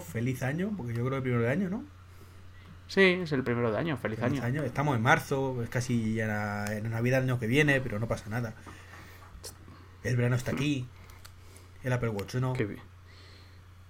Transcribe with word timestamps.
feliz 0.00 0.42
año, 0.42 0.72
porque 0.76 0.92
yo 0.94 1.04
creo 1.04 1.10
que 1.10 1.16
el 1.16 1.22
primero 1.22 1.42
de 1.42 1.50
año, 1.50 1.70
¿no? 1.70 1.84
Sí, 2.88 3.00
es 3.02 3.32
el 3.32 3.44
primero 3.44 3.70
de 3.70 3.78
año. 3.78 3.96
Feliz, 3.98 4.18
Feliz 4.18 4.40
año. 4.42 4.60
año. 4.60 4.62
Estamos 4.64 4.96
en 4.96 5.02
marzo, 5.02 5.62
es 5.62 5.68
casi 5.68 6.14
ya 6.14 6.26
la, 6.26 6.76
en 6.76 6.90
Navidad 6.90 7.20
del 7.20 7.30
año 7.30 7.38
que 7.38 7.46
viene, 7.46 7.80
pero 7.80 7.98
no 7.98 8.08
pasa 8.08 8.28
nada. 8.30 8.54
El 10.02 10.16
verano 10.16 10.36
está 10.36 10.52
aquí, 10.52 10.86
el 11.82 11.92
Apple 11.92 12.08
Watch 12.10 12.36
no, 12.36 12.52
Qué 12.54 12.64
bien. 12.64 12.80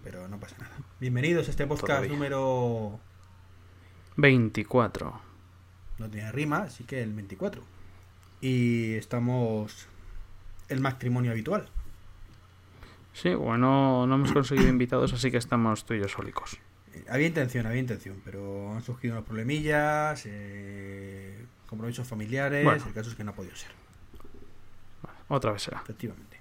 pero 0.03 0.27
no 0.27 0.41
pasa 0.41 0.57
nada. 0.59 0.75
Bienvenidos 1.01 1.47
a 1.49 1.51
este 1.51 1.67
podcast 1.67 1.87
Todavía. 1.89 2.11
número... 2.13 2.99
24. 4.17 5.21
No 5.99 6.11
tiene 6.11 6.33
rima, 6.33 6.59
así 6.63 6.83
que 6.85 7.03
el 7.03 7.13
24. 7.15 7.63
Y 8.41 8.95
estamos 8.95 9.87
el 10.69 10.81
matrimonio 10.81 11.31
habitual. 11.31 11.69
Sí, 13.13 13.35
bueno, 13.35 14.07
no 14.07 14.15
hemos 14.17 14.33
conseguido 14.33 14.69
invitados, 14.69 15.13
así 15.13 15.31
que 15.31 15.37
estamos 15.37 15.85
tú 15.85 15.95
y 15.95 16.01
yo 16.01 16.09
sólicos. 16.09 16.59
Había 17.09 17.27
intención, 17.29 17.67
había 17.67 17.81
intención, 17.81 18.21
pero 18.25 18.73
han 18.75 18.83
surgido 18.83 19.15
unos 19.15 19.25
problemillas, 19.27 20.23
eh, 20.27 21.45
compromisos 21.67 22.07
familiares, 22.07 22.65
Bueno. 22.65 22.83
el 22.87 22.93
caso 22.95 23.11
es 23.11 23.17
que 23.17 23.25
no 23.25 23.31
ha 23.33 23.35
podido 23.35 23.55
ser, 23.57 23.71
otra 25.29 25.53
vez 25.53 25.63
será. 25.63 25.81
efectivamente. 25.83 26.39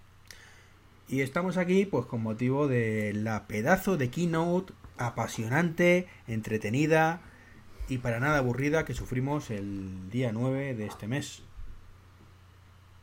Y 1.09 1.21
estamos 1.21 1.57
aquí 1.57 1.85
pues 1.85 2.05
con 2.05 2.21
motivo 2.21 2.67
de 2.67 3.13
la 3.13 3.47
pedazo 3.47 3.97
de 3.97 4.09
keynote 4.09 4.73
apasionante, 4.97 6.07
entretenida 6.27 7.21
y 7.87 7.99
para 7.99 8.19
nada 8.19 8.39
aburrida 8.39 8.83
que 8.83 8.93
sufrimos 8.93 9.49
el 9.51 10.09
día 10.09 10.31
9 10.33 10.75
de 10.75 10.85
este 10.85 11.07
mes, 11.07 11.43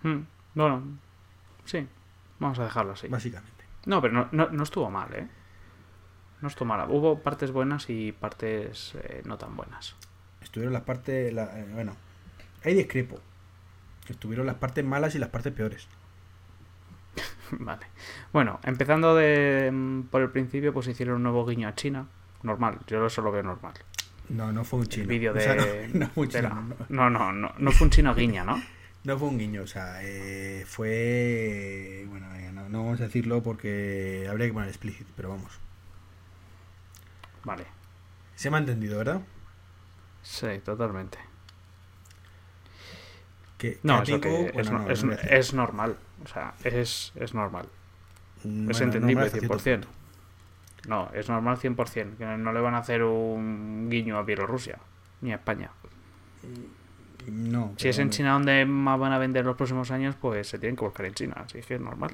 Mm, 0.02 0.20
bueno, 0.54 0.82
sí, 1.64 1.86
vamos 2.38 2.58
a 2.58 2.64
dejarlo 2.64 2.92
así. 2.92 3.08
básicamente. 3.08 3.64
No, 3.86 4.02
pero 4.02 4.12
no, 4.12 4.28
no, 4.32 4.50
no 4.50 4.62
estuvo 4.62 4.90
mal, 4.90 5.08
¿eh? 5.14 5.26
No 6.44 6.48
estuvo 6.48 6.66
mal. 6.68 6.90
Hubo 6.90 7.20
partes 7.20 7.52
buenas 7.52 7.88
y 7.88 8.12
partes 8.12 8.92
eh, 9.02 9.22
no 9.24 9.38
tan 9.38 9.56
buenas. 9.56 9.96
Estuvieron 10.42 10.74
las 10.74 10.82
partes, 10.82 11.32
la- 11.32 11.58
eh, 11.58 11.64
bueno, 11.72 11.96
hay 12.62 12.74
discrepo. 12.74 13.18
Estuvieron 14.10 14.44
las 14.44 14.56
partes 14.56 14.84
malas 14.84 15.14
y 15.14 15.18
las 15.18 15.30
partes 15.30 15.54
peores. 15.54 15.88
vale. 17.52 17.86
Bueno, 18.30 18.60
empezando 18.62 19.14
de, 19.14 19.70
mm, 19.72 20.02
por 20.10 20.20
el 20.20 20.28
principio, 20.28 20.74
pues 20.74 20.86
hicieron 20.86 21.16
un 21.16 21.22
nuevo 21.22 21.46
guiño 21.46 21.66
a 21.66 21.74
China. 21.74 22.08
Normal, 22.42 22.78
yo 22.88 23.06
eso 23.06 23.22
lo 23.22 23.32
veo 23.32 23.42
normal. 23.42 23.72
No, 24.28 24.52
no 24.52 24.64
fue 24.64 24.80
un 24.80 24.86
chino. 24.86 25.04
El 25.04 25.08
vídeo 25.08 25.30
O 25.30 25.34
de... 25.34 25.40
sea, 25.40 25.54
no, 25.54 25.64
no 25.94 26.08
fue 26.10 26.24
un 26.24 26.28
de 26.28 26.38
chino, 26.40 26.48
la- 26.50 26.54
no. 26.90 27.08
No, 27.08 27.08
no, 27.10 27.32
no, 27.32 27.54
no 27.56 27.72
fue 27.72 27.86
un 27.86 27.90
chino 27.90 28.14
guiña, 28.14 28.44
¿no? 28.44 28.62
No 29.04 29.18
fue 29.18 29.28
un 29.28 29.38
guiño, 29.38 29.62
o 29.62 29.66
sea, 29.66 29.98
eh, 30.02 30.64
fue... 30.66 32.06
Bueno, 32.08 32.26
no, 32.52 32.68
no 32.70 32.84
vamos 32.84 33.00
a 33.00 33.04
decirlo 33.04 33.42
porque 33.42 34.26
habría 34.30 34.46
que 34.46 34.52
poner 34.54 34.68
explícito, 34.68 35.10
pero 35.16 35.28
vamos. 35.30 35.58
Vale. 37.44 37.66
Se 38.34 38.50
me 38.50 38.56
ha 38.56 38.60
entendido, 38.60 38.98
¿verdad? 38.98 39.20
Sí, 40.22 40.46
totalmente. 40.64 41.18
Que, 43.58 43.78
No, 43.82 44.02
eso 44.02 44.20
que 44.20 44.52
es, 44.56 44.70
no- 44.70 44.88
es, 45.12 45.54
no 45.54 45.62
normal. 45.62 45.96
O 46.24 46.28
sea, 46.28 46.54
es, 46.64 47.12
es 47.14 47.34
normal. 47.34 47.66
Bueno, 48.42 48.70
es 48.70 48.80
entendible 48.80 49.22
me 49.22 49.26
hace 49.28 49.38
cierto 49.40 49.58
100%. 49.58 49.72
punto. 49.80 49.88
No, 50.88 51.10
es 51.14 51.28
normal 51.28 51.58
100%. 51.58 52.16
Que 52.16 52.24
no 52.24 52.52
le 52.52 52.60
van 52.60 52.74
a 52.74 52.78
hacer 52.78 53.02
un 53.04 53.88
guiño 53.90 54.18
a 54.18 54.22
Bielorrusia. 54.22 54.78
Ni 55.20 55.32
a 55.32 55.36
España. 55.36 55.70
No. 57.26 57.72
Si 57.78 57.88
es 57.88 57.98
en 57.98 58.10
China 58.10 58.32
donde 58.32 58.66
más 58.66 58.98
van 58.98 59.12
a 59.12 59.18
vender 59.18 59.46
los 59.46 59.56
próximos 59.56 59.90
años, 59.90 60.14
pues 60.20 60.46
se 60.48 60.58
tienen 60.58 60.76
que 60.76 60.84
buscar 60.84 61.06
en 61.06 61.14
China. 61.14 61.34
Así 61.46 61.60
que 61.62 61.76
es 61.76 61.80
normal. 61.80 62.10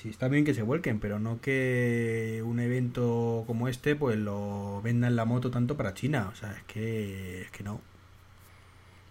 Sí, 0.00 0.10
está 0.10 0.28
bien 0.28 0.44
que 0.44 0.54
se 0.54 0.62
vuelquen, 0.62 1.00
pero 1.00 1.18
no 1.18 1.40
que 1.40 2.40
un 2.46 2.60
evento 2.60 3.42
como 3.48 3.66
este 3.66 3.96
pues 3.96 4.16
lo 4.16 4.80
vendan 4.80 5.16
la 5.16 5.24
moto 5.24 5.50
tanto 5.50 5.76
para 5.76 5.92
China. 5.92 6.28
O 6.32 6.36
sea, 6.36 6.52
es 6.52 6.62
que, 6.64 7.42
es 7.42 7.50
que 7.50 7.64
no. 7.64 7.80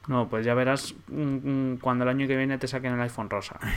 No, 0.08 0.30
pues 0.30 0.46
ya 0.46 0.54
verás 0.54 0.96
mm, 1.10 1.74
mm, 1.74 1.78
cuando 1.80 2.06
el 2.06 2.10
año 2.10 2.26
que 2.26 2.38
viene 2.38 2.58
te 2.58 2.70
saquen 2.70 2.94
el 2.94 3.02
iPhone 3.02 3.30
rosa. 3.30 3.60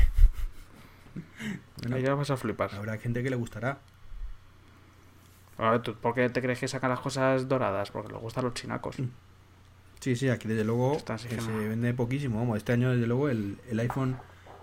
Bueno, 1.81 1.97
Ahí 1.97 2.03
ya 2.03 2.15
vas 2.15 2.31
a 2.31 2.37
flipar. 2.37 2.73
habrá 2.75 2.97
gente 2.99 3.23
que 3.23 3.31
le 3.31 3.37
gustará. 3.37 3.79
Ahora, 5.59 5.83
¿tú 5.83 5.95
¿Por 5.95 6.15
qué 6.15 6.29
te 6.29 6.41
crees 6.41 6.61
que 6.61 6.69
sacan 6.69 6.91
las 6.91 7.01
cosas 7.01 7.49
doradas? 7.49 7.91
Porque 7.91 8.13
les 8.13 8.21
gustan 8.21 8.45
los 8.45 8.55
chinacos. 8.55 8.97
Sí, 9.99 10.15
sí, 10.15 10.29
aquí 10.29 10.47
desde 10.47 10.63
luego 10.65 10.99
que 11.05 11.19
se 11.19 11.51
vende 11.51 11.93
poquísimo. 11.95 12.39
Vamos, 12.39 12.59
este 12.59 12.73
año 12.73 12.93
desde 12.93 13.07
luego 13.07 13.29
el, 13.29 13.59
el 13.69 13.81
iPhone 13.81 14.19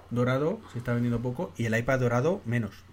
dorado 0.09 0.59
se 0.71 0.77
está 0.79 0.93
vendiendo 0.93 1.21
poco 1.21 1.53
y 1.57 1.65
el 1.65 1.77
iPad 1.77 1.99
dorado 1.99 2.41
menos. 2.45 2.83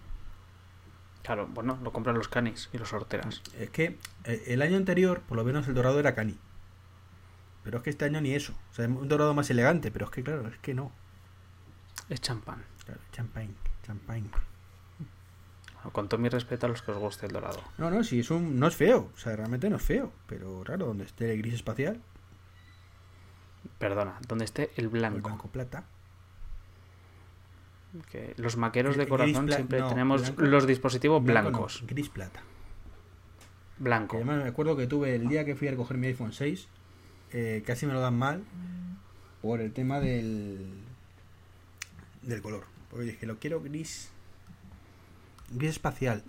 Claro, 1.23 1.47
bueno, 1.47 1.79
lo 1.83 1.93
compran 1.93 2.17
los 2.17 2.29
canis 2.29 2.69
y 2.73 2.79
los 2.79 2.93
horteras. 2.93 3.43
Es 3.59 3.71
que 3.71 3.99
eh, 4.25 4.45
el 4.49 4.61
año 4.63 4.77
anterior, 4.77 5.21
por 5.23 5.37
lo 5.37 5.45
menos 5.45 5.67
el 5.69 5.75
dorado 5.75 5.99
era 5.99 6.15
cani. 6.15 6.39
Pero 7.63 7.79
es 7.79 7.83
que 7.85 7.91
este 7.91 8.05
año 8.05 8.21
ni 8.21 8.35
eso. 8.35 8.53
O 8.71 8.75
sea, 8.75 8.87
un 8.87 9.09
dorado 9.09 9.33
más 9.33 9.49
elegante, 9.49 9.91
pero 9.91 10.05
es 10.05 10.11
que 10.11 10.23
claro, 10.23 10.47
es 10.49 10.59
que 10.59 10.75
no. 10.75 10.93
Es 12.11 12.21
champán. 12.21 12.63
Claro, 12.85 13.01
champagne, 13.13 13.55
champagne. 13.83 14.29
Con 15.93 16.09
todo 16.09 16.19
mi 16.21 16.29
respeto 16.31 16.67
a 16.67 16.69
los 16.71 16.83
que 16.83 16.91
os 16.93 16.99
guste 16.99 17.27
el 17.27 17.33
dorado. 17.33 17.63
No, 17.79 17.91
no, 17.91 18.05
sí, 18.05 18.21
es 18.21 18.31
un, 18.31 18.59
no 18.59 18.67
es 18.67 18.77
feo. 18.77 19.11
O 19.15 19.19
sea, 19.19 19.37
realmente 19.37 19.69
no 19.71 19.77
es 19.77 19.83
feo. 19.83 20.13
Pero 20.27 20.63
claro, 20.65 20.87
donde 20.87 21.05
esté 21.05 21.33
el 21.33 21.39
gris 21.39 21.55
espacial, 21.55 22.01
Perdona, 23.79 24.19
donde 24.29 24.45
esté 24.45 24.71
el 24.77 24.85
el 24.85 24.89
blanco. 24.91 25.29
blanco 25.29 25.49
plata. 25.49 25.85
Que 28.11 28.35
los 28.39 28.57
maqueros 28.57 28.97
de 28.97 29.05
gris 29.05 29.11
corazón 29.11 29.51
siempre 29.51 29.79
no, 29.81 29.89
tenemos 29.89 30.23
blanco- 30.23 30.43
los 30.43 30.67
dispositivos 30.67 31.23
Blanco 31.23 31.51
no, 31.51 31.57
blancos. 31.59 31.85
gris 31.87 32.09
plata. 32.09 32.41
Blanco. 33.79 34.17
además 34.17 34.43
me 34.43 34.49
acuerdo 34.49 34.77
que 34.77 34.87
tuve 34.87 35.15
el 35.17 35.29
día 35.29 35.45
que 35.45 35.55
fui 35.57 35.69
a 35.69 35.73
recoger 35.73 35.97
mi 35.97 36.07
iPhone 36.09 36.33
6, 36.33 36.69
eh, 37.33 37.63
casi 37.67 37.87
me 37.87 37.93
lo 37.93 38.01
dan 38.01 38.17
mal 38.19 38.43
por 39.43 39.61
el 39.61 39.73
tema 39.73 40.01
del 40.01 40.73
del 42.23 42.41
color. 42.43 42.65
Porque 42.91 43.07
dije, 43.07 43.27
lo 43.27 43.39
quiero 43.39 43.61
gris 43.61 44.11
gris 45.51 45.71
espacial. 45.71 46.23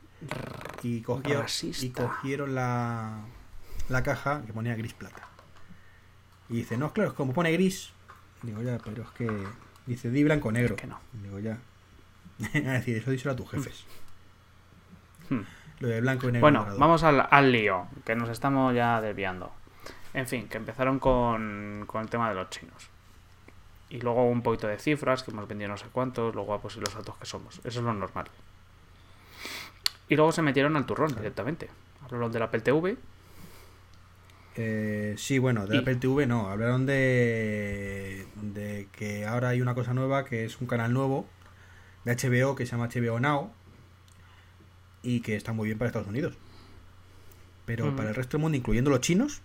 Y, 0.84 1.02
cogió, 1.02 1.46
y 1.82 1.90
cogieron 1.90 2.56
la, 2.56 3.22
la 3.90 4.04
caja 4.04 4.44
que 4.46 4.54
ponía 4.54 4.76
gris 4.76 4.94
plata. 4.94 5.28
Y 6.50 6.58
dice, 6.58 6.78
no, 6.78 6.94
claro, 6.94 7.10
es 7.12 7.16
como 7.16 7.34
pone 7.34 7.52
gris. 7.54 7.92
Digo, 8.44 8.62
ya, 8.62 8.78
pero 8.80 9.04
es 9.04 9.10
que... 9.12 9.28
Dice, 9.86 10.10
di 10.10 10.24
blanco 10.24 10.52
negro. 10.52 10.76
que 10.76 10.88
no. 10.88 11.00
Digo, 11.14 11.40
ya. 11.40 11.58
es 12.54 12.64
decir, 12.66 12.98
eso 12.98 13.12
díselo 13.12 13.34
a 13.34 13.36
tus 13.36 13.50
jefes. 13.50 13.86
Hmm. 15.30 15.42
Lo 15.80 15.88
de 15.88 16.02
blanco 16.02 16.30
y 16.30 16.32
negro. 16.34 16.42
Bueno, 16.42 16.66
vamos 16.78 17.04
al, 17.04 17.28
al 17.30 17.52
lío, 17.52 17.88
que 18.06 18.16
nos 18.16 18.30
estamos 18.30 18.74
ya 18.74 19.02
desviando. 19.02 19.52
En 20.14 20.28
fin, 20.28 20.48
que 20.48 20.58
empezaron 20.58 21.00
con, 21.00 21.84
con 21.88 22.02
el 22.02 22.10
tema 22.10 22.30
de 22.30 22.36
los 22.36 22.50
chinos. 22.50 22.90
Y 23.90 24.00
luego 24.00 24.28
un 24.28 24.42
poquito 24.42 24.68
de 24.68 24.80
cifras, 24.80 25.24
que 25.24 25.32
hemos 25.32 25.48
vendido 25.48 25.70
no 25.70 25.78
sé 25.78 25.86
cuántos, 25.92 26.34
lo 26.34 26.44
guapos 26.44 26.76
y 26.78 26.80
los 26.80 26.96
altos 26.96 27.18
que 27.18 27.26
somos. 27.26 27.60
Eso 27.60 27.80
es 27.80 27.86
lo 27.86 27.94
normal. 27.94 28.28
Y 30.10 30.16
luego 30.16 30.32
se 30.32 30.42
metieron 30.42 30.76
al 30.76 30.86
turrón 30.86 31.14
directamente. 31.16 31.70
Hablaron 32.04 32.32
del 32.32 32.44
Apple 32.44 32.62
TV. 32.62 32.98
Eh, 34.58 35.16
sí, 35.18 35.38
bueno, 35.38 35.68
de 35.68 35.76
Y- 35.76 35.80
Apple 35.80 35.96
TV 35.96 36.28
no. 36.28 36.50
Hablaron 36.50 36.86
de, 36.86 38.26
de 38.42 38.88
que 38.94 39.26
ahora 39.26 39.50
hay 39.50 39.62
una 39.62 39.76
cosa 39.76 39.94
nueva 39.94 40.26
que 40.26 40.46
es 40.46 40.60
un 40.62 40.68
canal 40.68 40.94
nuevo 40.94 41.28
de 42.06 42.16
HBO 42.16 42.56
que 42.56 42.66
se 42.66 42.72
llama 42.72 42.88
HBO 42.88 43.20
Now 43.20 43.52
y 45.04 45.20
que 45.22 45.36
está 45.36 45.52
muy 45.54 45.66
bien 45.68 45.78
para 45.78 45.88
Estados 45.90 46.08
Unidos. 46.08 46.38
Pero 47.66 47.96
para 47.96 48.10
el 48.10 48.16
resto 48.16 48.38
del 48.38 48.44
mundo, 48.44 48.58
incluyendo 48.58 48.92
los 48.92 49.02
chinos, 49.02 49.42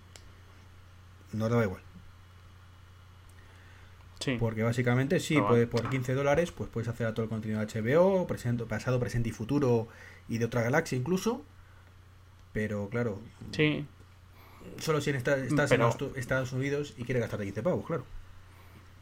no 1.33 1.49
daba 1.49 1.65
igual. 1.65 1.81
Sí. 4.21 4.37
Porque 4.39 4.63
básicamente 4.63 5.19
sí, 5.19 5.41
puedes, 5.41 5.67
por 5.67 5.89
15 5.89 6.13
dólares 6.15 6.53
pues 6.53 6.69
puedes 6.69 6.89
hacer 6.89 7.07
a 7.07 7.15
todo 7.15 7.25
el 7.25 7.31
contenido 7.31 7.59
de 7.65 7.67
HBO, 7.67 8.27
presente, 8.27 8.65
pasado, 8.67 9.01
presente 9.01 9.31
y 9.31 9.33
futuro 9.33 9.89
y 10.29 10.37
de 10.39 10.45
otra 10.45 10.63
galaxia 10.63 10.99
incluso. 10.99 11.43
Pero 12.53 12.89
claro, 12.91 13.21
Sí. 13.53 13.87
Solo 14.79 15.01
si 15.01 15.11
en 15.11 15.17
esta- 15.17 15.37
estás 15.37 15.71
Pero- 15.71 15.91
en 16.01 16.17
Estados 16.17 16.53
Unidos 16.53 16.95
y 16.97 17.05
quieres 17.05 17.21
gastarte 17.23 17.45
15 17.45 17.63
pavos, 17.63 17.87
claro. 17.87 18.05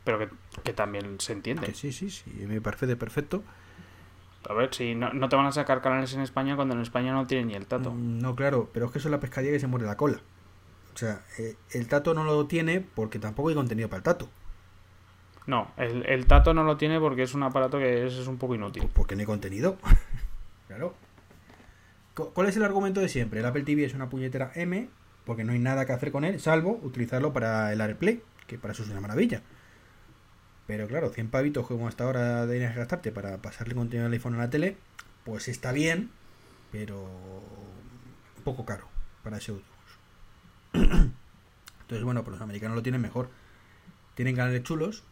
Pero 0.04 0.18
que, 0.18 0.28
que 0.64 0.72
también 0.72 1.20
se 1.20 1.32
entiende. 1.34 1.66
Que 1.66 1.74
sí, 1.74 1.92
sí, 1.92 2.10
sí, 2.10 2.24
me 2.46 2.60
parece 2.60 2.96
perfecto. 2.96 3.42
A 4.48 4.54
ver, 4.54 4.72
si 4.74 4.94
no, 4.94 5.12
no 5.12 5.28
te 5.28 5.36
van 5.36 5.46
a 5.46 5.52
sacar 5.52 5.82
canales 5.82 6.14
en 6.14 6.20
España 6.20 6.56
cuando 6.56 6.74
en 6.74 6.80
España 6.80 7.12
no 7.12 7.26
tienen 7.26 7.48
ni 7.48 7.54
el 7.54 7.66
tato. 7.66 7.90
Mm, 7.90 8.18
No, 8.20 8.34
claro, 8.34 8.70
pero 8.72 8.86
es 8.86 8.92
que 8.92 8.98
eso 8.98 9.08
es 9.08 9.12
la 9.12 9.20
pescadilla 9.20 9.52
que 9.52 9.60
se 9.60 9.66
muere 9.66 9.84
la 9.84 9.96
cola. 9.96 10.20
O 10.94 10.96
sea, 10.98 11.20
eh, 11.38 11.56
el 11.72 11.86
tato 11.88 12.14
no 12.14 12.24
lo 12.24 12.46
tiene 12.46 12.80
porque 12.80 13.18
tampoco 13.18 13.50
hay 13.50 13.54
contenido 13.54 13.88
para 13.88 13.98
el 13.98 14.04
tato. 14.04 14.28
No, 15.46 15.70
el, 15.78 16.04
el 16.06 16.26
Tato 16.26 16.52
no 16.52 16.62
lo 16.62 16.76
tiene 16.76 17.00
porque 17.00 17.22
es 17.22 17.32
un 17.34 17.42
aparato 17.42 17.78
que 17.78 18.06
es, 18.06 18.12
es 18.12 18.26
un 18.26 18.36
poco 18.36 18.54
inútil. 18.54 18.82
Pues 18.82 18.92
porque 18.94 19.14
no 19.16 19.20
hay 19.20 19.26
contenido. 19.26 19.78
claro. 20.68 20.94
Cu- 22.14 22.32
¿Cuál 22.34 22.48
es 22.48 22.56
el 22.58 22.64
argumento 22.64 23.00
de 23.00 23.08
siempre? 23.08 23.40
El 23.40 23.46
Apple 23.46 23.62
TV 23.62 23.84
es 23.84 23.94
una 23.94 24.10
puñetera 24.10 24.52
M 24.56 24.90
porque 25.28 25.44
no 25.44 25.52
hay 25.52 25.58
nada 25.58 25.84
que 25.84 25.92
hacer 25.92 26.10
con 26.10 26.24
él, 26.24 26.40
salvo 26.40 26.80
utilizarlo 26.82 27.34
para 27.34 27.70
el 27.70 27.82
AirPlay, 27.82 28.22
que 28.46 28.56
para 28.56 28.72
eso 28.72 28.82
es 28.82 28.88
una 28.88 29.02
maravilla. 29.02 29.42
Pero 30.66 30.88
claro, 30.88 31.10
100 31.10 31.28
pavitos 31.28 31.66
como 31.66 31.86
hasta 31.86 32.04
ahora 32.04 32.46
de 32.46 32.58
gastarte 32.60 33.12
para 33.12 33.36
pasarle 33.36 33.74
contenido 33.74 34.06
al 34.06 34.12
iPhone 34.14 34.36
a 34.36 34.38
la 34.38 34.48
tele, 34.48 34.78
pues 35.26 35.48
está 35.48 35.72
bien, 35.72 36.10
pero 36.72 37.06
poco 38.42 38.64
caro 38.64 38.88
para 39.22 39.36
ese 39.36 39.52
uso. 39.52 39.66
Entonces, 40.72 42.04
bueno, 42.04 42.24
pues 42.24 42.32
los 42.32 42.40
americanos 42.40 42.74
lo 42.74 42.82
tienen 42.82 43.02
mejor. 43.02 43.28
Tienen 44.14 44.34
canales 44.34 44.62
chulos, 44.62 45.04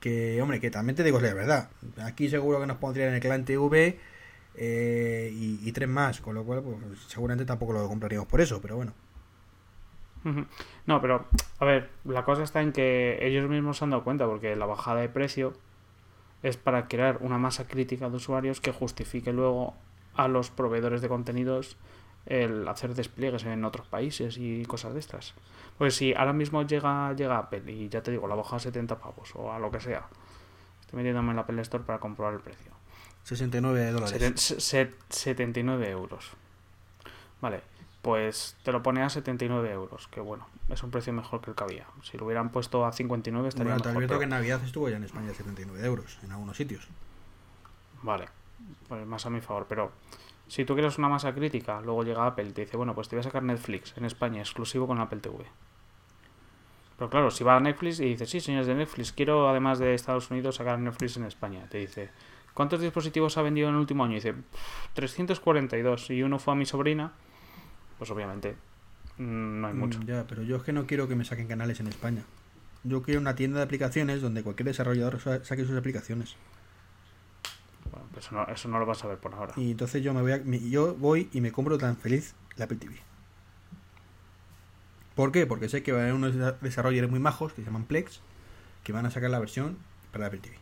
que, 0.00 0.42
hombre, 0.42 0.58
que 0.58 0.72
también 0.72 0.96
te 0.96 1.04
digo 1.04 1.20
la 1.20 1.34
verdad. 1.34 1.70
Aquí 2.02 2.28
seguro 2.28 2.58
que 2.58 2.66
nos 2.66 2.78
pondrían 2.78 3.14
el 3.14 3.20
Clan 3.20 3.44
TV 3.44 4.00
eh, 4.56 5.32
y, 5.32 5.60
y 5.62 5.70
tres 5.70 5.88
más, 5.88 6.20
con 6.20 6.34
lo 6.34 6.42
cual, 6.42 6.62
pues 6.64 6.78
seguramente 7.06 7.44
tampoco 7.44 7.72
lo 7.72 7.86
compraríamos 7.86 8.26
por 8.26 8.40
eso, 8.40 8.60
pero 8.60 8.74
bueno. 8.74 8.92
No, 10.86 11.00
pero, 11.00 11.26
a 11.58 11.64
ver, 11.64 11.90
la 12.04 12.24
cosa 12.24 12.42
está 12.42 12.60
en 12.60 12.72
que 12.72 13.18
ellos 13.26 13.48
mismos 13.48 13.78
se 13.78 13.84
han 13.84 13.90
dado 13.90 14.04
cuenta 14.04 14.26
porque 14.26 14.54
la 14.56 14.66
bajada 14.66 15.00
de 15.00 15.08
precio 15.08 15.52
es 16.42 16.56
para 16.56 16.88
crear 16.88 17.18
una 17.20 17.38
masa 17.38 17.66
crítica 17.66 18.08
de 18.10 18.16
usuarios 18.16 18.60
que 18.60 18.72
justifique 18.72 19.32
luego 19.32 19.74
a 20.14 20.28
los 20.28 20.50
proveedores 20.50 21.00
de 21.02 21.08
contenidos 21.08 21.76
el 22.26 22.68
hacer 22.68 22.94
despliegues 22.94 23.44
en 23.44 23.64
otros 23.64 23.86
países 23.88 24.36
y 24.38 24.64
cosas 24.66 24.92
de 24.92 25.00
estas. 25.00 25.34
Pues 25.78 25.96
si 25.96 26.12
ahora 26.14 26.34
mismo 26.34 26.62
llega, 26.62 27.12
llega 27.14 27.38
Apple 27.38 27.62
y 27.72 27.88
ya 27.88 28.02
te 28.02 28.10
digo, 28.10 28.28
la 28.28 28.34
baja 28.34 28.56
a 28.56 28.58
70 28.58 28.98
pavos 28.98 29.30
o 29.34 29.50
a 29.52 29.58
lo 29.58 29.70
que 29.70 29.80
sea, 29.80 30.06
estoy 30.80 30.98
metiéndome 30.98 31.30
en 31.30 31.36
la 31.36 31.42
Apple 31.42 31.62
Store 31.62 31.84
para 31.84 31.98
comprobar 31.98 32.34
el 32.34 32.40
precio. 32.40 32.72
69 33.22 33.90
dólares. 33.92 34.12
Seten- 34.20 34.36
se- 34.36 34.60
se- 34.60 34.94
79 35.08 35.88
euros. 35.90 36.30
Vale, 37.40 37.62
pues 38.02 38.56
te 38.64 38.72
lo 38.72 38.82
pone 38.82 39.02
a 39.02 39.10
79 39.10 39.70
euros, 39.72 40.08
que 40.08 40.20
bueno, 40.20 40.46
es 40.70 40.82
un 40.82 40.90
precio 40.90 41.12
mejor 41.12 41.40
que 41.42 41.50
el 41.50 41.56
que 41.56 41.64
había. 41.64 41.86
Si 42.02 42.16
lo 42.16 42.24
hubieran 42.24 42.50
puesto 42.50 42.86
a 42.86 42.92
59 42.92 43.48
estaría 43.48 43.72
Bueno, 43.72 43.82
te 43.82 43.88
mejor. 43.90 44.06
pero- 44.06 44.18
que 44.18 44.24
en 44.24 44.30
Navidad 44.30 44.62
estuvo 44.64 44.88
ya 44.88 44.96
en 44.96 45.04
España 45.04 45.32
79 45.34 45.84
euros, 45.86 46.18
en 46.22 46.32
algunos 46.32 46.56
sitios. 46.56 46.88
Vale, 48.02 48.28
pues 48.88 49.06
más 49.06 49.26
a 49.26 49.30
mi 49.30 49.40
favor, 49.42 49.66
pero 49.68 49.92
si 50.48 50.64
tú 50.64 50.74
quieres 50.74 50.96
una 50.98 51.08
masa 51.08 51.34
crítica, 51.34 51.80
luego 51.82 52.02
llega 52.02 52.26
Apple 52.26 52.48
y 52.48 52.52
te 52.52 52.62
dice, 52.62 52.76
bueno, 52.76 52.94
pues 52.94 53.08
te 53.08 53.16
voy 53.16 53.20
a 53.20 53.24
sacar 53.24 53.42
Netflix 53.42 53.94
en 53.96 54.04
España, 54.06 54.40
exclusivo 54.40 54.86
con 54.86 54.98
Apple 54.98 55.20
TV. 55.20 55.44
Pero 56.96 57.08
claro, 57.10 57.30
si 57.30 57.44
va 57.44 57.56
a 57.56 57.60
Netflix 57.60 58.00
y 58.00 58.04
dice, 58.06 58.26
sí, 58.26 58.40
señores 58.40 58.66
de 58.66 58.74
Netflix, 58.74 59.12
quiero 59.12 59.48
además 59.48 59.78
de 59.78 59.94
Estados 59.94 60.30
Unidos 60.30 60.56
sacar 60.56 60.78
Netflix 60.78 61.16
en 61.16 61.24
España, 61.24 61.66
te 61.70 61.78
dice, 61.78 62.10
¿cuántos 62.52 62.80
dispositivos 62.80 63.36
ha 63.38 63.42
vendido 63.42 63.68
en 63.68 63.74
el 63.74 63.80
último 63.80 64.04
año? 64.04 64.12
Y 64.12 64.16
dice, 64.16 64.32
"Pff, 64.34 64.88
342 64.94 66.10
y 66.10 66.22
uno 66.22 66.38
fue 66.38 66.52
a 66.52 66.56
mi 66.56 66.66
sobrina, 66.66 67.12
pues 68.00 68.10
obviamente 68.10 68.56
mm, 69.18 69.60
no 69.60 69.66
hay 69.68 69.74
mucho. 69.74 69.98
Mm, 70.00 70.06
Ya, 70.06 70.26
pero 70.26 70.42
yo 70.42 70.56
es 70.56 70.62
que 70.62 70.72
no 70.72 70.86
quiero 70.86 71.06
que 71.06 71.14
me 71.14 71.24
saquen 71.26 71.46
canales 71.46 71.78
en 71.80 71.86
España. 71.86 72.24
Yo 72.82 73.02
quiero 73.02 73.20
una 73.20 73.34
tienda 73.34 73.58
de 73.58 73.64
aplicaciones 73.64 74.22
donde 74.22 74.42
cualquier 74.42 74.66
desarrollador 74.68 75.20
sa- 75.20 75.44
saque 75.44 75.66
sus 75.66 75.76
aplicaciones. 75.76 76.34
Bueno, 77.92 78.06
pues 78.12 78.24
eso 78.24 78.34
no, 78.34 78.46
eso 78.46 78.68
no 78.70 78.78
lo 78.78 78.86
vas 78.86 79.04
a 79.04 79.08
ver 79.08 79.18
por 79.18 79.34
ahora. 79.34 79.52
Y 79.56 79.72
entonces 79.72 80.02
yo 80.02 80.14
me 80.14 80.22
voy 80.22 80.32
a- 80.32 80.38
me- 80.42 80.70
yo 80.70 80.94
voy 80.94 81.28
y 81.34 81.42
me 81.42 81.52
compro 81.52 81.76
tan 81.76 81.98
feliz 81.98 82.34
la 82.56 82.64
Apple 82.64 82.78
TV. 82.78 82.96
¿Por 85.14 85.32
qué? 85.32 85.46
Porque 85.46 85.68
sé 85.68 85.82
que 85.82 85.92
va 85.92 85.98
a 85.98 86.02
haber 86.02 86.14
unos 86.14 86.34
desa- 86.34 86.58
desarrolladores 86.60 87.10
muy 87.10 87.20
majos 87.20 87.52
que 87.52 87.60
se 87.62 87.66
llaman 87.66 87.84
Plex 87.84 88.20
que 88.84 88.92
van 88.92 89.04
a 89.04 89.10
sacar 89.10 89.28
la 89.28 89.38
versión 89.38 89.76
para 90.12 90.22
la 90.22 90.26
Apple 90.28 90.40
TV. 90.40 90.56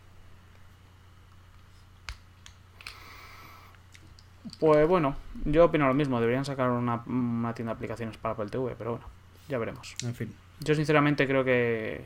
Pues 4.59 4.89
bueno, 4.89 5.15
yo 5.45 5.67
opino 5.67 5.87
lo 5.87 5.95
mismo, 5.95 6.21
deberían 6.21 6.45
sacar 6.45 6.71
una, 6.71 7.03
una 7.07 7.55
tienda 7.55 7.73
de 7.73 7.77
aplicaciones 7.77 8.17
para 8.17 8.35
Apple 8.35 8.49
TV, 8.51 8.75
pero 8.77 8.91
bueno, 8.93 9.07
ya 9.49 9.59
veremos. 9.59 9.95
En 10.05 10.15
fin. 10.15 10.35
Yo 10.61 10.75
sinceramente 10.75 11.27
creo 11.29 11.45
que 11.45 12.05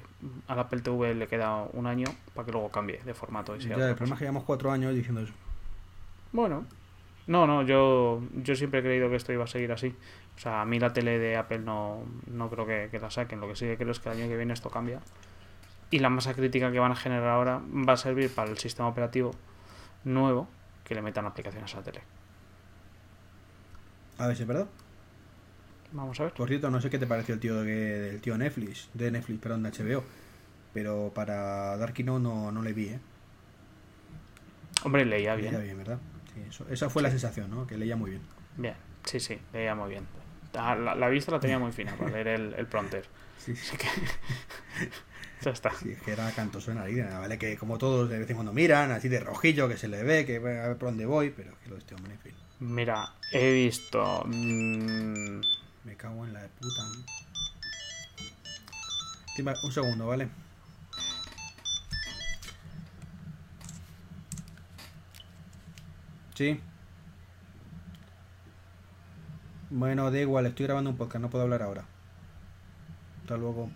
al 0.48 0.58
Apple 0.58 0.80
TV 0.82 1.14
le 1.14 1.26
queda 1.26 1.62
un 1.72 1.86
año 1.86 2.06
para 2.34 2.44
que 2.44 2.52
luego 2.52 2.68
cambie 2.68 3.00
de 3.02 3.14
formato 3.14 3.56
y 3.56 3.60
sea 3.62 3.70
Ya, 3.70 3.76
otra 3.76 3.88
el 3.88 3.94
problema 3.94 4.04
es 4.04 4.10
cosa. 4.10 4.18
que 4.18 4.24
llevamos 4.24 4.44
cuatro 4.44 4.70
años 4.70 4.94
diciendo 4.94 5.22
eso. 5.22 5.32
Bueno, 6.32 6.66
no, 7.26 7.46
no, 7.46 7.62
yo, 7.62 8.22
yo 8.34 8.54
siempre 8.54 8.80
he 8.80 8.82
creído 8.82 9.08
que 9.08 9.16
esto 9.16 9.32
iba 9.32 9.44
a 9.44 9.46
seguir 9.46 9.72
así. 9.72 9.94
O 10.36 10.38
sea, 10.38 10.60
a 10.60 10.64
mí 10.66 10.78
la 10.78 10.92
tele 10.92 11.18
de 11.18 11.36
Apple 11.36 11.60
no, 11.60 12.04
no 12.26 12.50
creo 12.50 12.66
que, 12.66 12.88
que 12.90 12.98
la 12.98 13.10
saquen. 13.10 13.40
Lo 13.40 13.48
que 13.48 13.56
sí 13.56 13.64
que 13.64 13.76
creo 13.78 13.92
es 13.92 14.00
que 14.00 14.10
el 14.10 14.18
año 14.18 14.28
que 14.28 14.36
viene 14.36 14.52
esto 14.52 14.68
cambia. 14.68 15.00
Y 15.90 16.00
la 16.00 16.10
masa 16.10 16.34
crítica 16.34 16.70
que 16.70 16.78
van 16.78 16.92
a 16.92 16.96
generar 16.96 17.28
ahora 17.28 17.60
va 17.88 17.94
a 17.94 17.96
servir 17.98 18.30
para 18.34 18.50
el 18.50 18.58
sistema 18.58 18.88
operativo 18.88 19.30
nuevo 20.04 20.48
que 20.84 20.94
le 20.94 21.00
metan 21.02 21.24
aplicaciones 21.26 21.72
a 21.74 21.78
la 21.78 21.82
tele. 21.84 22.00
A 24.18 24.26
ver 24.26 24.36
si 24.36 24.42
es 24.42 24.48
verdad. 24.48 24.66
Vamos 25.92 26.18
a 26.20 26.24
ver. 26.24 26.32
Por 26.32 26.48
cierto, 26.48 26.70
no 26.70 26.80
sé 26.80 26.88
qué 26.90 26.98
te 26.98 27.06
pareció 27.06 27.34
el 27.34 27.40
tío 27.40 27.62
de, 27.62 28.00
del 28.00 28.20
tío 28.20 28.36
Netflix, 28.38 28.88
de 28.94 29.10
Netflix, 29.10 29.40
perdón, 29.40 29.62
de 29.62 29.70
HBO. 29.70 30.04
Pero 30.72 31.12
para 31.14 31.76
Darkino 31.76 32.18
no, 32.18 32.50
no 32.50 32.62
le 32.62 32.72
vi, 32.72 32.88
¿eh? 32.88 33.00
Hombre, 34.84 35.04
leía 35.04 35.34
bien. 35.34 35.52
Leía 35.52 35.64
bien, 35.64 35.78
¿verdad? 35.78 35.98
Sí, 36.34 36.40
eso- 36.48 36.66
esa 36.70 36.88
fue 36.88 37.02
la 37.02 37.10
sensación, 37.10 37.50
¿no? 37.50 37.66
Que 37.66 37.76
leía 37.76 37.96
muy 37.96 38.10
bien. 38.10 38.22
Bien, 38.56 38.74
sí, 39.04 39.20
sí, 39.20 39.38
leía 39.52 39.74
muy 39.74 39.90
bien. 39.90 40.06
Ah, 40.54 40.74
La, 40.74 40.94
la 40.94 41.08
vista 41.08 41.30
la 41.32 41.40
tenía 41.40 41.58
muy 41.58 41.72
fina 41.72 41.94
para 41.96 42.10
leer 42.10 42.28
el, 42.28 42.54
el 42.54 42.66
prompter. 42.66 43.04
Sí, 43.38 43.54
sí. 43.54 43.76
Que. 43.76 43.86
ya 45.44 45.50
está. 45.50 45.72
Sí, 45.74 45.90
es 45.92 46.00
que 46.02 46.12
era 46.12 46.30
cantoso 46.32 46.70
en 46.72 46.78
la 46.78 46.86
línea, 46.86 47.18
¿vale? 47.18 47.38
Que 47.38 47.56
como 47.56 47.76
todos 47.78 48.08
de 48.08 48.18
vez 48.18 48.30
en 48.30 48.36
cuando 48.36 48.52
miran, 48.52 48.90
así 48.92 49.08
de 49.08 49.20
rojillo, 49.20 49.68
que 49.68 49.76
se 49.76 49.88
le 49.88 50.02
ve, 50.02 50.24
que 50.24 50.36
a 50.36 50.40
ver 50.68 50.76
por 50.78 50.88
dónde 50.88 51.04
voy, 51.06 51.30
pero 51.30 51.52
que 51.62 51.68
lo 51.68 51.74
de 51.76 51.80
este 51.80 51.94
hombre, 51.94 52.14
en 52.14 52.20
fin. 52.20 52.32
Mira, 52.62 53.12
he 53.32 53.52
visto. 53.52 54.22
mm, 54.24 55.40
Me 55.84 55.96
cago 55.96 56.24
en 56.24 56.32
la 56.32 56.42
de 56.42 56.48
puta. 56.48 56.82
Un 59.64 59.72
segundo, 59.72 60.06
¿vale? 60.06 60.28
Sí. 66.34 66.60
Bueno, 69.70 70.10
da 70.12 70.20
igual, 70.20 70.46
estoy 70.46 70.66
grabando 70.66 70.90
un 70.90 70.96
podcast, 70.96 71.20
no 71.22 71.30
puedo 71.30 71.42
hablar 71.44 71.62
ahora. 71.62 71.84
Hasta 73.22 73.36
luego. 73.36 73.70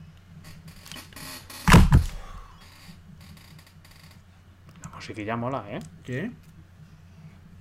la 4.82 4.90
musiquilla 4.90 5.36
mola, 5.36 5.64
¿eh? 5.70 5.80
¿Qué? 6.04 6.30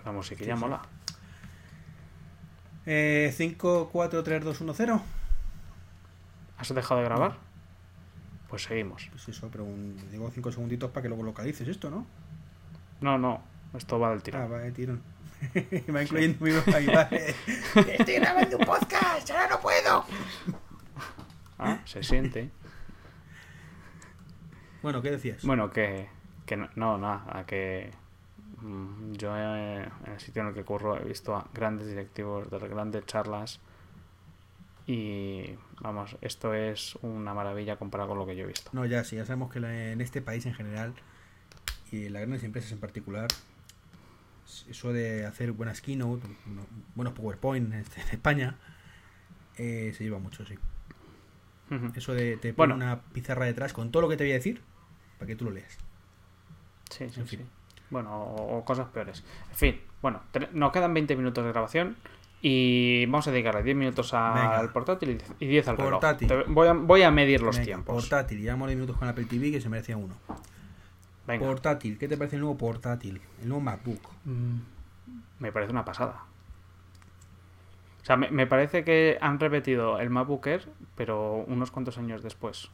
La 0.06 0.12
musiquilla 0.12 0.56
mola. 0.56 0.82
Eh, 2.86 3.34
5, 3.36 3.90
4, 3.92 4.24
3, 4.24 4.44
2, 4.44 4.62
1, 4.62 4.74
0. 4.74 5.02
¿Has 6.58 6.74
dejado 6.74 7.00
de 7.02 7.06
grabar? 7.06 7.38
Pues 8.50 8.64
seguimos. 8.64 9.08
Pues 9.12 9.28
eso, 9.30 9.50
pero 9.52 9.64
un, 9.64 9.98
digo 10.12 10.30
5 10.32 10.52
segunditos 10.52 10.92
para 10.92 11.02
que 11.04 11.10
luego 11.10 11.24
localices 11.24 11.68
esto, 11.68 11.90
¿no? 11.90 12.06
No, 13.02 13.18
no, 13.18 13.42
esto 13.76 14.00
va 14.00 14.10
del 14.12 14.20
Ah, 14.20 14.24
tirón. 14.24 14.52
vale, 14.52 14.72
tirón. 14.72 15.02
Me 15.54 15.94
va 15.94 16.02
incluyendo 16.04 16.46
mi 16.46 16.52
voz 16.54 16.68
ahí, 16.70 16.86
vale. 16.86 17.36
Estoy 17.98 18.16
grabando 18.16 18.58
un 18.58 18.66
podcast, 18.66 19.30
ahora 19.32 19.48
no 19.50 19.60
puedo. 19.60 20.06
Ah, 21.60 21.80
se 21.86 22.04
siente. 22.04 22.50
Bueno, 24.82 25.02
¿qué 25.02 25.12
decías? 25.12 25.44
Bueno, 25.44 25.72
que, 25.72 26.08
que 26.46 26.56
no, 26.56 26.70
no, 26.76 26.98
nada, 26.98 27.26
a 27.40 27.46
que 27.46 27.92
yo 29.14 29.36
eh, 29.38 29.84
en 30.06 30.12
el 30.14 30.20
sitio 30.20 30.42
en 30.42 30.50
el 30.50 30.54
que 30.54 30.64
curro 30.64 30.98
he 31.00 31.04
visto 31.04 31.36
a 31.36 31.48
grandes 31.54 31.88
directivos 31.88 32.50
de 32.50 32.60
grandes 32.68 33.06
charlas 33.06 33.60
y 34.88 35.56
vamos, 35.82 36.16
esto 36.22 36.54
es 36.54 36.96
una 37.02 37.34
maravilla 37.34 37.78
comparado 37.78 38.10
con 38.10 38.20
lo 38.20 38.26
que 38.26 38.36
yo 38.36 38.44
he 38.44 38.48
visto. 38.48 38.70
No, 38.74 38.86
ya 38.86 39.04
sí, 39.04 39.16
ya 39.16 39.26
sabemos 39.26 39.52
que 39.52 39.60
la- 39.60 39.92
en 39.92 40.02
este 40.02 40.22
país 40.22 40.46
en 40.46 40.54
general 40.54 40.94
y 41.92 42.06
en 42.06 42.14
las 42.14 42.22
grandes 42.22 42.44
empresas 42.44 42.72
en 42.72 42.80
particular, 42.80 43.28
eso 44.70 44.94
de 44.94 45.26
hacer 45.26 45.52
buenas 45.54 45.82
keynote, 45.82 46.28
bueno, 46.46 46.66
buenos 46.96 47.14
PowerPoint 47.14 47.74
en, 47.74 47.80
este- 47.80 48.02
España, 48.12 48.58
eh, 49.58 49.94
se 49.98 50.04
lleva 50.04 50.20
mucho, 50.20 50.46
sí. 50.46 50.56
Eso 51.96 52.14
de 52.14 52.38
te 52.38 52.52
Bueno. 52.54 52.76
pone 52.76 52.86
una 52.86 53.02
pizarra 53.02 53.46
detrás 53.46 53.74
con 53.74 53.92
todo 53.92 54.04
lo 54.04 54.10
que 54.10 54.18
te 54.18 54.24
voy 54.24 54.32
a 54.32 54.36
decir 54.36 54.62
para 55.18 55.28
que 55.28 55.36
tú 55.36 55.46
lo 55.46 55.52
leas. 55.52 55.78
Sí, 56.92 57.10
sí, 57.10 57.22
En 57.22 57.28
sí. 57.28 57.38
Bueno, 57.90 58.12
o, 58.24 58.58
o 58.58 58.66
cosas 58.66 58.88
peores. 58.90 59.24
En 59.52 59.56
fin, 59.56 59.82
bueno, 60.02 60.22
nos 60.54 60.72
quedan 60.72 60.94
20 60.94 61.16
minutos 61.16 61.44
de 61.46 61.52
grabación 61.52 61.96
y 62.42 63.06
vamos 63.08 63.28
a 63.28 63.32
dedicarle 63.32 63.64
10 63.64 63.76
minutos 63.78 64.14
al 64.14 64.72
portátil 64.72 65.10
y 65.12 65.14
10 65.16 65.32
y 65.40 65.48
10 65.48 65.68
al 65.68 65.78
reloj. 65.78 65.92
Portátil. 65.94 66.28
Te- 66.28 66.44
voy, 66.44 66.68
a, 66.68 66.74
voy 66.74 67.02
a 67.04 67.12
medir 67.12 67.42
los 67.42 67.56
Venga, 67.56 67.66
tiempos. 67.66 67.96
Portátil, 67.96 68.42
llevamos 68.42 68.68
10 68.68 68.78
minutos 68.78 68.98
con 68.98 69.08
Apple 69.08 69.26
TV 69.26 69.52
que 69.52 69.62
se 69.62 69.70
merecía 69.70 69.98
uno. 69.98 70.16
Venga. 71.28 71.46
Portátil, 71.46 71.98
¿qué 71.98 72.08
te 72.08 72.18
parece 72.18 72.36
el 72.36 72.42
nuevo 72.42 72.58
portátil? 72.58 73.20
El 73.42 73.50
nuevo 73.50 73.62
MacBook. 73.62 74.02
Mm, 74.26 74.58
Me 75.40 75.52
parece 75.52 75.72
una 75.72 75.84
pasada. 75.86 76.24
O 78.02 78.06
sea, 78.06 78.18
me, 78.18 78.30
me 78.30 78.46
parece 78.46 78.84
que 78.84 79.18
han 79.20 79.40
repetido 79.40 80.00
el 80.00 80.12
MacBook 80.12 80.46
Air, 80.46 80.68
pero 80.96 81.44
unos 81.48 81.72
cuantos 81.72 81.98
años 81.98 82.22
después. 82.22 82.70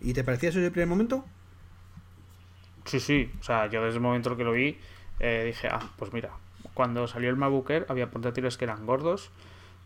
¿Y 0.00 0.12
te 0.12 0.22
parecía 0.24 0.50
eso 0.50 0.58
desde 0.58 0.66
el 0.66 0.72
primer 0.72 0.88
momento? 0.88 1.24
Sí, 2.88 3.00
sí. 3.00 3.30
O 3.38 3.44
sea, 3.44 3.66
yo 3.66 3.84
desde 3.84 3.96
el 3.96 4.02
momento 4.02 4.34
que 4.34 4.44
lo 4.44 4.52
vi, 4.52 4.78
eh, 5.20 5.42
dije, 5.44 5.68
ah, 5.70 5.90
pues 5.98 6.10
mira, 6.14 6.30
cuando 6.72 7.06
salió 7.06 7.28
el 7.28 7.36
MacBook 7.36 7.68
Air 7.70 7.86
había 7.90 8.10
portátiles 8.10 8.56
que 8.56 8.64
eran 8.64 8.86
gordos, 8.86 9.30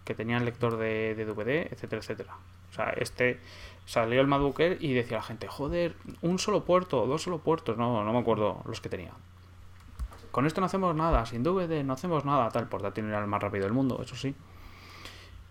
que 0.05 0.15
tenían 0.15 0.45
lector 0.45 0.77
de, 0.77 1.17
DVD, 1.17 1.73
etcétera, 1.73 2.01
etcétera. 2.01 2.35
O 2.71 2.75
sea, 2.75 2.91
este 2.91 3.41
salió 3.87 4.21
el 4.21 4.29
MacBook 4.29 4.61
Air 4.61 4.79
y 4.81 4.93
decía 4.93 5.17
la 5.17 5.25
gente, 5.25 5.49
joder, 5.49 5.97
un 6.21 6.39
solo 6.39 6.65
puerto, 6.65 7.05
dos 7.07 7.23
solo 7.23 7.39
puertos, 7.39 7.77
no, 7.77 8.05
no 8.05 8.13
me 8.13 8.21
acuerdo 8.21 8.63
los 8.67 8.81
que 8.81 8.89
tenía. 8.89 9.11
Con 10.31 10.47
esto 10.47 10.61
no 10.61 10.67
hacemos 10.67 10.95
nada, 10.95 11.27
sin 11.27 11.43
DVD 11.43 11.83
no 11.83 11.95
hacemos 11.95 12.25
nada, 12.25 12.49
tal, 12.51 12.69
portátil 12.69 13.07
era 13.07 13.19
el 13.19 13.27
más 13.27 13.43
rápido 13.43 13.65
del 13.65 13.73
mundo, 13.73 14.01
eso 14.01 14.15
sí. 14.15 14.33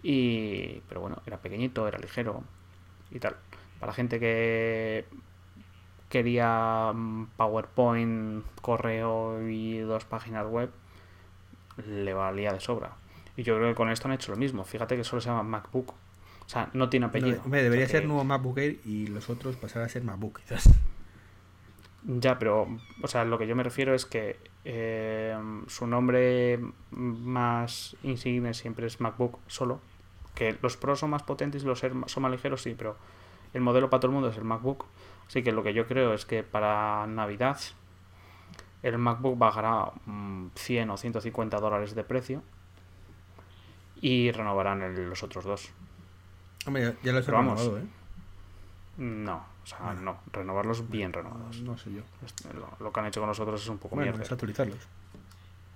Y, 0.03 0.79
pero 0.87 1.01
bueno, 1.01 1.21
era 1.25 1.37
pequeñito, 1.37 1.85
era 1.85 1.99
ligero 1.99 2.43
y 3.11 3.19
tal. 3.19 3.35
Para 3.79 3.91
gente 3.91 4.19
que 4.21 5.05
quería 6.11 6.91
mm, 6.93 7.27
PowerPoint, 7.37 8.45
correo 8.61 9.49
y 9.49 9.79
dos 9.79 10.05
páginas 10.05 10.45
web, 10.47 10.69
le 11.87 12.13
valía 12.13 12.53
de 12.53 12.59
sobra. 12.59 12.91
Y 13.35 13.43
yo 13.43 13.55
creo 13.55 13.69
que 13.69 13.75
con 13.75 13.89
esto 13.89 14.07
han 14.07 14.13
hecho 14.13 14.31
lo 14.31 14.37
mismo. 14.37 14.63
Fíjate 14.63 14.95
que 14.95 15.03
solo 15.03 15.21
se 15.21 15.29
llama 15.29 15.41
MacBook. 15.43 15.89
O 15.91 16.49
sea, 16.53 16.69
no 16.73 16.89
tiene 16.89 17.05
apellido. 17.07 17.37
No, 17.37 17.43
hombre, 17.45 17.63
debería 17.63 17.85
O 17.85 17.87
sea 17.87 17.93
ser 17.93 18.01
que- 18.01 18.07
nuevo 18.07 18.23
MacBook 18.25 18.57
Air 18.59 18.79
y 18.85 19.07
los 19.07 19.29
otros 19.29 19.55
pasar 19.55 19.81
a 19.83 19.89
ser 19.89 20.03
MacBook, 20.03 20.41
quizás. 20.41 20.69
Ya, 22.03 22.37
pero, 22.39 22.67
o 23.03 23.07
sea, 23.07 23.25
lo 23.25 23.37
que 23.37 23.47
yo 23.47 23.55
me 23.55 23.63
refiero 23.63 23.93
es 23.93 24.05
que 24.05 24.37
eh, 24.65 25.37
su 25.67 25.87
nombre 25.87 26.59
más 26.91 27.95
insigne 28.03 28.53
siempre 28.53 28.87
es 28.87 28.99
MacBook 28.99 29.37
solo. 29.47 29.79
Que 30.35 30.57
los 30.61 30.77
Pro 30.77 30.95
son 30.95 31.11
más 31.11 31.23
potentes 31.23 31.63
y 31.63 31.65
los 31.65 31.79
son 31.79 32.23
más 32.23 32.31
ligeros, 32.31 32.61
sí, 32.63 32.73
pero 32.77 32.97
el 33.53 33.61
modelo 33.61 33.89
para 33.89 33.99
todo 34.01 34.09
el 34.09 34.13
mundo 34.15 34.29
es 34.29 34.37
el 34.37 34.43
MacBook. 34.43 34.85
Así 35.31 35.43
que 35.43 35.53
lo 35.53 35.63
que 35.63 35.73
yo 35.73 35.87
creo 35.87 36.13
es 36.13 36.25
que 36.25 36.43
para 36.43 37.07
Navidad 37.07 37.57
el 38.83 38.97
MacBook 38.97 39.37
bajará 39.37 39.93
mm, 40.05 40.47
100 40.55 40.89
o 40.89 40.97
150 40.97 41.57
dólares 41.57 41.95
de 41.95 42.03
precio 42.03 42.43
y 44.01 44.29
renovarán 44.31 44.81
el- 44.81 45.07
los 45.07 45.23
otros 45.23 45.45
dos. 45.45 45.69
Hombre, 46.65 46.97
ya, 47.01 47.13
los 47.13 47.23
he 47.23 47.25
Pero 47.27 47.37
vamos. 47.37 47.61
renovado, 47.61 47.79
¿eh? 47.81 47.87
No, 48.97 49.45
o 49.63 49.65
sea, 49.65 49.77
Bueno. 49.79 50.01
no, 50.01 50.19
renovarlos 50.33 50.89
bien 50.89 51.13
renovados. 51.13 51.61
No 51.61 51.77
sé 51.77 51.93
yo. 51.93 52.01
Este, 52.25 52.53
Lo, 52.53 52.67
lo 52.81 52.91
que 52.91 52.99
han 52.99 53.05
hecho 53.05 53.21
con 53.21 53.29
nosotros 53.29 53.61
es 53.61 53.69
un 53.69 53.77
poco 53.77 53.95
Bueno, 53.95 54.11
mierda. 54.11 54.25
es 54.25 54.31
actualizarlos. 54.33 54.79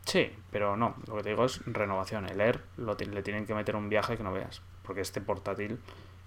Sí, 0.05 0.31
pero 0.51 0.75
no, 0.75 0.95
lo 1.07 1.15
que 1.15 1.24
te 1.24 1.29
digo 1.29 1.45
es 1.45 1.65
renovación. 1.65 2.25
El 2.27 2.41
Air 2.41 2.62
lo 2.75 2.95
le 2.97 3.24
tienen 3.24 3.45
que 3.45 3.55
meter 3.55 3.77
un 3.77 3.88
viaje 3.88 4.17
que 4.17 4.24
no 4.24 4.33
veas, 4.33 4.62
porque 4.83 5.00
este 5.00 5.21
portátil 5.21 5.79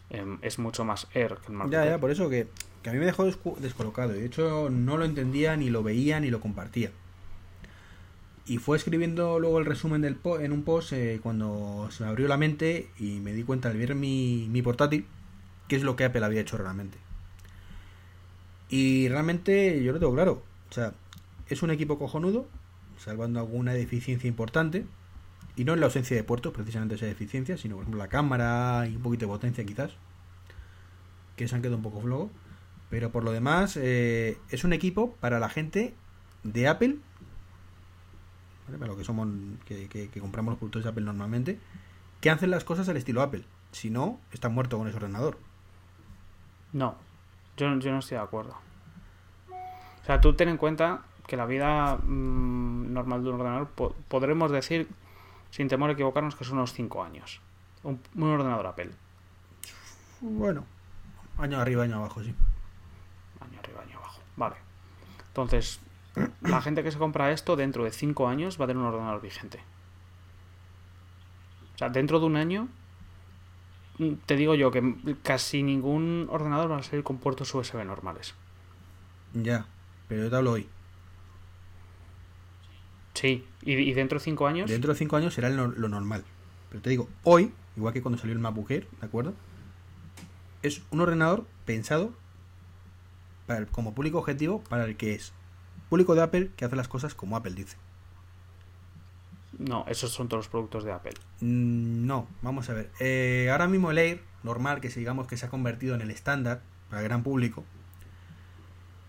em, 0.09 0.39
es 0.41 0.59
mucho 0.59 0.87
más 0.87 1.07
Air 1.13 1.37
que 1.37 1.49
el 1.49 1.53
MacBook 1.53 1.73
Ya, 1.75 1.85
ya, 1.85 1.99
por 1.99 2.11
eso 2.11 2.31
que, 2.31 2.49
que 2.83 2.91
a 2.91 2.93
mí 2.93 2.99
me 2.99 3.07
dejó 3.07 3.25
descolocado. 3.61 4.15
y 4.17 4.21
De 4.21 4.27
hecho, 4.27 4.71
no 4.71 4.97
lo 4.97 5.05
entendía, 5.05 5.57
ni 5.57 5.71
lo 5.71 5.83
veía, 5.83 6.21
ni 6.21 6.31
lo 6.31 6.41
compartía. 6.41 6.91
Y 8.47 8.59
fue 8.59 8.77
escribiendo 8.79 9.39
luego 9.39 9.59
el 9.59 9.67
resumen 9.67 10.01
del 10.01 10.15
po- 10.17 10.41
en 10.41 10.53
un 10.53 10.63
post 10.63 10.93
eh, 10.95 11.21
cuando 11.23 11.89
se 11.91 12.03
me 12.03 12.09
abrió 12.09 12.29
la 12.29 12.39
mente 12.39 12.89
y 12.99 13.21
me 13.21 13.33
di 13.35 13.43
cuenta 13.43 13.69
al 13.69 13.77
ver 13.77 13.95
mi, 13.95 14.47
mi 14.51 14.63
portátil 14.63 15.05
qué 15.69 15.77
es 15.77 15.83
lo 15.83 15.97
que 15.97 16.05
Apple 16.05 16.25
había 16.25 16.41
hecho 16.41 16.57
realmente. 16.57 16.97
Y 18.71 19.09
realmente 19.09 19.83
yo 19.83 19.93
lo 19.93 19.99
tengo 19.99 20.15
claro. 20.15 20.43
O 20.71 20.73
sea, 20.75 20.95
es 21.49 21.63
un 21.63 21.71
equipo 21.71 21.99
cojonudo, 21.99 22.47
salvando 22.99 23.41
alguna 23.41 23.73
deficiencia 23.75 24.29
importante. 24.29 24.87
Y 25.57 25.65
no 25.65 25.75
en 25.75 25.81
la 25.81 25.87
ausencia 25.87 26.17
de 26.17 26.23
puertos, 26.25 26.53
precisamente 26.55 26.95
esa 26.95 27.07
deficiencia, 27.07 27.57
sino 27.59 27.75
por 27.75 27.83
ejemplo 27.83 27.99
la 27.99 28.09
cámara 28.09 28.87
y 28.89 28.95
un 28.97 29.03
poquito 29.03 29.27
de 29.27 29.33
potencia 29.33 29.65
quizás 29.65 29.93
que 31.37 31.49
se 31.49 31.55
han 31.55 31.63
quedado 31.63 31.77
un 31.77 31.83
poco 31.83 32.01
flojos. 32.01 32.31
Pero 32.91 33.11
por 33.11 33.25
lo 33.25 33.33
demás, 33.33 33.77
eh, 33.77 34.39
es 34.51 34.65
un 34.65 34.73
equipo 34.73 35.13
para 35.21 35.39
la 35.39 35.49
gente 35.49 35.95
de 36.43 36.69
Apple, 36.69 36.97
¿vale? 38.67 38.79
para 38.79 38.91
lo 38.93 38.97
que 38.97 39.05
somos, 39.05 39.29
que, 39.67 39.89
que- 39.89 40.09
que 40.09 40.21
compramos 40.21 40.53
los 40.53 40.59
productos 40.59 40.85
de 40.85 40.91
Apple 40.91 41.05
normalmente, 41.05 41.59
que 42.21 42.31
hacen 42.31 42.51
las 42.51 42.65
cosas 42.65 42.89
al 42.89 42.97
estilo 42.97 43.23
Apple. 43.23 43.45
Si 43.73 43.91
no, 43.91 44.19
está 44.33 44.49
muerto 44.49 44.79
con 44.79 44.89
ese 44.89 44.97
ordenador. 44.97 45.39
No, 46.73 46.97
yo, 47.57 47.67
yo 47.79 47.91
no 47.93 47.99
estoy 47.99 48.17
de 48.17 48.23
acuerdo. 48.25 48.57
O 50.03 50.05
sea, 50.07 50.21
tú 50.21 50.33
ten 50.35 50.49
en 50.49 50.57
cuenta 50.57 51.03
que 51.27 51.37
la 51.37 51.45
vida 51.45 51.97
mm, 51.97 52.93
normal 52.93 53.23
de 53.23 53.29
un 53.29 53.35
ordenador 53.41 53.69
po- 53.69 53.95
podremos 54.09 54.51
decir, 54.51 54.89
sin 55.51 55.69
temor 55.69 55.91
a 55.91 55.93
equivocarnos, 55.93 56.35
que 56.35 56.45
son 56.45 56.57
unos 56.57 56.73
5 56.73 57.05
años. 57.05 57.41
Un, 57.83 58.01
un 58.15 58.23
ordenador 58.31 58.67
Apple. 58.67 58.91
Bueno, 60.21 60.65
año 61.37 61.61
arriba, 61.61 61.85
año 61.85 61.97
abajo, 61.97 62.23
sí. 62.23 62.35
Año 63.41 63.59
arriba, 63.61 63.83
año 63.83 63.99
abajo. 63.99 64.21
Vale. 64.39 64.57
Entonces, 65.29 65.81
la 66.41 66.63
gente 66.63 66.83
que 66.83 66.91
se 66.91 66.99
compra 66.99 67.33
esto 67.33 67.57
dentro 67.57 67.85
de 67.85 67.91
5 67.91 68.29
años 68.29 68.59
va 68.59 68.65
a 68.65 68.69
tener 68.69 68.81
un 68.81 68.89
ordenador 68.89 69.21
vigente. 69.21 69.61
O 71.75 71.79
sea, 71.79 71.91
dentro 71.91 72.19
de 72.21 72.27
un 72.27 72.37
año, 72.37 72.69
mm, 73.99 74.15
te 74.27 74.37
digo 74.37 74.55
yo 74.55 74.71
que 74.71 75.17
casi 75.23 75.63
ningún 75.63 76.29
ordenador 76.31 76.71
va 76.71 76.79
a 76.79 76.83
salir 76.83 77.05
con 77.05 77.19
puertos 77.19 77.55
USB 77.55 77.85
normales. 77.85 78.35
Ya, 79.35 79.67
pero 80.09 80.25
yo 80.25 80.31
te 80.31 80.37
hablo 80.37 80.53
hoy. 80.53 80.69
Sí, 83.15 83.45
y, 83.63 83.73
y 83.73 83.93
dentro 83.95 84.19
de 84.19 84.25
5 84.25 84.47
años, 84.47 84.71
Dentro 84.71 84.93
de 84.93 84.99
5 84.99 85.17
años 85.17 85.35
será 85.35 85.51
lo, 85.51 85.67
lo 85.67 85.89
normal. 85.89 86.25
Pero 86.71 86.81
te 86.81 86.91
digo, 86.91 87.09
hoy, 87.25 87.53
igual 87.77 87.93
que 87.93 88.03
cuando 88.03 88.19
salió 88.19 88.33
el 88.33 88.39
MacBook 88.39 88.71
Air, 88.71 88.87
¿de 89.01 89.07
acuerdo? 89.07 89.35
Es 90.63 90.83
un 90.91 91.01
ordenador 91.01 91.45
pensado 91.65 92.13
para 93.49 93.59
el- 93.59 93.67
como 93.67 93.95
público 93.95 94.19
objetivo 94.19 94.63
para 94.69 94.85
el 94.85 94.97
que 94.97 95.15
es 95.15 95.33
público 95.89 96.15
de 96.15 96.23
Apple 96.23 96.51
que 96.57 96.65
hace 96.65 96.77
las 96.77 96.87
cosas 96.87 97.15
como 97.17 97.37
Apple 97.37 97.55
dice. 97.55 97.77
no, 99.59 99.85
esos 99.89 100.13
son 100.13 100.29
todos 100.29 100.45
los 100.45 100.49
productos 100.49 100.85
de 100.85 100.93
Apple. 100.93 101.15
Mm, 101.41 102.07
No, 102.07 102.29
vamos 102.43 102.71
a 102.71 102.75
ver. 102.75 102.91
Eh, 103.01 103.49
ahora 103.51 103.67
mismo 103.67 103.91
el 103.91 103.99
Air, 103.99 104.23
normal, 104.45 104.81
que 104.81 104.89
digamos 104.89 105.27
que 105.27 105.37
se 105.37 105.47
ha 105.47 105.51
convertido 105.51 105.97
en 105.97 106.01
el 106.01 106.11
estándar 106.13 106.63
para 106.91 107.03
el 107.03 107.09
gran 107.09 107.25
público, 107.25 107.65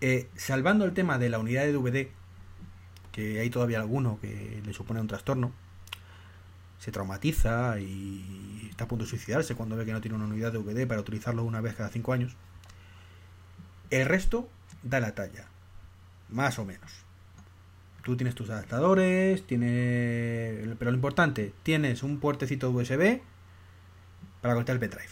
eh, 0.00 0.28
salvando 0.36 0.84
el 0.84 0.92
tema 0.92 1.18
de 1.18 1.28
la 1.28 1.38
unidad 1.38 1.62
de 1.62 1.72
DVD, 1.72 2.10
que 3.12 3.40
hay 3.40 3.50
todavía 3.50 3.78
alguno 3.80 4.18
que 4.20 4.60
le 4.64 4.72
supone 4.72 5.00
un 5.00 5.06
trastorno, 5.06 5.52
se 6.78 6.90
traumatiza 6.90 7.78
y 7.78 8.66
está 8.70 8.84
a 8.84 8.88
punto 8.88 9.04
de 9.04 9.10
suicidarse 9.10 9.54
cuando 9.54 9.76
ve 9.76 9.84
que 9.84 9.92
no 9.92 10.00
tiene 10.00 10.16
una 10.16 10.24
unidad 10.26 10.50
de 10.52 10.58
DVD 10.58 10.86
para 10.86 11.00
utilizarlo 11.02 11.44
una 11.44 11.60
vez 11.60 11.74
cada 11.74 11.90
cinco 11.90 12.12
años. 12.12 12.34
El 13.90 14.06
resto 14.06 14.48
da 14.82 15.00
la 15.00 15.14
talla, 15.14 15.46
más 16.28 16.58
o 16.58 16.64
menos. 16.64 16.90
Tú 18.02 18.16
tienes 18.16 18.34
tus 18.34 18.48
adaptadores, 18.50 19.46
tienes... 19.46 20.76
pero 20.78 20.90
lo 20.90 20.96
importante, 20.96 21.52
tienes 21.62 22.02
un 22.02 22.18
puertecito 22.18 22.70
USB 22.70 23.20
para 24.40 24.54
conectar 24.54 24.74
el 24.74 24.80
pendrive. 24.80 25.08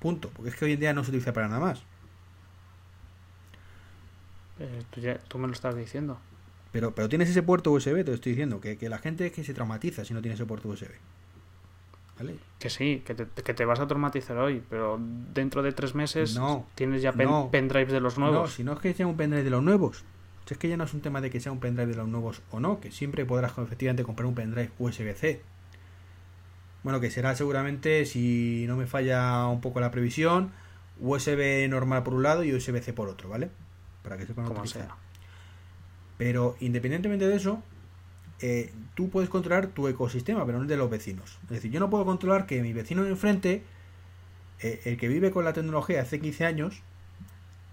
Punto, 0.00 0.30
porque 0.30 0.50
es 0.50 0.56
que 0.56 0.64
hoy 0.64 0.72
en 0.72 0.80
día 0.80 0.92
no 0.92 1.02
se 1.04 1.10
utiliza 1.10 1.32
para 1.32 1.48
nada 1.48 1.60
más. 1.60 1.82
Eh, 4.58 4.82
tú, 4.90 5.00
ya- 5.00 5.18
tú 5.18 5.38
me 5.38 5.46
lo 5.46 5.52
estás 5.52 5.76
diciendo. 5.76 6.18
Pero, 6.72 6.94
pero 6.94 7.08
tienes 7.08 7.28
ese 7.30 7.42
puerto 7.42 7.70
USB, 7.72 8.04
te 8.04 8.10
lo 8.10 8.14
estoy 8.14 8.32
diciendo, 8.32 8.60
que, 8.60 8.76
que 8.76 8.88
la 8.88 8.98
gente 8.98 9.26
es 9.26 9.32
que 9.32 9.44
se 9.44 9.54
traumatiza 9.54 10.04
si 10.04 10.14
no 10.14 10.20
tiene 10.20 10.34
ese 10.34 10.46
puerto 10.46 10.68
USB. 10.68 10.90
¿Vale? 12.18 12.36
Que 12.58 12.68
sí, 12.70 13.02
que 13.06 13.14
te, 13.14 13.26
que 13.42 13.54
te 13.54 13.64
vas 13.64 13.78
a 13.80 13.86
traumatizar 13.86 14.36
hoy, 14.38 14.62
pero 14.68 14.98
dentro 15.32 15.62
de 15.62 15.72
tres 15.72 15.94
meses 15.94 16.34
No, 16.34 16.66
tienes 16.74 17.00
ya 17.02 17.12
pen- 17.12 17.28
no. 17.28 17.48
pendrives 17.52 17.92
de 17.92 18.00
los 18.00 18.18
No, 18.18 18.26
nuevos. 18.30 18.52
si 18.54 18.64
no 18.64 18.72
es 18.72 18.80
que 18.80 18.92
sea 18.94 19.06
un 19.06 19.16
pendrive 19.16 19.44
de 19.44 19.50
los 19.50 19.62
nuevos. 19.62 20.04
Si 20.46 20.54
es 20.54 20.58
que 20.58 20.68
ya 20.68 20.76
no 20.76 20.84
es 20.84 20.94
un 20.94 21.00
tema 21.00 21.20
de 21.20 21.30
que 21.30 21.40
sea 21.40 21.52
un 21.52 21.60
pendrive 21.60 21.90
de 21.92 21.96
los 21.96 22.08
nuevos 22.08 22.42
o 22.50 22.58
no, 22.58 22.80
que 22.80 22.90
siempre 22.90 23.24
podrás 23.24 23.52
efectivamente 23.58 24.02
comprar 24.02 24.26
un 24.26 24.34
pendrive 24.34 24.70
USB-C. 24.78 25.40
Bueno, 26.82 27.00
que 27.00 27.10
será 27.10 27.34
seguramente, 27.36 28.06
si 28.06 28.64
no 28.66 28.76
me 28.76 28.86
falla 28.86 29.46
un 29.46 29.60
poco 29.60 29.78
la 29.80 29.90
previsión, 29.90 30.50
USB 31.00 31.68
normal 31.68 32.02
por 32.02 32.14
un 32.14 32.22
lado 32.22 32.42
y 32.44 32.52
USB-C 32.54 32.92
por 32.92 33.08
otro, 33.08 33.28
¿vale? 33.28 33.50
Para 34.02 34.16
que 34.16 34.26
sepan 34.26 34.46
como 34.46 34.60
utilizar. 34.60 34.86
sea. 34.86 34.96
Pero 36.16 36.56
independientemente 36.60 37.28
de 37.28 37.36
eso, 37.36 37.62
eh, 38.40 38.72
tú 38.94 39.10
puedes 39.10 39.28
controlar 39.28 39.68
tu 39.68 39.88
ecosistema, 39.88 40.44
pero 40.46 40.58
no 40.58 40.62
el 40.62 40.68
de 40.68 40.76
los 40.76 40.90
vecinos. 40.90 41.38
Es 41.44 41.50
decir, 41.50 41.70
yo 41.70 41.80
no 41.80 41.90
puedo 41.90 42.04
controlar 42.04 42.46
que 42.46 42.62
mi 42.62 42.72
vecino 42.72 43.02
de 43.02 43.10
enfrente, 43.10 43.62
eh, 44.60 44.80
el 44.84 44.96
que 44.96 45.08
vive 45.08 45.30
con 45.30 45.44
la 45.44 45.52
tecnología 45.52 46.02
hace 46.02 46.20
15 46.20 46.44
años, 46.44 46.82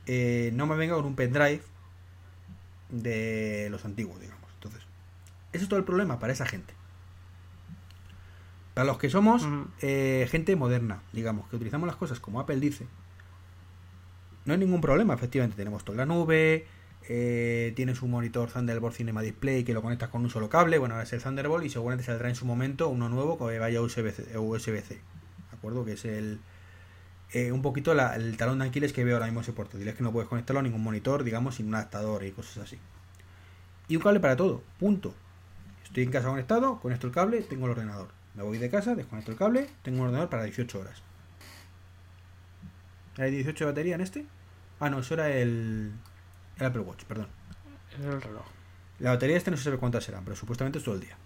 eh, 0.08 0.52
no 0.54 0.68
me 0.68 0.76
venga 0.76 0.96
con 0.96 1.06
un 1.06 1.16
pendrive 1.16 1.62
de 2.90 3.68
los 3.72 3.86
antiguos, 3.86 4.20
digamos. 4.20 4.50
Entonces, 4.56 4.84
ese 5.54 5.64
es 5.64 5.70
todo 5.70 5.80
el 5.80 5.86
problema 5.86 6.20
para 6.20 6.34
esa 6.34 6.46
gente. 6.46 6.74
Para 8.74 8.86
los 8.86 8.98
que 8.98 9.10
somos 9.10 9.48
eh, 9.82 10.28
gente 10.30 10.56
moderna, 10.56 11.02
digamos, 11.14 11.48
que 11.48 11.56
utilizamos 11.56 11.88
las 11.88 11.96
cosas 11.96 12.20
como 12.20 12.42
Apple 12.42 12.60
dice, 12.60 12.86
no 14.44 14.54
hay 14.54 14.60
ningún 14.60 14.82
problema, 14.82 15.14
efectivamente. 15.14 15.56
Tenemos 15.56 15.86
toda 15.86 16.00
la 16.00 16.06
nube, 16.06 16.68
Eh, 17.08 17.74
tienes 17.76 18.02
un 18.02 18.10
monitor 18.10 18.50
Thunderbolt 18.52 18.96
Cinema 18.96 19.22
Display 19.22 19.64
que 19.64 19.74
lo 19.74 19.82
conectas 19.82 20.10
con 20.10 20.24
un 20.24 20.30
solo 20.30 20.50
cable. 20.50 20.78
Bueno, 20.80 21.00
es 21.00 21.14
el 21.14 21.22
Thunderbolt 21.22 21.66
y 21.66 21.70
seguramente 21.70 22.04
saldrá 22.06 22.30
en 22.30 22.36
su 22.36 22.46
momento 22.46 22.90
uno 22.90 23.10
nuevo 23.10 23.38
que 23.38 23.60
vaya 23.60 23.82
USB-C. 23.82 24.24
¿De 24.34 25.58
acuerdo? 25.58 25.86
Que 25.86 25.94
es 25.94 26.06
el. 26.06 26.40
eh, 27.32 27.52
un 27.52 27.62
poquito 27.62 27.92
el 27.94 28.38
talón 28.38 28.60
de 28.60 28.66
Aquiles 28.66 28.94
que 28.94 29.04
veo 29.04 29.16
ahora 29.16 29.28
mismo 29.28 29.42
ese 29.42 29.54
portátil. 29.54 29.88
Es 29.88 29.96
que 29.96 30.04
no 30.04 30.12
puedes 30.12 30.30
conectarlo 30.30 30.60
a 30.60 30.64
ningún 30.64 30.84
monitor, 30.84 31.24
digamos, 31.24 31.56
sin 31.56 31.68
un 31.68 31.76
adaptador 31.76 32.24
y 32.24 32.32
cosas 32.32 32.58
así. 32.64 32.80
Y 33.88 33.96
un 33.96 34.02
cable 34.02 34.20
para 34.20 34.36
todo. 34.36 34.64
Punto. 34.80 35.14
Estoy 35.84 36.04
en 36.04 36.12
casa 36.12 36.28
conectado, 36.30 36.80
conecto 36.80 37.08
el 37.08 37.14
cable, 37.14 37.42
tengo 37.42 37.66
el 37.66 37.72
ordenador. 37.74 38.10
Me 38.34 38.44
voy 38.44 38.58
de 38.58 38.70
casa, 38.70 38.96
desconecto 38.96 39.32
el 39.32 39.38
cable, 39.38 39.70
tengo 39.84 40.00
un 40.00 40.06
ordenador 40.06 40.30
para 40.30 40.44
18 40.44 40.80
horas. 40.80 41.02
¿Hay 43.18 43.32
18 43.32 43.64
de 43.66 43.72
batería 43.72 43.96
en 43.96 44.02
este? 44.02 44.26
Ah, 44.80 44.90
no, 44.90 45.00
eso 45.00 45.14
era 45.14 45.30
el, 45.30 45.94
el 46.58 46.66
Apple 46.66 46.82
Watch, 46.82 47.04
perdón. 47.06 47.28
Es 47.92 48.06
el 48.06 48.22
reloj. 48.22 48.46
La 49.00 49.12
batería 49.12 49.38
este 49.38 49.52
no 49.52 49.58
se 49.58 49.64
sabe 49.64 49.78
cuántas 49.78 50.04
serán, 50.04 50.24
pero 50.24 50.36
supuestamente 50.36 50.80
es 50.80 50.86
todo 50.86 50.96
el 50.96 51.02
día. 51.02 51.18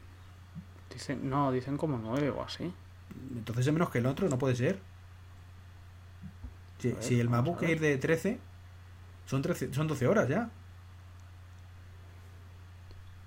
Dicen, 0.91 1.29
no, 1.29 1.51
dicen 1.51 1.77
como 1.77 1.97
nueve 1.97 2.29
o 2.29 2.41
así. 2.41 2.73
Entonces 3.35 3.67
es 3.67 3.73
menos 3.73 3.89
que 3.89 3.99
el 3.99 4.05
otro, 4.05 4.27
no 4.27 4.37
puede 4.37 4.55
ser. 4.55 4.79
Si, 6.79 6.91
A 6.91 6.93
ver, 6.95 7.03
si 7.03 7.19
el 7.19 7.29
MacBook. 7.29 7.61
Air 7.63 7.79
de 7.79 7.97
13, 7.97 8.39
son, 9.25 9.41
13, 9.41 9.73
son 9.73 9.87
12 9.87 10.07
horas 10.07 10.27
ya. 10.27 10.49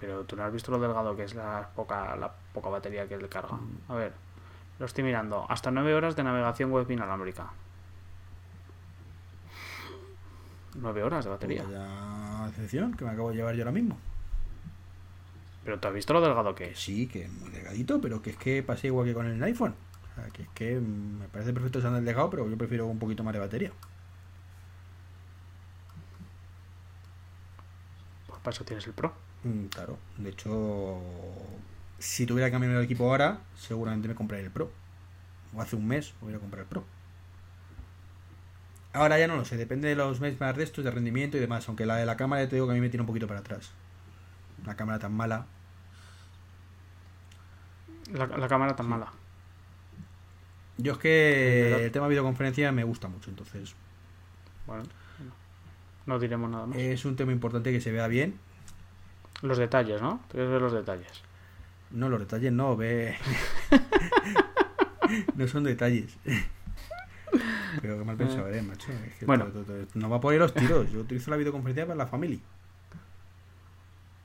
Pero 0.00 0.25
tú 0.25 0.35
no 0.35 0.42
has 0.42 0.52
visto 0.52 0.73
lo 0.73 0.80
delgado 0.80 1.14
que 1.14 1.23
es 1.23 1.35
la 1.35 1.71
poca, 1.76 2.16
la 2.16 2.32
poca 2.52 2.68
batería 2.68 3.06
que 3.06 3.16
le 3.16 3.28
carga. 3.28 3.54
Mm. 3.54 3.92
A 3.92 3.94
ver, 3.94 4.12
lo 4.80 4.87
estoy 4.87 5.04
mirando. 5.04 5.47
Hasta 5.49 5.71
9 5.71 5.94
horas 5.94 6.16
de 6.16 6.25
navegación 6.25 6.73
web 6.73 6.90
inalámbrica. 6.90 7.52
9 10.75 11.02
horas 11.02 11.25
de 11.25 11.31
batería. 11.31 11.64
Vaya 11.64 12.47
decepción 12.49 12.95
que 12.95 13.05
me 13.05 13.11
acabo 13.11 13.31
de 13.31 13.37
llevar 13.37 13.55
yo 13.55 13.62
ahora 13.62 13.73
mismo. 13.73 13.99
Pero 15.64 15.79
tú 15.79 15.88
has 15.88 15.95
visto 15.95 16.12
lo 16.12 16.21
delgado 16.21 16.55
que 16.55 16.71
es. 16.71 16.79
sí, 16.79 17.07
que 17.07 17.25
es 17.25 17.33
muy 17.33 17.50
delgadito, 17.50 18.00
pero 18.00 18.21
que 18.21 18.31
es 18.31 18.37
que 18.37 18.62
pasa 18.62 18.87
igual 18.87 19.07
que 19.07 19.14
con 19.14 19.26
el 19.26 19.43
iPhone. 19.43 19.75
O 20.11 20.14
sea, 20.14 20.29
que 20.31 20.43
es 20.43 20.49
que 20.55 20.81
me 20.81 21.29
parece 21.29 21.52
perfecto 21.52 21.79
usando 21.79 21.99
el 21.99 22.05
delgado, 22.05 22.31
pero 22.31 22.49
yo 22.49 22.59
prefiero 22.59 22.87
un 22.87 22.99
poquito 22.99 23.23
más 23.23 23.33
de 23.33 23.38
batería. 23.38 23.73
Pues 28.26 28.41
para 28.41 28.55
eso 28.55 28.64
tienes 28.64 28.87
el 28.87 28.93
Pro. 28.93 29.12
Mm, 29.45 29.67
claro, 29.67 29.99
de 30.19 30.31
hecho, 30.31 31.00
si 31.99 32.26
tuviera 32.26 32.49
que 32.49 32.52
cambiar 32.52 32.73
el 32.73 32.85
equipo 32.85 33.05
ahora, 33.11 33.41
seguramente 33.57 34.09
me 34.09 34.14
compraría 34.14 34.47
el 34.47 34.52
Pro. 34.52 34.71
O 35.55 35.61
hace 35.61 35.76
un 35.76 35.87
mes 35.87 36.12
voy 36.21 36.35
a 36.35 36.38
comprar 36.38 36.62
el 36.62 36.69
Pro. 36.69 36.85
Ahora 38.94 39.18
ya 39.18 39.26
no 39.26 39.37
lo 39.37 39.44
sé, 39.44 39.56
depende 39.56 39.88
de 39.88 39.96
los 39.96 40.20
meses 40.20 40.38
más 40.40 40.54
de 40.56 40.64
estos, 40.64 40.84
de 40.84 40.90
rendimiento 40.90 41.37
y 41.37 41.40
demás. 41.40 41.66
Aunque 41.68 41.87
la 41.87 41.96
de 41.96 42.04
la 42.06 42.16
cámara 42.16 42.42
ya 42.42 42.49
te 42.50 42.56
digo 42.56 42.66
que 42.66 42.72
a 42.72 42.75
mí 42.75 42.80
me 42.80 42.90
tiene 42.90 43.02
un 43.02 43.06
poquito 43.06 43.26
para 43.26 43.40
atrás. 43.40 43.72
Una 44.62 44.76
cámara 44.76 44.99
tan 44.99 45.12
mala. 45.14 45.46
La, 48.12 48.26
la 48.26 48.49
cámara 48.49 48.76
tan 48.76 48.87
mala. 48.88 49.12
Yo 50.78 50.92
es 50.92 50.99
que 50.99 51.84
el 51.87 51.92
tema 51.92 52.08
videoconferencia 52.08 52.72
me 52.72 52.84
gusta 52.84 53.08
mucho, 53.08 53.30
entonces 53.30 53.75
Bueno, 54.66 54.84
no 56.06 56.18
diremos 56.18 56.50
nada 56.50 56.66
más. 56.66 56.76
es 56.78 57.04
un 57.04 57.14
tema 57.16 57.32
importante 57.32 57.70
que 57.72 57.80
se 57.80 57.92
vea 57.92 58.08
bien. 58.08 58.38
Los 59.42 59.58
detalles, 59.58 60.00
¿no? 60.02 60.20
Tienes 60.30 60.49
que 60.49 60.52
ver 60.52 60.62
los 60.62 60.72
detalles. 60.72 61.22
No, 61.90 62.08
los 62.08 62.20
detalles 62.20 62.52
no, 62.52 62.76
ve. 62.76 63.16
no 65.37 65.49
son 65.49 65.64
detalles. 65.64 66.16
Pero 67.83 67.99
qué 67.99 68.05
mal 68.05 68.17
pensado 68.17 68.47
eres, 68.49 68.65
macho. 68.65 68.93
Es 68.93 69.15
que 69.17 69.27
Bueno. 69.27 69.49
no 69.95 70.09
va 70.09 70.21
por 70.21 70.33
ahí 70.33 70.39
los 70.39 70.55
tiros. 70.55 70.91
Yo 70.93 71.01
utilizo 71.01 71.31
la 71.33 71.37
videoconferencia 71.37 71.85
para 71.85 71.97
la 71.97 72.07
familia. 72.07 72.39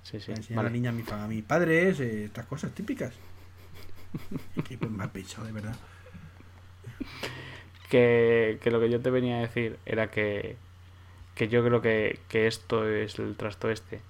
Sí, 0.04 0.20
sí. 0.20 0.28
Para 0.28 0.38
enseñar 0.38 0.60
a 0.60 0.64
vale. 0.64 0.70
la 0.70 0.74
niña 0.74 0.90
a, 0.92 0.94
mi 0.94 1.04
a 1.24 1.28
mis 1.28 1.44
padres, 1.44 2.00
eh, 2.00 2.26
estas 2.26 2.46
cosas 2.46 2.72
típicas. 2.72 3.14
Es 4.56 4.64
que 4.64 4.78
pues, 4.78 4.90
mal 4.92 5.10
pensado, 5.12 5.46
de 5.48 5.52
verdad. 5.54 5.76
que, 7.90 8.60
que 8.62 8.72
lo 8.72 8.80
que 8.80 8.90
yo 8.90 9.02
te 9.02 9.10
venía 9.10 9.38
a 9.38 9.42
decir 9.42 9.78
era 9.86 10.10
que, 10.12 10.56
que 11.36 11.48
yo 11.48 11.64
creo 11.64 11.82
que, 11.82 12.20
que 12.30 12.48
esto 12.48 12.88
es 12.88 13.20
el 13.20 13.36
trasto 13.36 13.70
este. 13.70 14.02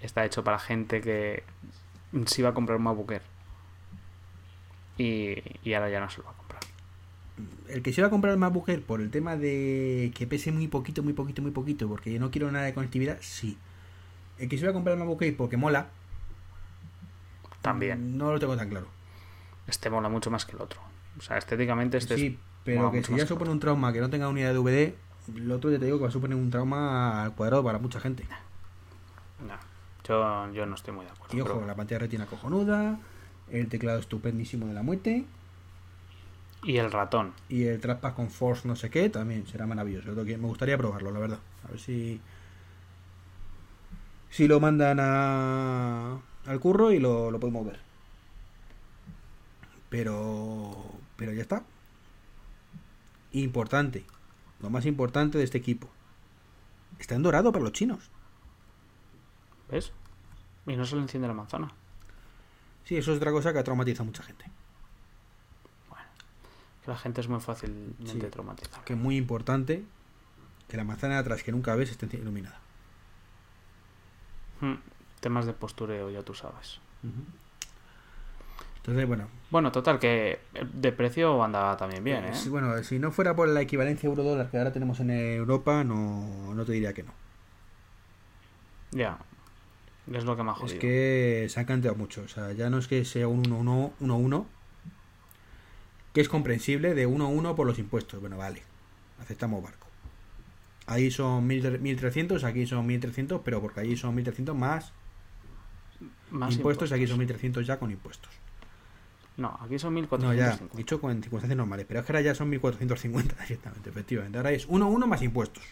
Está 0.00 0.24
hecho 0.24 0.44
para 0.44 0.58
gente 0.58 1.00
que 1.00 1.42
se 2.26 2.40
iba 2.42 2.50
a 2.50 2.54
comprar 2.54 2.78
un 2.78 2.84
MacBook 2.84 3.10
Air. 3.12 3.22
Y, 4.96 5.36
y 5.62 5.74
ahora 5.74 5.90
ya 5.90 6.00
no 6.00 6.08
se 6.10 6.18
lo 6.18 6.24
va 6.24 6.30
a. 6.30 6.37
El 7.68 7.82
que 7.82 7.92
se 7.92 8.00
va 8.00 8.08
a 8.08 8.10
comprar 8.10 8.32
el 8.32 8.38
MacBook 8.38 8.68
Air 8.68 8.82
por 8.82 9.00
el 9.00 9.10
tema 9.10 9.36
de 9.36 10.10
que 10.14 10.26
pese 10.26 10.50
muy 10.52 10.68
poquito, 10.68 11.02
muy 11.02 11.12
poquito, 11.12 11.42
muy 11.42 11.50
poquito, 11.50 11.88
porque 11.88 12.12
yo 12.12 12.18
no 12.20 12.30
quiero 12.30 12.50
nada 12.50 12.64
de 12.64 12.74
conectividad, 12.74 13.18
sí. 13.20 13.56
El 14.38 14.48
que 14.48 14.56
se 14.58 14.64
va 14.64 14.70
a 14.70 14.72
comprar 14.74 14.94
el 14.94 14.98
MacBook 15.00 15.22
Air 15.22 15.36
porque 15.36 15.56
mola, 15.56 15.88
También. 17.62 18.16
no 18.16 18.32
lo 18.32 18.38
tengo 18.38 18.56
tan 18.56 18.68
claro. 18.68 18.86
Este 19.66 19.90
mola 19.90 20.08
mucho 20.08 20.30
más 20.30 20.46
que 20.46 20.52
el 20.56 20.62
otro. 20.62 20.80
O 21.18 21.22
sea, 21.22 21.36
estéticamente 21.38 21.98
este 21.98 22.14
es- 22.14 22.20
sí, 22.20 22.38
pero 22.64 22.90
que 22.90 23.02
si 23.02 23.14
ya 23.16 23.26
supone 23.26 23.50
un 23.50 23.60
trauma 23.60 23.92
que 23.92 24.00
no 24.00 24.08
tenga 24.10 24.28
unidad 24.28 24.48
de 24.48 24.54
DVD, 24.54 24.94
el 25.36 25.50
otro 25.52 25.70
ya 25.70 25.78
te 25.78 25.84
digo 25.84 25.98
que 25.98 26.02
va 26.04 26.08
a 26.08 26.12
suponer 26.12 26.36
un 26.38 26.50
trauma 26.50 27.22
al 27.24 27.34
cuadrado 27.34 27.62
para 27.64 27.78
mucha 27.78 28.00
gente. 28.00 28.24
No, 29.46 29.54
yo, 30.06 30.52
yo 30.52 30.66
no 30.66 30.74
estoy 30.74 30.94
muy 30.94 31.04
de 31.04 31.10
acuerdo. 31.12 31.36
Y 31.36 31.40
ojo, 31.40 31.54
pero- 31.54 31.66
la 31.66 31.74
pantalla 31.74 31.98
retina 32.00 32.26
cojonuda, 32.26 32.98
el 33.50 33.68
teclado 33.68 33.98
estupendísimo 33.98 34.66
de 34.66 34.74
la 34.74 34.82
muerte 34.82 35.24
Y 36.62 36.76
el 36.78 36.90
ratón. 36.90 37.32
y 37.48 37.64
el 37.64 37.80
trackpad 37.80 38.14
con 38.14 38.30
Force 38.30 38.66
no 38.66 38.74
sé 38.76 38.90
qué 38.90 39.08
también 39.08 39.46
será 39.46 39.66
maravilloso. 39.66 40.10
Lo 40.12 40.24
que- 40.24 40.36
Me 40.38 40.48
gustaría 40.48 40.76
probarlo, 40.76 41.10
la 41.12 41.20
verdad. 41.20 41.38
A 41.66 41.70
ver 41.70 41.80
si 41.80 42.20
si 44.30 44.46
lo 44.48 44.60
mandan 44.60 44.98
a, 45.00 46.18
al 46.46 46.60
curro 46.60 46.92
y 46.92 46.98
lo, 46.98 47.30
lo 47.30 47.40
podemos 47.40 47.64
ver. 47.66 47.80
Pero 49.88 50.74
pero 51.16 51.32
ya 51.32 51.42
está. 51.42 51.62
Importante. 53.32 54.04
Lo 54.60 54.70
más 54.70 54.86
importante 54.86 55.38
de 55.38 55.44
este 55.44 55.58
equipo. 55.58 55.88
Está 56.98 57.14
en 57.14 57.22
dorado 57.22 57.52
para 57.52 57.64
los 57.64 57.72
chinos. 57.72 58.10
¿Ves? 59.70 59.92
Y 60.66 60.76
no 60.76 60.84
se 60.84 60.96
le 60.96 61.02
enciende 61.02 61.28
la 61.28 61.34
manzana. 61.34 61.72
Sí, 62.84 62.96
eso 62.96 63.12
es 63.12 63.18
otra 63.18 63.32
cosa 63.32 63.52
que 63.52 63.62
traumatiza 63.62 64.02
a 64.02 64.06
mucha 64.06 64.22
gente. 64.22 64.44
La 66.88 66.96
gente 66.96 67.20
es 67.20 67.28
muy 67.28 67.38
fácilmente 67.40 68.10
Sí. 68.10 68.18
traumatizada. 68.18 68.82
que 68.84 68.94
es 68.94 68.98
muy 68.98 69.16
importante 69.16 69.84
que 70.68 70.76
la 70.76 70.84
manzana 70.84 71.14
de 71.14 71.20
atrás 71.20 71.42
que 71.42 71.52
nunca 71.52 71.74
ves 71.76 71.90
esté 71.90 72.08
iluminada. 72.16 72.58
Mm, 74.60 74.74
Temas 75.20 75.46
de 75.46 75.52
postureo, 75.52 76.10
ya 76.10 76.22
tú 76.22 76.32
sabes. 76.34 76.80
Entonces, 78.78 79.06
bueno, 79.06 79.28
Bueno, 79.50 79.70
total, 79.72 79.98
que 79.98 80.38
de 80.72 80.92
precio 80.92 81.42
andaba 81.42 81.76
también 81.76 82.02
bien, 82.04 82.24
¿eh? 82.24 82.34
si, 82.34 82.48
bueno, 82.48 82.82
si 82.84 82.98
no 82.98 83.10
fuera 83.12 83.34
por 83.36 83.48
la 83.48 83.60
equivalencia 83.60 84.06
euro-dólar 84.06 84.50
que 84.50 84.58
ahora 84.58 84.72
tenemos 84.72 85.00
en 85.00 85.10
Europa, 85.10 85.84
no, 85.84 86.54
no 86.54 86.64
te 86.64 86.72
diría 86.72 86.92
que 86.94 87.02
no. 87.02 87.12
Ya. 88.92 89.18
Es 90.12 90.24
lo 90.24 90.36
que 90.36 90.42
me 90.42 90.50
ha 90.52 90.54
jodido. 90.54 90.74
Es 90.74 90.80
que 90.80 91.46
se 91.50 91.60
han 91.60 91.66
canteado 91.66 91.96
mucho. 91.96 92.22
O 92.22 92.28
sea, 92.28 92.52
ya 92.52 92.70
no 92.70 92.78
es 92.78 92.88
que 92.88 93.04
sea 93.04 93.28
un 93.28 93.42
1-1, 93.44 94.46
que 96.12 96.20
es 96.20 96.28
comprensible 96.28 96.94
de 96.94 97.08
1-1 97.08 97.54
por 97.54 97.66
los 97.66 97.78
impuestos. 97.78 98.20
Bueno, 98.20 98.36
vale, 98.38 98.62
aceptamos 99.20 99.62
barco. 99.62 99.86
Ahí 100.86 101.10
son 101.10 101.46
1000 101.46 101.80
1300, 101.80 102.44
aquí 102.44 102.66
son 102.66 102.86
1300, 102.86 103.42
pero 103.44 103.60
porque 103.60 103.80
allí 103.80 103.96
son 103.96 104.14
1300 104.14 104.56
más, 104.56 104.92
Más 106.30 106.56
impuestos, 106.56 106.90
y 106.90 106.94
aquí 106.94 107.06
son 107.06 107.18
1300 107.18 107.66
ya 107.66 107.78
con 107.78 107.90
impuestos. 107.90 108.30
No, 109.36 109.56
aquí 109.62 109.78
son 109.78 109.94
No, 109.94 110.00
1450. 110.00 110.34
ya, 110.34 110.76
dicho 110.76 111.00
con 111.00 111.22
circunstancias 111.22 111.56
normales, 111.56 111.84
pero 111.86 112.00
es 112.00 112.06
que 112.06 112.12
ahora 112.12 112.22
ya 112.22 112.34
son 112.34 112.48
1450 112.48 113.36
directamente, 113.44 113.90
efectivamente. 113.90 114.38
Ahora 114.38 114.50
es 114.50 114.66
1-1 114.68 115.06
más 115.06 115.22
impuestos. 115.22 115.62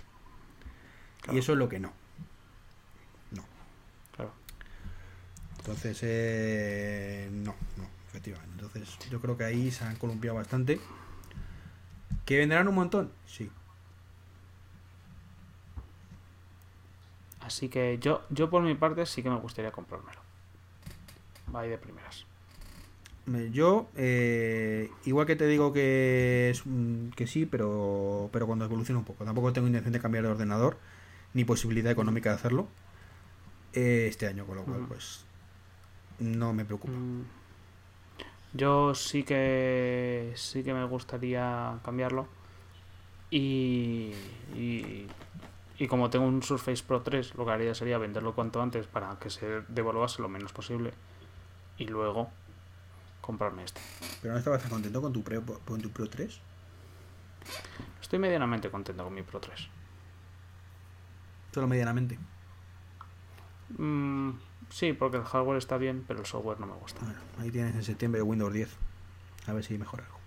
Claro. 1.23 1.37
Y 1.37 1.41
eso 1.41 1.53
es 1.53 1.59
lo 1.59 1.69
que 1.69 1.81
no. 1.81 1.93
No. 3.33 3.45
Claro. 4.15 4.33
Entonces, 5.59 5.99
eh, 6.03 7.29
no, 7.33 7.55
no, 7.79 7.89
efectivamente. 8.17 8.65
Entonces, 8.65 8.99
yo 9.11 9.21
creo 9.21 9.37
que 9.37 9.45
ahí 9.45 9.71
se 9.71 9.85
han 9.85 9.97
columpiado 9.97 10.37
bastante. 10.37 10.81
¿Que 12.25 12.39
venderán 12.39 12.67
un 12.69 12.75
montón? 12.75 13.13
Sí. 13.27 13.51
Así 17.41 17.69
que 17.69 17.99
yo, 18.01 18.23
yo 18.31 18.51
por 18.51 18.63
mi 18.63 18.75
parte 18.75 19.07
sí 19.07 19.23
que 19.23 19.31
me 19.31 19.37
gustaría 19.37 19.71
comprármelo. 19.71 20.21
Va 21.55 21.61
ahí 21.61 21.71
de 21.71 21.79
primeras. 21.79 22.25
Me- 23.27 23.51
Yo, 23.51 23.89
eh, 23.97 24.91
igual 25.05 25.27
que 25.27 25.37
te 25.37 25.47
digo 25.47 25.73
que, 25.73 26.51
es, 26.51 26.63
que 27.15 27.27
sí, 27.27 27.47
pero, 27.47 28.31
pero 28.33 28.47
cuando 28.47 28.65
evolucione 28.65 28.99
un 28.99 29.05
poco. 29.05 29.25
Tampoco 29.25 29.53
tengo 29.53 29.67
intención 29.69 29.93
de 29.93 30.01
cambiar 30.01 30.25
de 30.25 30.31
ordenador, 30.31 30.79
ni 31.35 31.45
posibilidad 31.45 31.93
económica 31.93 32.31
de 32.31 32.37
hacerlo 32.37 32.67
eh, 33.75 34.07
este 34.09 34.27
año, 34.27 34.47
con 34.47 34.57
lo 34.57 34.65
cual, 34.65 34.85
pues, 34.89 35.25
no 36.19 36.53
me 36.53 36.65
preocupa. 36.65 36.95
Mm, 36.95 37.25
Yo 38.57 38.95
sí 38.95 39.23
que 39.23 40.33
sí 40.35 40.65
que 40.65 40.73
me 40.73 40.85
gustaría 40.85 41.79
cambiarlo. 41.85 42.27
Y, 43.31 44.13
y, 44.55 45.07
Y 45.79 45.89
como 45.89 46.09
tengo 46.09 46.25
un 46.27 46.43
Surface 46.43 46.83
Pro 46.83 47.03
3, 47.03 47.35
lo 47.35 47.45
que 47.45 47.51
haría 47.53 47.75
sería 47.75 47.99
venderlo 47.99 48.35
cuanto 48.35 48.63
antes 48.63 48.87
para 48.87 49.19
que 49.19 49.29
se 49.29 49.63
devaluase 49.69 50.23
lo 50.23 50.29
menos 50.29 50.53
posible. 50.53 50.95
Y 51.77 51.87
luego 51.87 52.31
comprarme 53.21 53.65
este. 53.65 53.81
Pero 54.23 54.33
no 54.33 54.39
estabas 54.39 54.63
contento 54.63 55.03
con 55.03 55.13
tu, 55.13 55.23
Pro, 55.23 55.43
con 55.67 55.83
tu 55.83 55.91
Pro 55.91 56.09
3. 56.09 56.41
Estoy 58.01 58.19
medianamente 58.19 58.71
contento 58.71 59.05
con 59.05 59.13
mi 59.13 59.23
Pro 59.23 59.41
3. 59.41 59.69
Solo 61.53 61.67
medianamente. 61.67 62.19
Mm, 63.77 64.31
sí, 64.71 64.93
porque 64.93 65.17
el 65.19 65.25
hardware 65.25 65.59
está 65.59 65.77
bien, 65.79 66.05
pero 66.07 66.21
el 66.21 66.27
software 66.27 66.61
no 66.61 66.67
me 66.67 66.75
gusta. 66.75 67.01
Bueno, 67.05 67.19
ahí 67.41 67.51
tienes 67.51 67.75
en 67.75 67.83
septiembre 67.83 68.23
Windows 68.23 68.53
10. 68.53 68.77
A 69.47 69.53
ver 69.53 69.65
si 69.65 69.79
mejora 69.79 70.05
algo. 70.05 70.19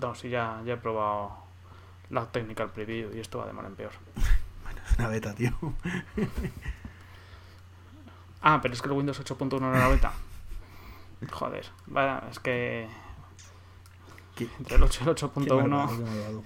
No, 0.00 0.14
sí, 0.14 0.28
ya, 0.30 0.62
ya 0.64 0.74
he 0.74 0.76
probado 0.76 1.36
la 2.10 2.26
Technical 2.26 2.70
Preview 2.70 3.14
y 3.14 3.20
esto 3.20 3.38
va 3.38 3.46
de 3.46 3.52
mal 3.52 3.66
en 3.66 3.74
peor. 3.76 3.92
Bueno, 4.62 4.80
es 4.88 4.98
una 4.98 5.08
beta, 5.08 5.34
tío. 5.34 5.52
Ah, 8.42 8.58
pero 8.62 8.72
es 8.74 8.80
que 8.80 8.88
el 8.88 8.92
Windows 8.94 9.20
8.1 9.20 9.60
no 9.60 9.70
era 9.70 9.80
la 9.80 9.88
beta. 9.88 10.12
Joder, 11.30 11.66
vaya, 11.86 12.22
es 12.30 12.38
que 12.38 12.88
¿Qué? 14.34 14.48
entre 14.58 14.76
el 14.76 14.82
8 14.82 15.02
y 15.04 15.08
el 15.08 15.14
Qué 15.14 15.26
8.1, 15.26 15.68
malvado, 15.68 15.88
qué 15.98 16.02
malvado. 16.04 16.42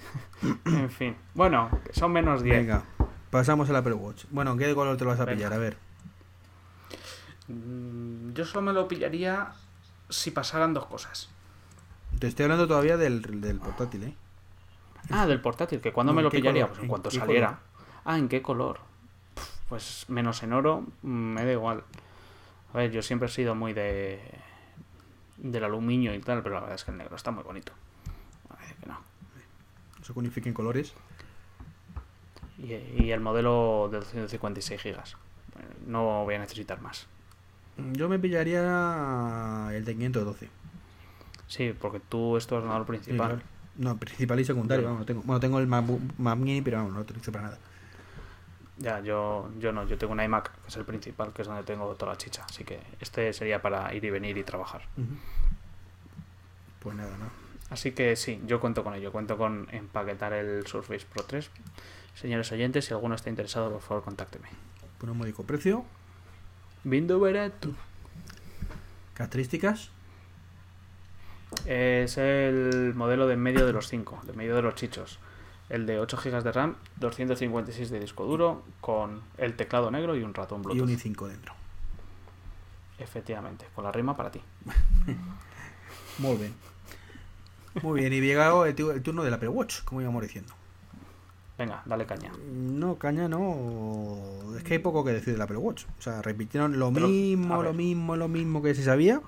en 0.83 0.91
fin. 0.91 1.17
Bueno, 1.35 1.71
son 1.93 2.13
menos 2.13 2.43
10. 2.43 2.57
Venga, 2.57 2.83
pasamos 3.31 3.71
al 3.71 3.77
Apple 3.77 3.95
Watch. 3.95 4.25
Bueno, 4.31 4.57
¿qué 4.57 4.75
color 4.75 4.97
te 4.97 5.05
lo 5.05 5.11
vas 5.11 5.21
a 5.21 5.25
Venga. 5.25 5.37
pillar? 5.37 5.53
A 5.53 5.59
ver. 5.59 5.77
Mm, 7.49 8.33
Yo 8.33 8.45
solo 8.45 8.63
me 8.63 8.73
lo 8.73 8.89
pillaría 8.89 9.53
si 10.09 10.31
pasaran 10.31 10.75
dos 10.75 10.87
cosas. 10.87 11.29
Te 12.19 12.27
estoy 12.29 12.45
hablando 12.45 12.67
todavía 12.69 12.97
del, 12.97 13.41
del 13.41 13.59
portátil, 13.59 14.05
¿eh? 14.05 14.15
Ah, 15.11 15.27
del 15.27 15.41
portátil, 15.41 15.81
que 15.81 15.93
cuando 15.93 16.13
No, 16.13 16.17
me 16.17 16.21
¿en 16.21 16.25
lo 16.25 16.31
pillaría, 16.31 16.63
color? 16.63 16.69
pues 16.69 16.79
en 16.79 16.85
¿En 16.85 16.89
cuanto 16.89 17.11
saliera. 17.11 17.47
color? 17.49 17.61
Ah, 18.05 18.19
¿en 18.19 18.29
qué 18.29 18.41
color? 18.43 18.79
Pues 19.69 20.05
menos 20.09 20.43
en 20.43 20.53
oro, 20.53 20.83
mm, 21.03 21.09
me 21.09 21.45
da 21.45 21.53
igual. 21.53 21.85
A 22.73 22.79
ver, 22.79 22.91
yo 22.91 23.03
siempre 23.03 23.29
he 23.29 23.31
sido 23.31 23.55
muy 23.55 23.73
de 23.73 24.21
del 25.37 25.65
aluminio 25.65 26.15
y 26.15 26.21
tal, 26.21 26.43
pero 26.43 26.55
la 26.55 26.61
verdad 26.63 26.77
es 26.77 26.85
que 26.85 26.93
el 26.93 26.97
negro 26.97 27.17
está 27.17 27.31
muy 27.31 27.43
bonito. 27.43 27.73
A 28.51 28.57
ver, 28.57 28.75
que 28.77 28.87
no. 28.87 28.99
Eso 30.01 30.13
que 30.15 30.19
unifiquen 30.21 30.55
colores. 30.55 30.95
Y, 32.59 32.73
y 32.75 33.11
el 33.11 33.21
modelo 33.21 33.89
de 33.91 33.99
256 33.99 34.81
gigas. 34.81 35.17
No 35.87 36.25
voy 36.25 36.35
a 36.37 36.39
necesitar 36.39 36.81
más. 36.81 37.07
Yo 37.93 38.09
me 38.09 38.19
pillaría 38.19 39.69
el 39.73 39.85
de 39.85 39.93
512. 39.95 40.49
Sí, 41.47 41.75
porque 41.79 42.01
tú 42.01 42.37
esto 42.37 42.57
es 42.57 42.59
ordenador 42.63 42.85
Sí, 42.87 42.89
principal. 42.89 43.29
claro. 43.29 43.43
No, 43.77 43.97
principal 43.97 44.39
y 44.39 44.45
secundario, 44.45 44.85
vamos, 44.85 45.01
no 45.01 45.07
tengo. 45.07 45.23
Bueno, 45.25 45.41
tengo 45.41 45.59
el 45.59 45.67
Mac, 45.67 45.85
Mini, 46.39 46.63
pero 46.63 46.77
vamos, 46.79 46.93
no 46.93 46.99
lo 46.99 47.03
utilizo 47.05 47.33
para 47.33 47.45
nada. 47.47 47.59
Ya, 48.79 49.01
yo, 49.01 49.51
yo 49.59 49.73
no, 49.73 49.87
yo 49.87 49.99
tengo 49.99 50.13
un 50.13 50.21
iMac, 50.21 50.51
que 50.63 50.69
es 50.69 50.77
el 50.77 50.85
principal, 50.85 51.33
que 51.33 51.43
es 51.43 51.49
donde 51.49 51.63
tengo 51.65 51.93
toda 51.95 52.13
la 52.13 52.19
chicha. 52.19 52.45
Así 52.49 52.65
que 52.65 52.81
este 53.01 53.33
sería 53.33 53.61
para 53.63 53.93
ir 53.95 54.05
y 54.05 54.11
venir 54.11 54.37
y 54.39 54.45
trabajar. 54.45 54.83
Pues 56.81 56.97
nada, 56.97 57.17
no. 57.19 57.27
Así 57.71 57.93
que 57.93 58.15
sí, 58.17 58.41
yo 58.47 58.61
cuento 58.61 58.85
con 58.85 58.95
ello. 58.95 59.11
Cuento 59.11 59.37
con 59.37 59.69
empaquetar 59.73 60.33
el 60.33 60.67
Surface 60.67 61.07
Pro 61.13 61.25
3. 61.25 61.51
Señores 62.15 62.51
oyentes, 62.53 62.85
si 62.85 62.93
alguno 62.95 63.15
está 63.17 63.31
interesado, 63.31 63.71
por 63.73 63.81
favor, 63.81 64.05
contácteme. 64.05 64.49
Por 64.99 65.11
un 65.11 65.19
módico 65.19 65.45
precio. 65.45 65.85
Vindo 66.85 67.19
barato. 67.19 67.71
Características. 69.15 69.91
Es 71.67 72.19
el 72.19 72.95
modelo 72.95 73.27
de 73.27 73.37
medio 73.37 73.65
de 73.67 73.73
los 73.73 73.89
5, 73.89 74.23
de 74.25 74.33
medio 74.35 74.55
de 74.57 74.63
los 74.63 74.75
chichos. 74.75 75.19
El 75.71 75.87
de 75.87 75.99
8 75.99 76.19
GB 76.23 76.43
de 76.43 76.53
RAM, 76.53 76.77
256 76.97 77.91
de 77.91 78.01
disco 78.01 78.25
duro, 78.27 78.63
con 78.81 79.23
el 79.39 79.57
teclado 79.57 79.91
negro 79.91 80.15
y 80.15 80.23
un 80.23 80.35
ratón 80.35 80.61
Y 80.61 80.65
Bluetooth. 80.65 80.89
un 80.89 80.97
i5 80.97 81.29
dentro. 81.29 81.55
Efectivamente, 82.99 83.67
con 83.75 83.85
la 83.85 83.93
rima 83.93 84.17
para 84.17 84.31
ti. 84.31 84.43
Muy 86.19 86.37
bien. 86.37 86.55
Muy 87.83 88.01
bien, 88.01 88.13
y 88.13 88.21
llegado 88.21 88.67
el 88.67 88.75
turno 89.03 89.25
del 89.25 89.35
Apple 89.35 89.49
Watch, 89.49 89.83
como 89.85 90.01
íbamos 90.03 90.23
diciendo. 90.23 90.55
Venga, 91.57 91.83
dale 91.87 92.05
caña. 92.07 92.33
No, 92.53 92.99
caña, 92.99 93.29
no. 93.29 94.19
Es 94.57 94.65
que 94.65 94.75
hay 94.75 94.79
poco 94.81 95.05
que 95.05 95.13
decir 95.13 95.33
del 95.33 95.43
Apple 95.43 95.57
Watch. 95.57 95.85
O 95.99 96.03
sea, 96.03 96.21
repitieron 96.21 96.79
lo 96.79 96.93
Pero, 96.93 97.07
mismo, 97.07 97.63
lo 97.63 97.73
mismo, 97.73 98.17
lo 98.17 98.29
mismo 98.29 98.63
que 98.63 98.75
se 98.75 98.83
sabía. 98.83 99.21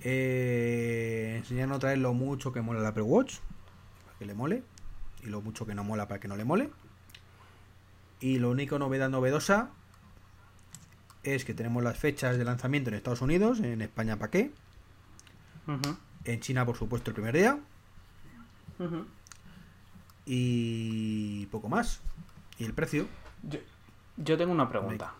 Eh, 0.00 1.34
enseñaron 1.38 1.72
otra 1.72 1.90
vez 1.90 1.98
lo 1.98 2.14
mucho 2.14 2.52
que 2.52 2.60
mola 2.60 2.80
el 2.80 2.86
Apple 2.86 3.02
Watch, 3.02 3.38
para 4.06 4.18
que 4.18 4.26
le 4.26 4.34
mole. 4.34 4.62
Y 5.24 5.26
lo 5.26 5.40
mucho 5.40 5.66
que 5.66 5.74
no 5.74 5.82
mola 5.82 6.06
para 6.06 6.20
que 6.20 6.28
no 6.28 6.36
le 6.36 6.44
mole. 6.44 6.70
Y 8.20 8.38
lo 8.38 8.50
único 8.50 8.78
novedad 8.78 9.08
novedosa 9.08 9.70
es 11.22 11.44
que 11.44 11.54
tenemos 11.54 11.82
las 11.82 11.98
fechas 11.98 12.38
de 12.38 12.44
lanzamiento 12.44 12.90
en 12.90 12.96
Estados 12.96 13.20
Unidos, 13.20 13.60
en 13.60 13.82
España 13.82 14.16
para 14.16 14.30
qué, 14.30 14.52
en 16.24 16.40
China 16.40 16.64
por 16.64 16.76
supuesto 16.76 17.10
el 17.10 17.14
primer 17.14 17.36
día 17.36 17.58
ujú. 18.78 19.04
Y 20.28 21.46
poco 21.46 21.68
más. 21.68 22.00
Y 22.58 22.64
el 22.64 22.74
precio. 22.74 23.06
Yo, 23.42 23.58
yo 24.18 24.36
tengo 24.36 24.52
una 24.52 24.68
pregunta. 24.68 25.14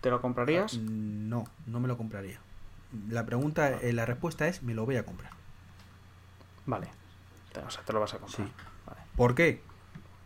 ¿Te 0.00 0.10
lo 0.10 0.20
comprarías? 0.20 0.76
No, 0.76 1.44
no 1.66 1.80
me 1.80 1.88
lo 1.88 1.96
compraría. 1.96 2.38
La 3.08 3.24
pregunta, 3.26 3.70
eh, 3.70 3.92
la 3.92 4.06
respuesta 4.06 4.46
es, 4.48 4.62
me 4.62 4.74
lo 4.74 4.84
voy 4.84 4.96
a 4.96 5.04
comprar. 5.04 5.32
Vale. 6.66 6.88
O 7.66 7.70
sea, 7.70 7.82
te 7.82 7.92
lo 7.92 8.00
vas 8.00 8.14
a 8.14 8.18
comprar. 8.18 8.46
Sí. 8.46 8.52
Vale. 8.86 9.00
¿Por 9.16 9.34
qué? 9.34 9.62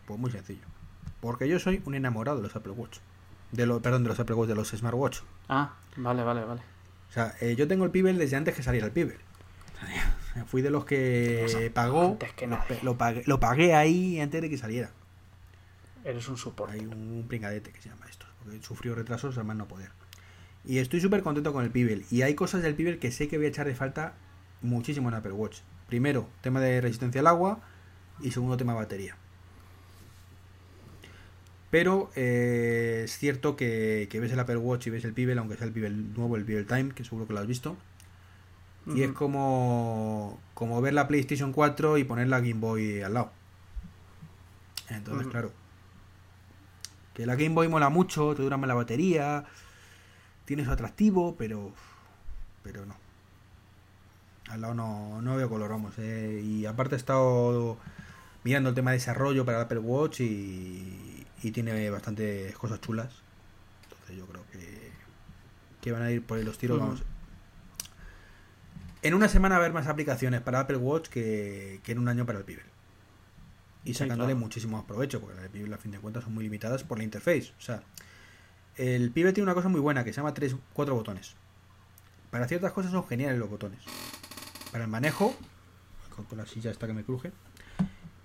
Pues 0.05 0.19
muy 0.19 0.29
sencillo. 0.29 0.65
Porque 1.21 1.47
yo 1.47 1.57
soy 1.59 1.81
un 1.85 1.95
enamorado 1.95 2.37
de 2.37 2.43
los 2.43 2.55
Apple 2.55 2.73
Watch. 2.73 2.99
De 3.51 3.65
lo, 3.65 3.81
perdón, 3.81 4.03
de 4.03 4.09
los 4.09 4.19
Apple 4.19 4.35
Watch, 4.35 4.49
de 4.49 4.55
los 4.55 4.69
Smartwatch. 4.69 5.21
Ah, 5.47 5.73
vale, 5.95 6.23
vale, 6.23 6.43
vale. 6.43 6.61
O 7.09 7.13
sea, 7.13 7.35
eh, 7.39 7.55
yo 7.55 7.67
tengo 7.67 7.85
el 7.85 7.91
Pibel 7.91 8.17
desde 8.17 8.35
antes 8.35 8.55
que 8.55 8.63
saliera 8.63 8.85
el 8.85 8.91
Pibel. 8.91 9.17
Fui 10.47 10.61
de 10.61 10.71
los 10.71 10.85
que 10.85 11.43
O 11.45 11.47
sea, 11.47 11.73
pagó, 11.73 12.05
antes 12.11 12.33
que 12.33 12.47
lo, 12.47 12.57
nadie. 12.57 12.79
lo 12.81 12.97
pagué, 12.97 13.23
lo 13.25 13.39
pagué 13.39 13.75
ahí 13.75 14.19
antes 14.19 14.41
de 14.41 14.49
que 14.49 14.57
saliera. 14.57 14.91
Eres 16.03 16.27
un 16.27 16.37
soporte. 16.37 16.73
Hay 16.75 16.85
un 16.85 17.25
pringadete 17.27 17.71
que 17.71 17.81
se 17.81 17.89
llama 17.89 18.05
esto. 18.09 18.25
Porque 18.43 18.61
sufrió 18.61 18.95
retrasos 18.95 19.37
a 19.37 19.43
más 19.43 19.55
no 19.55 19.67
poder. 19.67 19.91
Y 20.65 20.79
estoy 20.79 21.01
súper 21.01 21.23
contento 21.23 21.53
con 21.53 21.63
el 21.63 21.71
Pibel. 21.71 22.05
Y 22.09 22.23
hay 22.23 22.35
cosas 22.35 22.61
del 22.63 22.75
Pibel 22.75 22.99
que 22.99 23.11
sé 23.11 23.27
que 23.27 23.37
voy 23.37 23.45
a 23.45 23.49
echar 23.49 23.67
de 23.67 23.75
falta 23.75 24.13
muchísimo 24.61 25.09
en 25.09 25.15
Apple 25.15 25.33
Watch. 25.33 25.59
Primero, 25.87 26.27
tema 26.41 26.59
de 26.61 26.81
resistencia 26.81 27.21
al 27.21 27.27
agua. 27.27 27.61
Y 28.21 28.31
segundo, 28.31 28.57
tema 28.57 28.73
batería. 28.73 29.15
Pero 31.69 32.11
eh, 32.15 33.01
es 33.05 33.17
cierto 33.17 33.55
que, 33.55 34.07
que 34.11 34.19
ves 34.19 34.31
el 34.31 34.39
Apple 34.39 34.57
Watch 34.57 34.87
y 34.87 34.89
ves 34.91 35.05
el 35.05 35.13
Pibel, 35.13 35.37
aunque 35.39 35.57
sea 35.57 35.65
el 35.65 35.73
Pibel 35.73 36.13
nuevo, 36.13 36.35
el 36.35 36.45
Pibel 36.45 36.67
Time, 36.67 36.91
que 36.91 37.03
seguro 37.03 37.27
que 37.27 37.33
lo 37.33 37.39
has 37.39 37.47
visto. 37.47 37.77
Y 38.87 39.03
es 39.03 39.11
como, 39.13 40.39
como 40.53 40.81
ver 40.81 40.93
la 40.93 41.07
PlayStation 41.07 41.53
4 41.53 41.97
y 41.97 42.03
poner 42.03 42.27
la 42.27 42.39
Game 42.41 42.55
Boy 42.55 43.01
al 43.01 43.13
lado. 43.13 43.31
Entonces, 44.89 45.27
claro. 45.27 45.51
Que 47.13 47.25
la 47.25 47.35
Game 47.35 47.55
Boy 47.55 47.67
mola 47.67 47.89
mucho, 47.89 48.35
te 48.35 48.41
dura 48.41 48.57
más 48.57 48.67
la 48.67 48.73
batería, 48.73 49.45
tiene 50.45 50.65
su 50.65 50.71
atractivo, 50.71 51.35
pero. 51.37 51.71
Pero 52.63 52.85
no. 52.85 52.95
Al 54.49 54.61
lado 54.61 54.73
no, 54.73 55.21
no 55.21 55.35
veo 55.37 55.47
color, 55.49 55.69
vamos. 55.69 55.93
eh. 55.97 56.41
Y 56.43 56.65
aparte 56.65 56.95
he 56.95 56.97
estado 56.97 57.77
mirando 58.43 58.69
el 58.69 58.75
tema 58.75 58.91
de 58.91 58.97
desarrollo 58.97 59.45
para 59.45 59.59
el 59.59 59.63
Apple 59.65 59.79
Watch 59.79 60.19
y, 60.19 61.25
y 61.41 61.51
tiene 61.51 61.89
bastantes 61.89 62.53
cosas 62.57 62.81
chulas. 62.81 63.13
Entonces 63.83 64.17
yo 64.17 64.25
creo 64.25 64.43
que, 64.51 64.91
que 65.81 65.91
van 65.93 66.01
a 66.01 66.11
ir 66.11 66.21
por 66.25 66.37
ahí 66.37 66.43
los 66.43 66.57
tiros, 66.57 66.79
vamos. 66.79 67.03
En 69.03 69.13
una 69.13 69.27
semana 69.27 69.55
va 69.55 69.61
a 69.61 69.65
haber 69.65 69.73
más 69.73 69.87
aplicaciones 69.87 70.41
para 70.41 70.61
Apple 70.61 70.77
Watch 70.77 71.09
que, 71.09 71.81
que 71.83 71.91
en 71.91 71.99
un 71.99 72.07
año 72.07 72.25
para 72.25 72.39
el 72.39 72.45
Pibel. 72.45 72.65
Y 73.83 73.93
Sí, 73.93 73.95
sacándole 73.95 74.31
claro. 74.31 74.39
muchísimo 74.39 74.77
más 74.77 74.85
provecho, 74.85 75.19
porque 75.19 75.35
las 75.35 75.43
de 75.43 75.49
Pibel 75.49 75.73
a 75.73 75.77
fin 75.77 75.91
de 75.91 75.99
cuentas 75.99 76.23
son 76.23 76.33
muy 76.33 76.45
limitadas 76.45 76.83
por 76.83 76.97
la 76.97 77.03
interface. 77.03 77.53
O 77.57 77.61
sea, 77.61 77.83
el 78.77 79.11
Pibel 79.11 79.33
tiene 79.33 79.43
una 79.45 79.53
cosa 79.55 79.67
muy 79.69 79.81
buena 79.81 80.03
que 80.05 80.13
se 80.13 80.17
llama 80.17 80.33
3, 80.33 80.55
4 80.73 80.95
botones. 80.95 81.35
Para 82.31 82.47
ciertas 82.47 82.71
cosas 82.71 82.91
son 82.91 83.05
geniales 83.05 83.37
los 83.37 83.49
botones. 83.49 83.79
Para 84.71 84.85
el 84.85 84.89
manejo, 84.89 85.35
con, 86.15 86.25
con 86.25 86.37
la 86.37 86.45
silla 86.45 86.71
esta 86.71 86.87
que 86.87 86.93
me 86.93 87.03
cruje, 87.03 87.31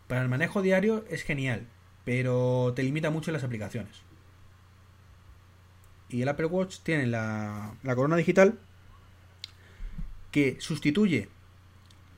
para 0.06 0.22
el 0.22 0.28
manejo 0.28 0.62
diario 0.62 1.04
es 1.10 1.22
genial, 1.24 1.66
pero 2.04 2.72
te 2.76 2.84
limita 2.84 3.10
mucho 3.10 3.32
las 3.32 3.44
aplicaciones. 3.44 4.02
Y 6.08 6.22
el 6.22 6.28
Apple 6.28 6.46
Watch 6.46 6.78
tiene 6.84 7.06
la, 7.06 7.74
la 7.82 7.94
corona 7.96 8.16
digital 8.16 8.58
que 10.30 10.56
sustituye 10.60 11.28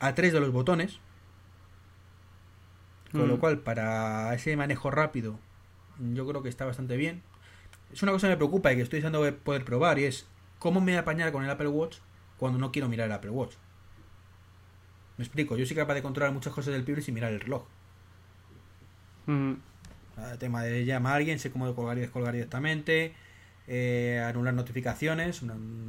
a 0.01 0.15
tres 0.15 0.33
de 0.33 0.41
los 0.41 0.53
botones, 0.53 0.99
con 3.13 3.29
lo 3.29 3.37
Mm. 3.37 3.41
cual 3.41 3.59
para 3.59 4.33
ese 4.35 4.57
manejo 4.57 4.91
rápido 4.91 5.39
yo 6.15 6.27
creo 6.27 6.43
que 6.43 6.49
está 6.49 6.65
bastante 6.65 6.97
bien. 6.97 7.23
Es 7.93 8.03
una 8.03 8.13
cosa 8.13 8.29
que 8.29 8.33
me 8.33 8.37
preocupa 8.37 8.73
y 8.73 8.77
que 8.77 8.83
estoy 8.83 9.01
deseando 9.01 9.37
poder 9.39 9.65
probar 9.65 9.99
y 9.99 10.05
es 10.05 10.27
cómo 10.59 10.81
me 10.81 10.93
voy 10.93 10.97
a 10.97 11.01
apañar 11.01 11.33
con 11.33 11.45
el 11.45 11.51
Apple 11.51 11.69
Watch 11.69 11.99
cuando 12.39 12.59
no 12.59 12.73
quiero 12.73 12.89
mirar 12.89 13.07
el 13.07 13.13
Apple 13.13 13.31
Watch. 13.31 13.55
Me 15.19 15.25
explico, 15.25 15.57
yo 15.57 15.67
soy 15.67 15.77
capaz 15.77 15.95
de 15.95 16.03
controlar 16.03 16.33
muchas 16.33 16.55
cosas 16.55 16.73
del 16.73 16.85
Pibel 16.85 17.03
sin 17.03 17.15
mirar 17.15 17.33
el 17.33 17.41
reloj. 17.41 17.65
El 19.27 20.39
tema 20.39 20.63
de 20.63 20.85
llama 20.85 21.13
a 21.13 21.15
alguien, 21.17 21.39
sé 21.39 21.51
cómo 21.51 21.75
colgar 21.75 21.99
y 21.99 22.01
descolgar 22.01 22.33
directamente, 22.33 23.15
eh, 23.73 24.21
anular 24.27 24.53
notificaciones, 24.53 25.43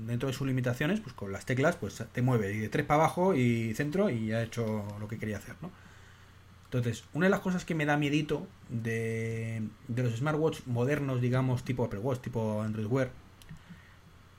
dentro 0.05 0.27
de 0.27 0.33
sus 0.33 0.45
limitaciones, 0.45 0.99
pues 0.99 1.15
con 1.15 1.31
las 1.31 1.47
teclas, 1.47 1.77
pues 1.77 2.03
te 2.11 2.21
mueve 2.21 2.53
y 2.53 2.59
de 2.59 2.69
3 2.69 2.85
para 2.85 3.03
abajo 3.03 3.33
y 3.33 3.73
centro 3.73 4.11
y 4.11 4.31
ha 4.33 4.43
hecho 4.43 4.85
lo 4.99 5.07
que 5.07 5.17
quería 5.17 5.37
hacer, 5.37 5.55
¿no? 5.63 5.71
Entonces, 6.65 7.03
una 7.13 7.25
de 7.25 7.31
las 7.31 7.39
cosas 7.39 7.65
que 7.65 7.73
me 7.73 7.87
da 7.87 7.97
miedito 7.97 8.45
de, 8.69 9.63
de 9.87 10.03
los 10.03 10.15
smartwatch 10.15 10.59
modernos, 10.67 11.21
digamos, 11.21 11.63
tipo 11.63 11.83
Apple 11.83 11.99
Watch, 12.01 12.21
tipo 12.21 12.61
Android 12.61 12.85
Wear, 12.85 13.09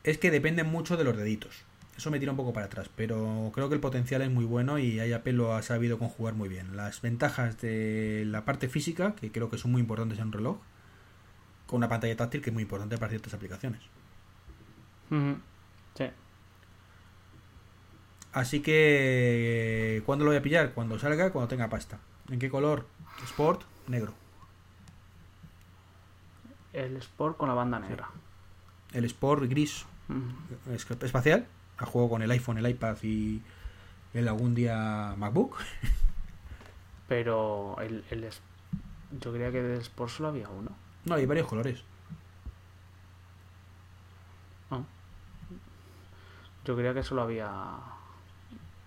es 0.05 0.18
que 0.18 0.31
dependen 0.31 0.68
mucho 0.68 0.96
de 0.96 1.02
los 1.02 1.16
deditos. 1.16 1.64
Eso 1.96 2.12
me 2.12 2.20
tira 2.20 2.31
un 2.31 2.37
poco 2.37 2.52
para 2.52 2.66
atrás, 2.66 2.88
pero 2.94 3.50
creo 3.52 3.68
que 3.68 3.74
el 3.74 3.81
potencial 3.81 4.22
es 4.22 4.31
muy 4.31 4.44
bueno 4.44 4.78
y 4.78 5.00
Apple 5.00 5.33
lo 5.33 5.57
ha 5.57 5.62
sabido 5.62 5.98
conjugar 5.98 6.35
muy 6.35 6.48
bien. 6.48 6.76
Las 6.76 7.02
ventajas 7.02 7.61
de 7.61 8.22
la 8.24 8.44
parte 8.44 8.68
física, 8.68 9.16
que 9.16 9.33
creo 9.33 9.50
que 9.50 9.59
son 9.59 9.72
muy 9.72 9.81
importantes 9.81 10.20
en 10.20 10.26
un 10.26 10.33
reloj, 10.33 10.59
con 11.73 11.79
una 11.79 11.89
pantalla 11.89 12.15
táctil 12.15 12.43
que 12.43 12.51
es 12.51 12.55
muy 12.55 12.65
importante 12.65 12.99
para 12.99 13.09
ciertas 13.09 13.33
aplicaciones. 13.33 13.81
Sí. 15.09 16.05
Así 18.35 18.61
que, 18.61 20.03
¿cuándo 20.05 20.27
lo 20.27 20.33
voy 20.33 20.37
a 20.37 20.43
pillar? 20.43 20.73
Cuando 20.75 20.99
salga, 20.99 21.33
cuando 21.33 21.49
tenga 21.49 21.71
pasta. 21.71 21.99
¿En 22.29 22.39
qué 22.39 22.51
color? 22.51 22.85
Sport, 23.25 23.63
negro. 23.89 24.13
El 26.75 26.99
Sport 26.99 27.39
con 27.39 27.49
la 27.49 27.55
banda 27.55 27.81
negra. 27.81 28.11
El 28.93 29.07
Sport 29.07 29.45
gris 29.49 29.87
espacial. 31.01 31.47
A 31.79 31.87
juego 31.87 32.11
con 32.11 32.21
el 32.21 32.31
iPhone, 32.33 32.59
el 32.59 32.69
iPad 32.69 32.99
y 33.03 33.41
el 34.13 34.29
algún 34.29 34.55
día 34.55 35.15
MacBook. 35.17 35.57
Pero 37.09 37.79
el, 37.81 38.05
el 38.11 38.29
yo 39.21 39.33
creía 39.33 39.51
que 39.51 39.63
del 39.63 39.81
Sport 39.81 40.11
solo 40.11 40.29
había 40.29 40.51
uno. 40.51 40.82
No, 41.05 41.15
hay 41.15 41.27
varios 41.27 41.47
colores. 41.47 41.83
No. 44.71 44.87
Yo 46.65 46.77
creía 46.77 46.95
que 46.95 47.03
solo 47.03 47.23
había 47.23 47.51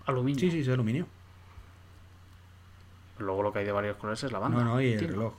aluminio. 0.06 0.40
Sí, 0.40 0.50
sí, 0.50 0.60
es 0.60 0.68
aluminio. 0.68 1.06
Luego 3.18 3.42
lo 3.42 3.52
que 3.52 3.60
hay 3.60 3.64
de 3.64 3.72
varios 3.72 3.96
colores 3.96 4.22
es 4.24 4.32
la 4.32 4.38
banda. 4.38 4.58
No, 4.58 4.64
no, 4.64 4.80
y 4.80 4.92
el 4.92 5.08
reloj. 5.08 5.34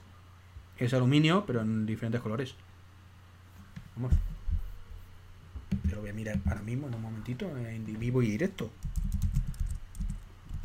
Es 0.76 0.94
aluminio, 0.94 1.44
pero 1.46 1.60
en 1.60 1.86
diferentes 1.86 2.20
colores. 2.20 2.54
Vamos. 3.96 4.12
Te 5.82 5.94
lo 5.94 6.00
voy 6.00 6.10
a 6.10 6.12
mirar 6.12 6.38
ahora 6.46 6.62
mismo, 6.62 6.86
en 6.86 6.94
un 6.94 7.02
momentito, 7.02 7.44
en 7.56 7.98
vivo 7.98 8.22
y 8.22 8.30
directo. 8.30 8.70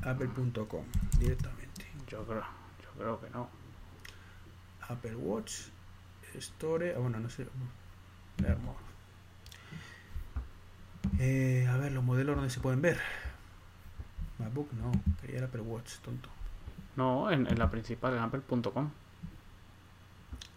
Apple.com, 0.03 0.83
directamente. 1.19 1.85
Yo 2.07 2.23
creo, 2.25 2.43
yo 2.81 2.89
creo 2.97 3.21
que 3.21 3.29
no. 3.29 3.49
Apple 4.87 5.15
Watch, 5.15 5.69
Store. 6.35 6.93
ah, 6.95 6.99
Bueno, 6.99 7.19
no 7.19 7.29
sé. 7.29 7.47
Veamos. 8.37 8.75
Eh, 11.19 11.67
a 11.69 11.77
ver, 11.77 11.91
los 11.91 12.03
modelos 12.03 12.35
donde 12.35 12.49
se 12.49 12.59
pueden 12.59 12.81
ver. 12.81 12.99
MacBook, 14.39 14.71
no. 14.73 14.91
Quería 15.21 15.39
el 15.39 15.45
Apple 15.45 15.61
Watch, 15.61 15.97
tonto. 15.97 16.29
No, 16.95 17.31
en, 17.31 17.47
en 17.47 17.59
la 17.59 17.69
principal, 17.69 18.13
en 18.13 18.19
apple.com. 18.19 18.91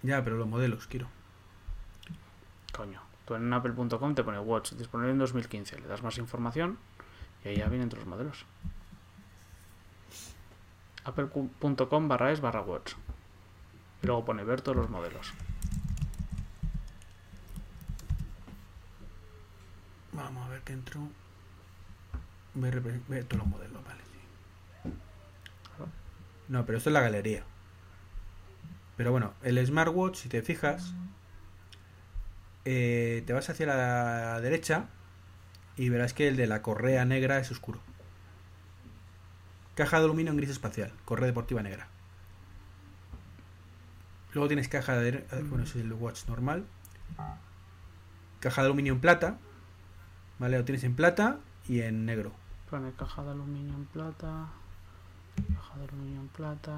Ya, 0.03 0.23
pero 0.23 0.37
los 0.37 0.47
modelos, 0.47 0.87
quiero. 0.87 1.09
Coño. 2.73 3.01
Tú 3.25 3.35
en 3.35 3.53
apple.com 3.53 4.15
te 4.15 4.23
pone 4.23 4.39
Watch 4.39 4.73
disponible 4.73 5.13
en 5.13 5.19
2015. 5.19 5.81
Le 5.81 5.87
das 5.89 6.03
más 6.03 6.17
información 6.19 6.79
y 7.45 7.49
ahí 7.49 7.57
ya 7.57 7.69
vienen 7.69 7.89
todos 7.89 8.05
los 8.05 8.09
modelos. 8.09 8.45
Apple.com 11.05 12.09
barra 12.09 12.33
es 12.33 12.41
barra 12.41 12.61
Watch. 12.61 12.95
Y 14.03 14.07
luego 14.07 14.25
pone 14.25 14.45
ver 14.45 14.61
todos 14.61 14.77
los 14.77 14.91
modelos. 14.91 15.33
Vamos 20.67 22.73
a 22.73 22.75
ver 22.75 22.83
que 22.83 22.83
entro. 22.91 23.01
Ver 23.09 23.25
todos 23.25 23.43
los 23.43 23.47
modelos, 23.49 23.85
vale. 23.85 24.01
sí. 24.85 24.91
No, 26.49 26.65
pero 26.65 26.79
esto 26.79 26.91
es 26.91 26.95
la 26.95 27.01
galería. 27.01 27.45
Pero 28.97 29.13
bueno, 29.13 29.35
el 29.43 29.65
smartwatch, 29.65 30.17
si 30.17 30.29
te 30.29 30.43
fijas, 30.43 30.95
eh, 32.65 33.23
te 33.27 33.33
vas 33.33 33.49
hacia 33.51 33.67
la 33.67 34.41
derecha 34.41 34.87
y 35.77 35.89
verás 35.91 36.15
que 36.15 36.29
el 36.29 36.37
de 36.37 36.47
la 36.47 36.63
correa 36.63 37.05
negra 37.05 37.39
es 37.39 37.51
oscuro. 37.51 37.81
Caja 39.75 39.99
de 39.99 40.05
aluminio 40.07 40.31
en 40.33 40.39
gris 40.39 40.49
espacial, 40.49 40.93
correa 41.05 41.27
deportiva 41.27 41.63
negra. 41.63 41.89
Luego 44.33 44.49
tienes 44.49 44.69
caja 44.69 44.97
de... 44.97 45.09
eh, 45.11 45.27
Bueno, 45.49 45.65
es 45.65 45.75
el 45.77 45.93
watch 45.93 46.27
normal. 46.29 46.65
Caja 48.41 48.63
de 48.63 48.67
aluminio 48.67 48.95
en 48.95 49.01
plata. 49.01 49.37
¿Vale? 50.39 50.59
Lo 50.59 50.65
tienes 50.65 50.85
en 50.85 50.95
plata 50.95 51.39
y 51.69 51.81
en 51.81 52.05
negro. 52.07 52.33
Pone 52.71 52.93
caja 52.93 53.23
de 53.23 53.31
aluminio 53.31 53.75
en 53.75 53.87
plata. 53.87 54.47
Caja 55.55 55.79
de 55.79 55.85
aluminio 55.85 56.21
en 56.21 56.29
plata. 56.29 56.75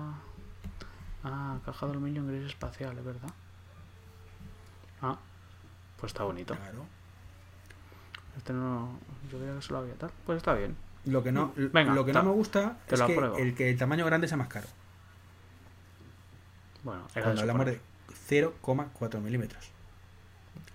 Ah, 1.25 1.59
caja 1.65 1.87
de 1.87 1.93
aluminio 1.93 2.23
en 2.23 2.29
gris 2.29 2.47
espacial, 2.47 2.97
es 2.99 3.05
verdad. 3.05 3.31
Ah, 5.03 5.19
pues 5.99 6.11
está 6.11 6.25
bonito. 6.25 6.55
Claro. 6.55 6.85
Este 8.37 8.53
no. 8.53 8.99
Yo 9.31 9.39
creía 9.39 9.55
que 9.57 9.63
solo 9.63 9.81
había 9.81 9.95
tal. 9.95 10.11
Pues 10.27 10.37
está 10.37 10.55
bien. 10.55 10.77
Lo 11.05 11.23
que 11.23 11.33
no, 11.33 11.53
Venga, 11.57 11.95
lo 11.95 12.05
que 12.05 12.13
ta- 12.13 12.23
no 12.23 12.31
me 12.31 12.35
gusta 12.35 12.77
te 12.87 12.95
es 12.95 13.01
lo 13.01 13.07
que 13.07 13.13
apruebo. 13.15 13.39
el 13.39 13.55
que 13.55 13.71
el 13.71 13.79
tamaño 13.79 14.05
grande 14.05 14.29
sea 14.29 14.37
más 14.37 14.49
caro. 14.49 14.67
Bueno, 16.85 17.07
era 17.15 17.23
Cuando 17.25 17.35
de, 17.35 17.41
hablamos 17.51 17.67
de 17.67 17.81
0,4 18.29 19.21
milímetros. 19.21 19.71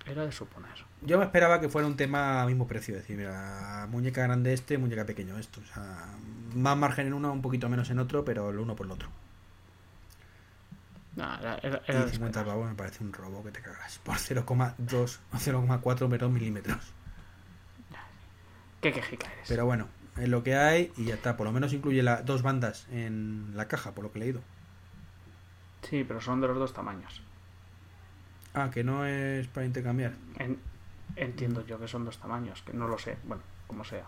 Era 0.06 0.26
de 0.26 0.32
suponer. 0.32 0.72
Yo 1.02 1.18
me 1.18 1.26
esperaba 1.26 1.60
que 1.60 1.70
fuera 1.70 1.88
un 1.88 1.96
tema 1.96 2.42
a 2.42 2.46
mismo 2.46 2.68
precio. 2.68 2.96
Es 2.96 3.02
decir, 3.02 3.18
mira, 3.18 3.88
muñeca 3.90 4.24
grande 4.24 4.54
este, 4.54 4.78
muñeca 4.78 5.06
pequeño 5.06 5.38
esto. 5.38 5.62
O 5.62 5.74
sea, 5.74 6.08
más 6.54 6.78
margen 6.78 7.08
en 7.08 7.14
uno, 7.14 7.32
un 7.32 7.42
poquito 7.42 7.70
menos 7.70 7.90
en 7.90 8.00
otro, 8.00 8.26
pero 8.26 8.50
el 8.50 8.60
uno 8.60 8.76
por 8.76 8.86
el 8.86 8.92
otro. 8.94 9.10
Nah, 11.16 11.40
era, 11.40 11.58
era, 11.60 11.82
Y 11.88 11.92
era 11.92 12.06
de 12.06 12.12
50 12.12 12.40
esperar. 12.40 12.46
pavos 12.46 12.70
me 12.70 12.76
parece 12.76 13.04
un 13.04 13.14
robo 13.14 13.44
que 13.44 13.52
te 13.52 13.62
cagas. 13.62 14.00
Por 14.00 14.16
0,2 14.16 15.20
o 15.32 15.38
0,4 15.38 16.10
perdón, 16.10 16.34
milímetros. 16.34 16.94
Qué 18.82 18.92
quejica 18.92 19.32
eres. 19.32 19.48
Pero 19.48 19.66
bueno, 19.66 19.88
es 20.18 20.28
lo 20.28 20.44
que 20.44 20.56
hay 20.56 20.92
y 20.98 21.06
ya 21.06 21.16
está. 21.16 21.38
Por 21.38 21.46
lo 21.46 21.54
menos 21.54 21.72
incluye 21.74 22.04
las 22.04 22.26
dos 22.26 22.42
bandas 22.42 22.88
en 22.92 23.56
la 23.56 23.68
caja, 23.68 23.94
por 23.94 24.04
lo 24.04 24.12
que 24.12 24.20
he 24.20 24.22
leído. 24.24 24.42
Sí, 25.84 26.04
pero 26.06 26.20
son 26.22 26.42
de 26.42 26.48
los 26.48 26.58
dos 26.58 26.74
tamaños. 26.74 27.22
Ah, 28.54 28.70
que 28.72 28.84
no 28.84 29.06
es 29.06 29.48
para 29.48 29.66
intercambiar. 29.66 30.14
En- 30.38 30.60
entiendo 31.16 31.66
yo 31.66 31.80
que 31.80 31.88
son 31.88 32.06
dos 32.06 32.18
tamaños, 32.20 32.62
que 32.64 32.74
no 32.74 32.88
lo 32.88 32.98
sé. 32.98 33.18
Bueno, 33.26 33.42
como 33.68 33.84
sea. 33.84 34.06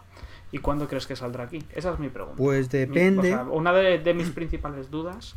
¿Y 0.52 0.60
cuándo 0.60 0.88
crees 0.88 1.08
que 1.08 1.16
saldrá 1.16 1.46
aquí? 1.46 1.64
Esa 1.74 1.94
es 1.94 2.00
mi 2.00 2.10
pregunta. 2.10 2.38
Pues 2.38 2.72
Mi- 2.72 2.80
depende. 2.80 3.20
o 3.20 3.24
sea, 3.24 3.44
una 3.44 3.74
de, 3.74 4.00
de 4.00 4.14
mis 4.14 4.30
principales 4.30 4.90
dudas 4.92 5.36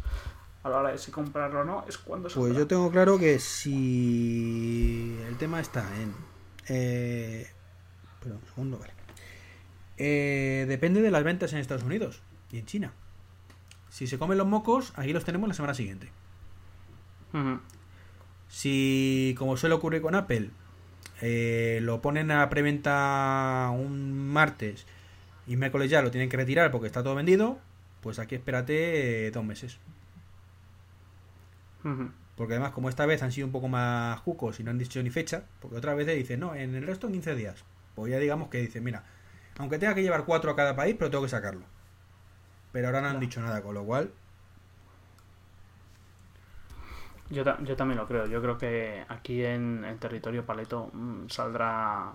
a 0.62 0.68
la 0.68 0.76
hora 0.78 0.90
de 0.90 0.98
si 0.98 1.10
comprarlo 1.10 1.60
o 1.60 1.64
no 1.64 1.84
es 1.88 1.96
cuándo 1.98 2.28
saldrá. 2.28 2.48
Pues 2.48 2.58
yo 2.58 2.66
tengo 2.66 2.90
claro 2.90 3.18
que 3.18 3.38
si 3.38 5.18
el 5.26 5.36
tema 5.36 5.60
está 5.60 5.84
en... 6.00 6.12
Eh, 6.68 7.46
perdón, 8.20 8.38
un 8.42 8.48
segundo, 8.48 8.78
vale. 8.78 8.92
Eh, 9.96 10.66
depende 10.68 11.00
de 11.00 11.10
las 11.10 11.24
ventas 11.24 11.52
en 11.52 11.58
Estados 11.60 11.82
Unidos 11.84 12.22
y 12.52 12.58
en 12.58 12.66
China. 12.66 12.92
Si 13.88 14.06
se 14.06 14.18
comen 14.18 14.36
los 14.38 14.46
mocos, 14.46 14.92
aquí 14.96 15.12
los 15.12 15.24
tenemos 15.24 15.48
la 15.48 15.54
semana 15.54 15.74
siguiente. 15.74 16.10
Ujú. 17.32 17.58
Si, 18.48 19.34
como 19.38 19.56
suele 19.56 19.74
ocurrir 19.74 20.02
con 20.02 20.14
Apple, 20.14 20.50
eh, 21.20 21.80
lo 21.82 22.00
ponen 22.00 22.30
a 22.30 22.48
preventa 22.48 23.70
un 23.72 24.28
martes 24.28 24.86
y 25.46 25.56
miércoles 25.56 25.90
ya 25.90 26.02
lo 26.02 26.10
tienen 26.10 26.28
que 26.28 26.36
retirar 26.36 26.70
porque 26.70 26.86
está 26.86 27.02
todo 27.02 27.14
vendido, 27.14 27.58
pues 28.02 28.18
aquí 28.18 28.34
espérate 28.34 29.26
eh, 29.26 29.30
dos 29.30 29.44
meses. 29.44 29.78
Porque 32.36 32.54
además, 32.54 32.72
como 32.72 32.88
esta 32.88 33.06
vez 33.06 33.22
han 33.22 33.32
sido 33.32 33.46
un 33.46 33.52
poco 33.52 33.68
más 33.68 34.20
cucos 34.20 34.60
y 34.60 34.62
no 34.62 34.70
han 34.70 34.78
dicho 34.78 35.02
ni 35.02 35.10
fecha, 35.10 35.44
porque 35.60 35.76
otra 35.76 35.94
vez 35.94 36.06
dicen, 36.06 36.40
no, 36.40 36.54
en 36.54 36.74
el 36.74 36.86
resto 36.86 37.06
en 37.06 37.14
15 37.14 37.34
días. 37.34 37.64
Pues 37.94 38.12
ya 38.12 38.18
digamos 38.18 38.48
que 38.48 38.58
dicen, 38.58 38.84
mira, 38.84 39.04
aunque 39.56 39.78
tenga 39.78 39.94
que 39.94 40.02
llevar 40.02 40.24
cuatro 40.24 40.50
a 40.50 40.56
cada 40.56 40.76
país, 40.76 40.94
pero 40.98 41.10
tengo 41.10 41.24
que 41.24 41.30
sacarlo. 41.30 41.64
Pero 42.70 42.86
ahora 42.86 43.00
no 43.00 43.08
han 43.08 43.20
dicho 43.20 43.40
nada, 43.40 43.62
con 43.62 43.74
lo 43.74 43.84
cual, 43.84 44.12
Yo, 47.30 47.44
ta- 47.44 47.58
yo 47.62 47.76
también 47.76 47.98
lo 47.98 48.06
creo. 48.06 48.26
Yo 48.26 48.40
creo 48.40 48.56
que 48.58 49.04
aquí 49.08 49.44
en, 49.44 49.84
en 49.84 49.98
territorio 49.98 50.44
paleto 50.46 50.90
mm, 50.92 51.28
saldrá 51.28 52.12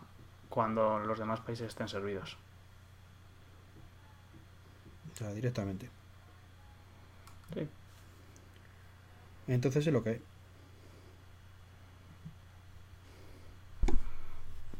cuando 0.49 0.99
los 0.99 1.19
demás 1.19 1.39
países 1.41 1.67
estén 1.67 1.87
servidos. 1.87 2.37
o 5.13 5.15
sea, 5.17 5.31
directamente. 5.33 5.89
Sí. 7.53 7.67
Entonces 9.47 9.85
es 9.87 9.93
lo 9.93 10.03
que 10.03 10.09
hay. 10.09 10.21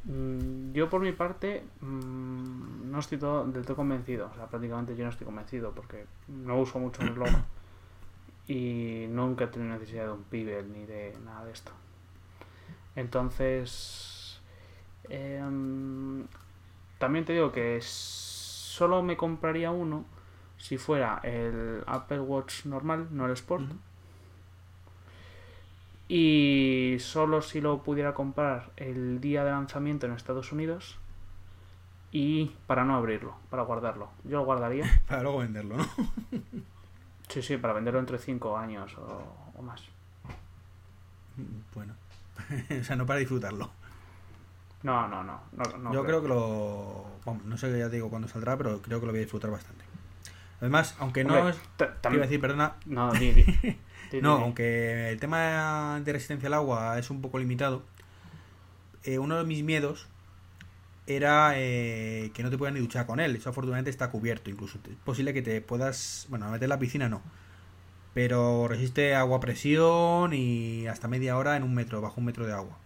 Mm, 0.05 0.73
Yo 0.73 0.89
por 0.89 1.01
mi 1.01 1.11
parte 1.13 1.63
mm, 1.81 2.91
no 2.91 2.99
estoy 2.99 3.17
todo, 3.17 3.45
del 3.45 3.65
todo 3.65 3.75
convencido. 3.77 4.29
O 4.31 4.35
sea, 4.35 4.47
prácticamente 4.47 4.95
yo 4.95 5.03
no 5.03 5.09
estoy 5.11 5.25
convencido 5.25 5.71
porque 5.73 6.05
no 6.27 6.59
uso 6.59 6.79
mucho 6.79 7.01
el 7.03 7.15
reloj. 7.15 7.29
Y 8.47 9.05
nunca 9.09 9.45
he 9.45 9.47
tenido 9.47 9.73
necesidad 9.73 10.05
de 10.05 10.11
un 10.11 10.23
Pibel 10.23 10.71
ni 10.71 10.85
de 10.85 11.17
nada 11.23 11.45
de 11.45 11.51
esto. 11.51 11.71
Entonces, 12.95 14.39
em, 15.09 16.27
también 16.99 17.25
te 17.25 17.33
digo 17.33 17.51
que 17.51 17.79
solo 17.81 19.01
me 19.01 19.17
compraría 19.17 19.71
uno 19.71 20.05
si 20.57 20.77
fuera 20.77 21.19
el 21.23 21.83
Apple 21.87 22.21
Watch 22.21 22.65
normal, 22.65 23.07
no 23.11 23.25
el 23.25 23.31
Sport. 23.33 23.71
Y 26.07 26.97
solo 26.99 27.41
si 27.41 27.61
lo 27.61 27.81
pudiera 27.83 28.13
comprar 28.13 28.71
el 28.77 29.19
día 29.19 29.43
de 29.43 29.51
lanzamiento 29.51 30.05
en 30.05 30.13
Estados 30.13 30.51
Unidos. 30.51 30.99
Y 32.11 32.51
para 32.67 32.85
no 32.85 32.95
abrirlo, 32.95 33.35
para 33.49 33.63
guardarlo. 33.63 34.09
Yo 34.23 34.37
lo 34.37 34.45
guardaría. 34.45 34.85
Para 35.07 35.23
luego 35.23 35.39
venderlo, 35.39 35.77
¿no? 35.77 35.85
Sí, 37.29 37.41
sí, 37.41 37.57
para 37.57 37.73
venderlo 37.73 37.99
entre 37.99 38.17
5 38.17 38.57
años 38.57 38.95
o, 38.97 39.51
o 39.55 39.61
más. 39.61 39.81
Bueno. 41.73 41.93
o 42.81 42.83
sea, 42.83 42.95
no 42.95 43.05
para 43.05 43.19
disfrutarlo. 43.19 43.71
No, 44.83 45.07
no, 45.07 45.23
no. 45.23 45.39
no, 45.53 45.77
no 45.77 45.93
Yo 45.93 46.03
creo 46.03 46.21
que 46.21 46.27
lo. 46.27 47.05
Vamos, 47.25 47.45
no 47.45 47.57
sé 47.57 47.77
ya 47.77 47.89
te 47.89 47.95
digo 47.95 48.09
cuándo 48.09 48.27
saldrá, 48.27 48.57
pero 48.57 48.81
creo 48.81 48.99
que 48.99 49.05
lo 49.05 49.11
voy 49.11 49.19
a 49.19 49.23
disfrutar 49.23 49.49
bastante. 49.49 49.85
Además, 50.59 50.95
aunque 50.99 51.23
no 51.23 51.35
Hombre, 51.35 51.55
te 51.77 52.09
iba 52.09 52.19
a 52.19 52.27
decir, 52.27 52.39
perdona. 52.39 52.75
No, 52.85 53.11
di, 53.13 53.31
di. 53.33 53.43
Di, 53.43 53.77
di, 54.11 54.21
No, 54.21 54.33
aunque 54.33 55.09
el 55.09 55.19
tema 55.19 56.01
de 56.03 56.13
resistencia 56.13 56.47
al 56.47 56.53
agua 56.53 56.99
es 56.99 57.09
un 57.09 57.21
poco 57.21 57.39
limitado, 57.39 57.83
eh, 59.03 59.19
uno 59.19 59.37
de 59.37 59.45
mis 59.45 59.63
miedos 59.63 60.07
era 61.05 61.53
eh, 61.55 62.31
que 62.33 62.43
no 62.43 62.49
te 62.49 62.57
puedas 62.57 62.73
ni 62.73 62.79
duchar 62.79 63.05
con 63.05 63.19
él. 63.19 63.35
Eso 63.35 63.49
afortunadamente 63.49 63.89
está 63.89 64.09
cubierto. 64.09 64.49
Incluso 64.49 64.79
es 64.89 64.95
posible 65.03 65.33
que 65.33 65.41
te 65.41 65.61
puedas. 65.61 66.27
Bueno, 66.29 66.49
meter 66.49 66.63
en 66.63 66.69
la 66.69 66.79
piscina 66.79 67.09
no. 67.09 67.21
Pero 68.13 68.67
resiste 68.67 69.15
agua 69.15 69.37
a 69.37 69.39
presión 69.39 70.33
y 70.33 70.87
hasta 70.87 71.07
media 71.07 71.37
hora 71.37 71.57
en 71.57 71.63
un 71.63 71.73
metro, 71.73 71.99
bajo 71.99 72.19
un 72.19 72.25
metro 72.25 72.45
de 72.45 72.53
agua. 72.53 72.77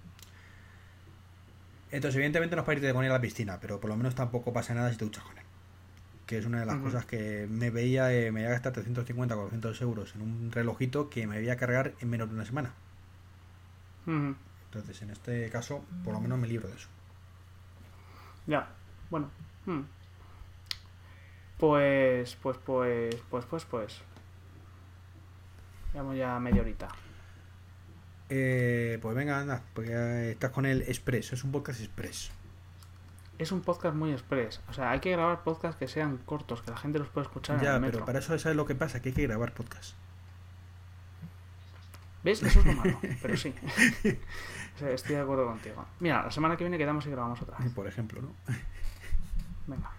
Entonces, 1.91 2.15
evidentemente 2.15 2.55
no 2.55 2.61
es 2.61 2.65
para 2.65 2.79
irte 2.79 2.93
con 2.93 3.03
él 3.03 3.11
a 3.11 3.15
la 3.15 3.21
piscina, 3.21 3.59
pero 3.59 3.79
por 3.79 3.89
lo 3.89 3.97
menos 3.97 4.15
tampoco 4.15 4.53
pasa 4.53 4.73
nada 4.73 4.91
si 4.91 4.97
te 4.97 5.05
duchas 5.05 5.23
con 5.23 5.37
él. 5.37 5.43
Que 6.25 6.37
es 6.37 6.45
una 6.45 6.59
de 6.59 6.65
las 6.65 6.77
cosas 6.77 7.05
que 7.05 7.47
me 7.49 7.69
veía, 7.69 8.13
eh, 8.13 8.31
me 8.31 8.41
iba 8.41 8.49
a 8.49 8.53
gastar 8.53 8.73
350 8.73 9.35
o 9.35 9.37
400 9.37 9.81
euros 9.81 10.15
en 10.15 10.21
un 10.21 10.51
relojito 10.51 11.09
que 11.09 11.27
me 11.27 11.39
voy 11.39 11.49
a 11.49 11.55
cargar 11.55 11.93
en 12.01 12.09
menos 12.09 12.29
de 12.29 12.35
una 12.35 12.45
semana. 12.45 12.73
Entonces, 14.65 15.01
en 15.01 15.11
este 15.11 15.49
caso, 15.49 15.85
por 16.03 16.13
lo 16.13 16.19
menos 16.19 16.37
me 16.37 16.47
libro 16.47 16.67
de 16.67 16.75
eso. 16.75 16.89
Ya, 18.47 18.67
bueno. 19.09 19.29
hmm. 19.65 19.81
Pues, 21.57 22.35
pues, 22.41 22.57
pues, 22.65 23.15
pues, 23.29 23.45
pues, 23.45 23.65
pues. 23.65 24.01
Llevamos 25.93 26.15
ya 26.17 26.39
media 26.39 26.61
horita. 26.61 26.87
Eh, 28.29 28.99
pues 29.01 29.15
venga, 29.15 29.39
anda, 29.39 29.63
porque 29.73 30.31
estás 30.31 30.51
con 30.51 30.65
el 30.65 30.81
Express, 30.83 31.33
es 31.33 31.43
un 31.43 31.51
podcast 31.51 31.79
Express. 31.81 32.31
Es 33.39 33.51
un 33.51 33.61
podcast 33.61 33.95
muy 33.95 34.11
express. 34.11 34.61
O 34.67 34.73
sea, 34.73 34.89
hay 34.91 34.99
que 34.99 35.11
grabar 35.11 35.43
podcasts 35.43 35.77
que 35.77 35.87
sean 35.87 36.17
cortos, 36.17 36.63
que 36.63 36.71
la 36.71 36.77
gente 36.77 36.97
los 36.97 37.07
pueda 37.09 37.25
escuchar 37.27 37.57
en 37.57 37.63
Ya, 37.63 37.75
el 37.75 37.81
pero 37.81 37.91
metro. 37.91 38.05
para 38.05 38.17
eso 38.19 38.37
sabes 38.39 38.55
lo 38.57 38.65
que 38.65 38.73
pasa, 38.73 38.99
que 39.01 39.09
hay 39.09 39.15
que 39.15 39.27
grabar 39.27 39.53
podcast. 39.53 39.93
¿Ves? 42.27 42.43
Eso 42.43 42.59
es 42.59 42.65
lo 42.65 42.73
malo. 42.73 42.99
Pero 43.21 43.37
sí. 43.37 43.53
O 44.75 44.79
sea, 44.79 44.91
Estoy 44.91 45.15
de 45.15 45.21
acuerdo 45.21 45.45
contigo. 45.47 45.83
Mira, 46.01 46.23
la 46.23 46.29
semana 46.29 46.55
que 46.55 46.63
viene 46.63 46.77
quedamos 46.77 47.03
y 47.07 47.09
grabamos 47.09 47.41
otra. 47.41 47.57
vez. 47.57 47.73
Por 47.73 47.87
ejemplo, 47.87 48.21
¿no? 48.21 48.35
Venga. 49.65 49.89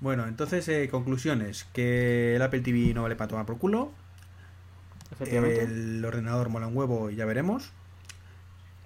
Bueno, 0.00 0.26
entonces, 0.26 0.66
eh, 0.68 0.88
conclusiones. 0.90 1.64
Que 1.74 2.36
el 2.36 2.40
Apple 2.40 2.60
TV 2.60 2.94
no 2.94 3.02
vale 3.02 3.14
para 3.14 3.28
tomar 3.28 3.44
por 3.44 3.58
culo. 3.58 3.90
Efectivamente. 5.12 5.64
El 5.64 6.02
ordenador 6.04 6.48
mola 6.48 6.66
un 6.68 6.76
huevo 6.76 7.10
y 7.10 7.16
ya 7.16 7.26
veremos. 7.26 7.72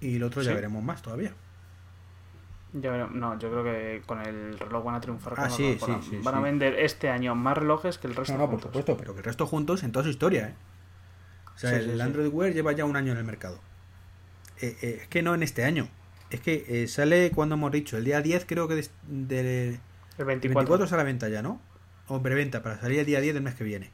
Y 0.01 0.17
el 0.17 0.23
otro 0.25 0.43
ya 0.43 0.53
veremos 0.55 0.83
más 0.83 1.01
todavía. 1.01 1.33
Ya 2.73 2.91
veremos. 2.91 3.15
No, 3.15 3.39
yo 3.39 3.51
creo 3.51 3.63
que 3.63 4.03
con 4.05 4.21
el 4.21 4.59
reloj 4.59 4.85
van 4.85 4.95
a 4.97 5.01
triunfar. 5.01 5.35
con 5.37 5.45
Ah, 5.45 5.51
sí, 5.51 5.79
sí, 5.79 6.19
Van 6.25 6.35
a 6.35 6.41
vender 6.41 6.75
este 6.75 7.09
año 7.09 7.37
más 7.37 7.57
relojes 7.57 7.99
que 7.99 8.09
el 8.09 8.17
resto 8.17 8.33
No, 8.33 8.41
no, 8.41 8.51
por 8.51 8.63
supuesto, 8.63 8.97
pero 8.97 9.13
que 9.13 9.19
el 9.19 9.25
resto 9.25 9.47
juntos 9.47 9.85
en 9.85 9.93
toda 9.93 10.03
su 10.03 10.11
historia, 10.11 10.49
¿eh? 10.49 10.55
O 11.59 11.61
sea, 11.61 11.71
Sí, 11.71 11.77
el 11.91 11.97
sí. 11.97 12.01
Android 12.01 12.29
Wear 12.33 12.53
lleva 12.55 12.71
ya 12.73 12.85
un 12.85 12.95
año 12.97 13.11
en 13.13 13.19
el 13.19 13.25
mercado. 13.25 13.59
Eh, 14.61 14.77
eh, 14.81 14.99
es 15.03 15.09
que 15.09 15.23
no 15.23 15.35
en 15.35 15.43
este 15.43 15.65
año. 15.65 15.89
Es 16.31 16.41
que 16.41 16.65
eh, 16.69 16.87
sale 16.89 17.31
cuando 17.33 17.57
hemos 17.57 17.73
dicho, 17.73 17.97
el 17.99 18.05
día 18.05 18.23
10 18.23 18.45
creo 18.47 18.69
que 18.69 18.77
de, 18.77 18.89
de- 19.09 19.69
El 19.71 19.81
el 20.19 20.25
24. 20.25 20.55
24 20.55 20.87
sale 20.87 21.01
a 21.01 21.05
la 21.05 21.07
venta 21.09 21.29
ya, 21.29 21.43
¿no? 21.43 21.61
O 22.07 22.23
preventa 22.23 22.63
para 22.63 22.79
salir 22.81 23.01
el 23.01 23.07
día 23.07 23.21
10 23.21 23.35
del 23.35 23.43
mes 23.43 23.55
que 23.57 23.65
viene. 23.65 23.91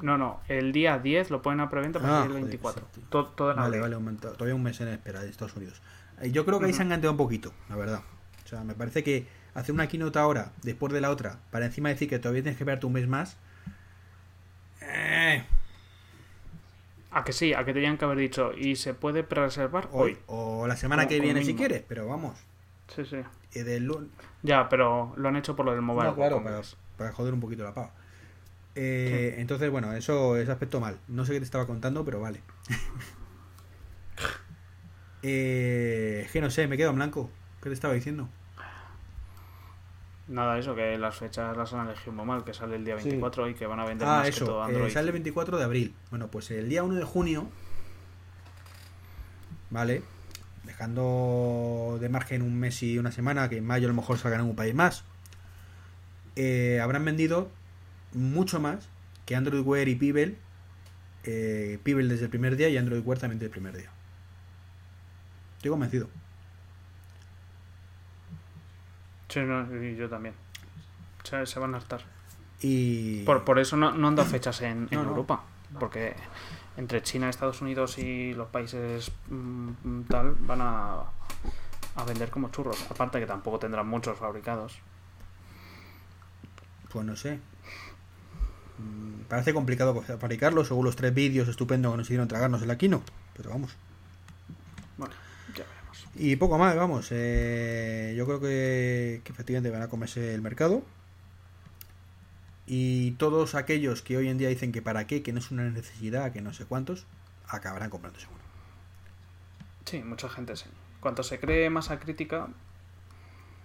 No, 0.00 0.16
no. 0.16 0.40
El 0.48 0.72
día 0.72 0.98
10 0.98 1.30
lo 1.30 1.42
ponen 1.42 1.60
a 1.60 1.70
preventa 1.70 1.98
para 1.98 2.18
Ah, 2.18 2.22
salir 2.22 2.36
el 2.36 2.42
joder, 2.42 2.60
24. 2.60 2.86
sí, 2.94 3.00
tío. 3.00 3.08
To- 3.10 3.26
todo 3.30 3.50
en 3.50 3.56
Vale, 3.56 3.80
vale, 3.80 3.96
un 3.96 4.16
todavía 4.18 4.54
un 4.54 4.62
mes 4.62 4.80
en 4.80 4.88
espera 4.88 5.20
de 5.22 5.28
Estados 5.30 5.56
Unidos. 5.56 5.82
Eh, 6.20 6.30
Yo 6.30 6.44
creo 6.46 6.60
que 6.60 6.66
ahí 6.66 6.72
se 6.72 6.82
han 6.82 6.88
ganteado 6.90 7.12
un 7.12 7.18
poquito, 7.18 7.52
la 7.68 7.76
verdad. 7.76 8.00
O 8.44 8.48
sea, 8.48 8.62
me 8.62 8.74
parece 8.74 9.02
que 9.02 9.26
hacer 9.54 9.74
una 9.74 9.88
keynote 9.88 10.18
ahora, 10.18 10.52
después 10.62 10.92
de 10.92 11.00
la 11.00 11.10
otra, 11.10 11.40
para 11.50 11.66
encima 11.66 11.88
decir 11.88 12.08
que 12.08 12.18
todavía 12.18 12.42
tienes 12.42 12.58
que 12.58 12.62
esperarte 12.64 12.86
un 12.86 12.92
mes 12.92 13.08
más. 13.08 13.36
Eh, 14.82 15.42
A 17.10 17.15
que 17.26 17.34
sí, 17.34 17.52
a 17.52 17.64
que 17.64 17.74
tenían 17.74 17.98
que 17.98 18.06
haber 18.06 18.18
dicho. 18.18 18.52
¿Y 18.56 18.76
se 18.76 18.94
puede 18.94 19.22
pre-reservar 19.22 19.88
hoy. 19.92 20.12
hoy? 20.12 20.18
O 20.28 20.66
la 20.66 20.76
semana 20.76 21.06
que 21.06 21.20
viene 21.20 21.44
si 21.44 21.54
quieres, 21.54 21.82
pero 21.86 22.06
vamos. 22.06 22.38
Sí, 22.94 23.04
sí. 23.04 23.18
del 23.60 23.90
Ya, 24.42 24.68
pero 24.68 25.12
lo 25.16 25.28
han 25.28 25.36
hecho 25.36 25.54
por 25.54 25.66
lo 25.66 25.72
del 25.72 25.82
mobile. 25.82 26.08
No, 26.08 26.14
claro, 26.14 26.42
para, 26.96 27.12
joder 27.12 27.34
un 27.34 27.40
poquito 27.40 27.64
la 27.64 27.74
pava. 27.74 27.92
Eh, 28.74 29.34
Entonces, 29.38 29.70
bueno, 29.70 29.92
eso 29.92 30.36
es 30.36 30.48
aspecto 30.48 30.80
mal. 30.80 30.98
No 31.08 31.26
sé 31.26 31.32
qué 31.32 31.40
te 31.40 31.44
estaba 31.44 31.66
contando, 31.66 32.04
pero 32.04 32.20
vale. 32.20 32.40
eh, 35.22 36.22
es 36.24 36.30
que 36.30 36.40
no 36.40 36.50
sé, 36.50 36.68
me 36.68 36.76
quedo 36.76 36.90
en 36.90 36.96
blanco. 36.96 37.30
¿Qué 37.60 37.68
te 37.68 37.74
estaba 37.74 37.94
diciendo? 37.94 38.28
Nada, 40.28 40.58
eso, 40.58 40.74
que 40.74 40.98
las 40.98 41.14
fechas 41.16 41.56
las 41.56 41.72
han 41.72 41.86
elegido 41.86 42.12
muy 42.12 42.24
mal, 42.26 42.42
que 42.44 42.52
sale 42.52 42.76
el 42.76 42.84
día 42.84 42.98
Sí. 42.98 43.04
24 43.10 43.48
y 43.48 43.54
que 43.54 43.66
van 43.66 43.78
a 43.80 43.84
vender 43.84 44.08
Ah, 44.08 44.16
más 44.16 44.22
que 44.24 44.28
eso, 44.30 44.44
todo 44.44 44.62
eh, 44.62 44.66
Android. 44.66 44.92
sale 44.92 45.06
el 45.06 45.12
24 45.12 45.56
de 45.58 45.64
abril. 45.64 45.94
Bueno, 46.10 46.28
pues 46.28 46.50
el 46.50 46.68
día 46.68 46.82
1 46.82 46.94
de 46.96 47.04
junio, 47.04 47.48
¿vale? 49.70 50.02
Dejando 50.64 51.98
de 52.00 52.08
margen 52.08 52.42
un 52.42 52.58
mes 52.58 52.82
y 52.82 52.98
una 52.98 53.12
semana, 53.12 53.48
que 53.48 53.58
en 53.58 53.64
mayo 53.66 53.86
a 53.86 53.90
lo 53.90 53.94
mejor 53.94 54.18
salgan 54.18 54.40
en 54.40 54.46
un 54.46 54.56
país 54.56 54.74
más, 54.74 55.04
eh, 56.34 56.80
habrán 56.82 57.04
vendido 57.04 57.50
mucho 58.12 58.58
más 58.60 58.88
que 59.26 59.36
Android 59.36 59.60
Wear 59.62 59.88
y 59.88 59.94
Pibel. 59.94 60.38
Eh, 61.24 61.78
Pibel 61.82 62.08
desde 62.08 62.24
el 62.24 62.30
primer 62.30 62.56
día 62.56 62.68
y 62.68 62.76
Android 62.76 63.02
Wear 63.04 63.18
también 63.20 63.38
desde 63.38 63.46
el 63.46 63.52
primer 63.52 63.76
día. 63.76 63.90
Estoy 65.56 65.70
convencido. 65.70 66.08
Sí, 69.28 69.40
no, 69.40 69.66
y 69.82 69.96
yo 69.96 70.08
también. 70.08 70.34
Se, 71.24 71.44
se 71.46 71.58
van 71.58 71.74
a 71.74 71.78
hartar. 71.78 72.02
Y... 72.60 73.22
Por, 73.24 73.44
por 73.44 73.58
eso 73.58 73.76
no, 73.76 73.92
no 73.92 74.08
han 74.08 74.16
dado 74.16 74.28
fechas 74.28 74.60
en, 74.62 74.88
en 74.90 74.98
No, 74.98 75.02
no. 75.04 75.10
Europa. 75.10 75.42
Porque 75.78 76.14
entre 76.76 77.02
China, 77.02 77.28
Estados 77.28 77.60
Unidos 77.60 77.98
y 77.98 78.32
los 78.34 78.48
países 78.48 79.10
mm, 79.28 80.02
tal 80.08 80.34
van 80.40 80.60
a, 80.62 81.00
a 81.96 82.04
vender 82.06 82.30
como 82.30 82.50
churros. 82.50 82.86
Aparte 82.90 83.18
que 83.18 83.26
tampoco 83.26 83.58
tendrán 83.58 83.88
muchos 83.88 84.18
fabricados. 84.18 84.78
Pues 86.90 87.04
no 87.04 87.16
sé. 87.16 87.40
Mm, 88.78 89.22
Parece 89.28 89.52
complicado 89.52 90.00
fabricarlo 90.02 90.64
según 90.64 90.84
los 90.84 90.96
tres 90.96 91.12
vídeos 91.12 91.48
estupendos 91.48 91.92
que 91.92 91.96
nos 91.98 92.06
hicieron 92.06 92.28
tragarnos 92.28 92.62
en 92.62 92.68
la 92.68 92.78
Kino. 92.78 93.02
Pero 93.36 93.50
vamos. 93.50 93.74
Bueno. 94.96 95.14
Y 96.16 96.36
poco 96.36 96.58
más, 96.58 96.74
vamos. 96.76 97.08
eh, 97.10 98.14
yo 98.16 98.24
creo 98.26 98.40
que, 98.40 99.20
que 99.24 99.32
efectivamente 99.32 99.70
van 99.70 99.82
a 99.82 99.88
comerse 99.88 100.34
el 100.34 100.42
mercado. 100.42 100.82
Y 102.66 103.12
todos 103.12 103.54
aquellos 103.54 104.02
que 104.02 104.16
hoy 104.16 104.28
en 104.28 104.38
día 104.38 104.48
dicen 104.48 104.72
que 104.72 104.82
para 104.82 105.06
qué, 105.06 105.22
que 105.22 105.32
no 105.32 105.38
es 105.38 105.50
una 105.50 105.64
necesidad, 105.70 106.32
que 106.32 106.42
no 106.42 106.52
sé 106.52 106.64
cuántos, 106.64 107.06
acabarán 107.48 107.90
comprando 107.90 108.18
seguro. 108.20 108.40
Sí, 109.84 110.02
mucha 110.02 110.28
gente 110.28 110.56
sí. 110.56 110.66
Cuanto 111.00 111.22
se 111.22 111.38
cree 111.40 111.70
masa 111.70 111.98
crítica, 111.98 112.48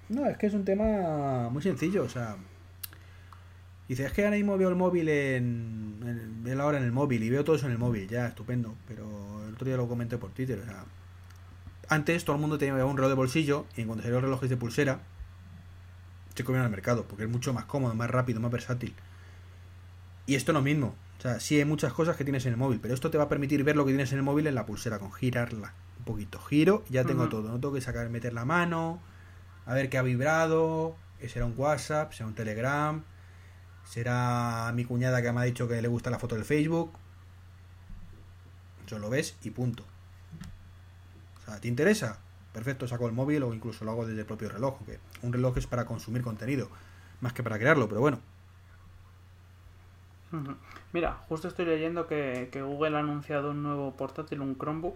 No, 0.09 0.25
es 0.27 0.37
que 0.37 0.47
es 0.47 0.53
un 0.53 0.65
tema 0.65 1.49
muy 1.49 1.61
sencillo, 1.63 2.03
o 2.03 2.09
sea. 2.09 2.37
Dice, 3.87 4.05
es 4.05 4.13
que 4.13 4.23
ahora 4.23 4.37
mismo 4.37 4.57
veo 4.57 4.69
el 4.69 4.75
móvil 4.75 5.09
en. 5.09 5.99
en- 6.05 6.43
veo 6.43 6.55
la 6.55 6.65
hora 6.65 6.77
en 6.77 6.83
el 6.85 6.91
móvil 6.91 7.23
y 7.23 7.29
veo 7.29 7.43
todo 7.43 7.55
eso 7.55 7.65
en 7.65 7.73
el 7.73 7.77
móvil, 7.77 8.07
ya, 8.07 8.27
estupendo. 8.27 8.75
Pero 8.87 9.45
el 9.47 9.53
otro 9.53 9.65
día 9.67 9.77
lo 9.77 9.87
comenté 9.87 10.17
por 10.17 10.31
Twitter, 10.31 10.59
o 10.59 10.65
sea. 10.65 10.85
Antes 11.91 12.23
todo 12.23 12.37
el 12.37 12.41
mundo 12.41 12.57
tenía 12.57 12.85
un 12.85 12.95
reloj 12.95 13.09
de 13.09 13.15
bolsillo 13.15 13.65
y 13.75 13.81
en 13.81 13.87
cuanto 13.87 14.03
salieron 14.03 14.23
relojes 14.23 14.49
de 14.49 14.55
pulsera, 14.55 15.01
se 16.33 16.45
comieron 16.45 16.63
al 16.63 16.71
mercado, 16.71 17.03
porque 17.03 17.25
es 17.25 17.29
mucho 17.29 17.51
más 17.51 17.65
cómodo, 17.65 17.93
más 17.95 18.09
rápido, 18.09 18.39
más 18.39 18.49
versátil. 18.49 18.95
Y 20.25 20.35
esto 20.35 20.53
es 20.53 20.53
lo 20.53 20.61
mismo. 20.61 20.95
O 21.19 21.21
sea, 21.21 21.41
sí 21.41 21.57
hay 21.57 21.65
muchas 21.65 21.91
cosas 21.91 22.15
que 22.15 22.23
tienes 22.23 22.45
en 22.45 22.53
el 22.53 22.57
móvil, 22.57 22.79
pero 22.81 22.93
esto 22.93 23.11
te 23.11 23.17
va 23.17 23.25
a 23.25 23.27
permitir 23.27 23.65
ver 23.65 23.75
lo 23.75 23.83
que 23.83 23.91
tienes 23.91 24.09
en 24.13 24.19
el 24.19 24.23
móvil 24.23 24.47
en 24.47 24.55
la 24.55 24.65
pulsera, 24.65 24.99
con 24.99 25.11
girarla 25.11 25.73
un 25.99 26.05
poquito. 26.05 26.39
Giro, 26.39 26.85
ya 26.87 27.03
tengo 27.03 27.27
todo. 27.27 27.49
No 27.49 27.59
tengo 27.59 27.73
que 27.73 27.81
sacar, 27.81 28.09
meter 28.09 28.31
la 28.31 28.45
mano, 28.45 29.01
a 29.65 29.73
ver 29.73 29.89
qué 29.89 29.97
ha 29.97 30.01
vibrado, 30.01 30.95
que 31.19 31.27
será 31.27 31.45
un 31.45 31.55
WhatsApp, 31.57 32.13
será 32.13 32.27
un 32.27 32.35
Telegram, 32.35 33.03
será 33.83 34.71
mi 34.73 34.85
cuñada 34.85 35.21
que 35.21 35.29
me 35.33 35.41
ha 35.41 35.43
dicho 35.43 35.67
que 35.67 35.81
le 35.81 35.89
gusta 35.89 36.09
la 36.09 36.19
foto 36.19 36.35
del 36.35 36.45
Facebook. 36.45 36.93
Yo 38.87 38.97
lo 38.97 39.09
ves 39.09 39.35
y 39.43 39.49
punto. 39.49 39.90
Sea, 41.51 41.59
¿te 41.59 41.67
interesa? 41.67 42.17
Perfecto, 42.53 42.87
saco 42.87 43.07
el 43.07 43.13
móvil 43.13 43.43
o 43.43 43.53
incluso 43.53 43.83
lo 43.83 43.91
hago 43.91 44.05
desde 44.05 44.21
el 44.21 44.25
propio 44.25 44.49
reloj. 44.49 44.79
Que 44.85 44.99
un 45.21 45.33
reloj 45.33 45.57
es 45.57 45.67
para 45.67 45.85
consumir 45.85 46.21
contenido, 46.21 46.69
más 47.19 47.33
que 47.33 47.43
para 47.43 47.59
crearlo, 47.59 47.87
pero 47.89 48.01
bueno. 48.01 48.19
Mira, 50.93 51.13
justo 51.27 51.49
estoy 51.49 51.65
leyendo 51.65 52.07
que, 52.07 52.47
que 52.53 52.61
Google 52.61 52.95
ha 52.95 52.99
anunciado 52.99 53.51
un 53.51 53.63
nuevo 53.63 53.97
portátil, 53.97 54.39
un 54.39 54.57
Chromebook, 54.57 54.95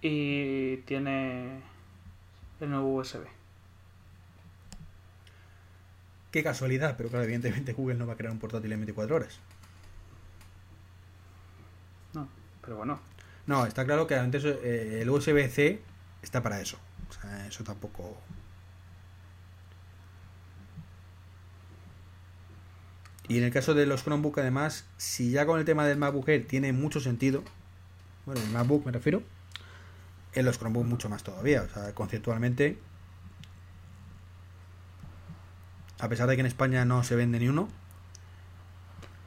y 0.00 0.78
tiene 0.78 1.60
el 2.60 2.70
nuevo 2.70 2.94
USB. 2.94 3.26
Qué 6.30 6.42
casualidad, 6.42 6.96
pero 6.96 7.10
claro, 7.10 7.24
evidentemente 7.24 7.74
Google 7.74 7.96
no 7.96 8.06
va 8.06 8.14
a 8.14 8.16
crear 8.16 8.32
un 8.32 8.38
portátil 8.38 8.72
en 8.72 8.80
24 8.80 9.16
horas. 9.16 9.40
No, 12.14 12.28
pero 12.62 12.76
bueno, 12.78 12.98
No, 13.46 13.64
está 13.64 13.84
claro 13.84 14.06
que 14.06 14.16
antes 14.16 14.44
eh, 14.44 15.00
el 15.02 15.10
USB-C 15.10 15.80
está 16.22 16.42
para 16.42 16.60
eso. 16.60 16.78
Eso 17.48 17.64
tampoco. 17.64 18.16
Y 23.28 23.38
en 23.38 23.44
el 23.44 23.52
caso 23.52 23.74
de 23.74 23.86
los 23.86 24.02
Chromebook, 24.04 24.38
además, 24.38 24.84
si 24.96 25.30
ya 25.30 25.46
con 25.46 25.58
el 25.58 25.64
tema 25.64 25.86
del 25.86 25.98
MacBook 25.98 26.28
Air 26.28 26.46
tiene 26.46 26.72
mucho 26.72 27.00
sentido, 27.00 27.42
bueno, 28.24 28.40
el 28.40 28.50
MacBook 28.50 28.86
me 28.86 28.92
refiero, 28.92 29.22
en 30.32 30.44
los 30.44 30.58
Chromebook 30.58 30.86
mucho 30.86 31.08
más 31.08 31.22
todavía. 31.22 31.62
O 31.62 31.68
sea, 31.68 31.92
conceptualmente, 31.94 32.78
a 35.98 36.08
pesar 36.08 36.28
de 36.28 36.36
que 36.36 36.40
en 36.40 36.46
España 36.46 36.84
no 36.84 37.02
se 37.02 37.16
vende 37.16 37.40
ni 37.40 37.48
uno, 37.48 37.68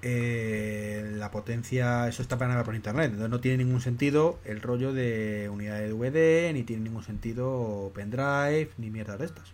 eh, 0.02 1.12
la 1.16 1.30
potencia, 1.32 2.08
eso 2.08 2.22
está 2.22 2.38
para 2.38 2.64
por 2.64 2.76
internet. 2.76 3.08
Entonces 3.08 3.30
no 3.30 3.40
tiene 3.40 3.64
ningún 3.64 3.82
sentido 3.82 4.40
el 4.46 4.62
rollo 4.62 4.94
de 4.94 5.50
unidad 5.52 5.80
de 5.80 5.90
DVD, 5.90 6.54
ni 6.54 6.64
tiene 6.64 6.84
ningún 6.84 7.04
sentido 7.04 7.92
pendrive, 7.94 8.72
ni 8.78 8.90
mierdas 8.90 9.20
de 9.20 9.26
estas. 9.26 9.52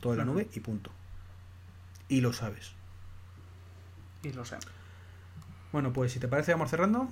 Todo 0.00 0.14
en 0.14 0.18
la 0.18 0.24
nube 0.24 0.48
y 0.52 0.60
punto. 0.60 0.90
Y 2.08 2.20
lo 2.20 2.32
sabes. 2.32 2.72
y 4.22 4.32
lo 4.32 4.44
sé. 4.44 4.56
Bueno, 5.72 5.92
pues 5.92 6.12
si 6.12 6.18
te 6.18 6.28
parece, 6.28 6.52
vamos 6.52 6.70
cerrando. 6.70 7.08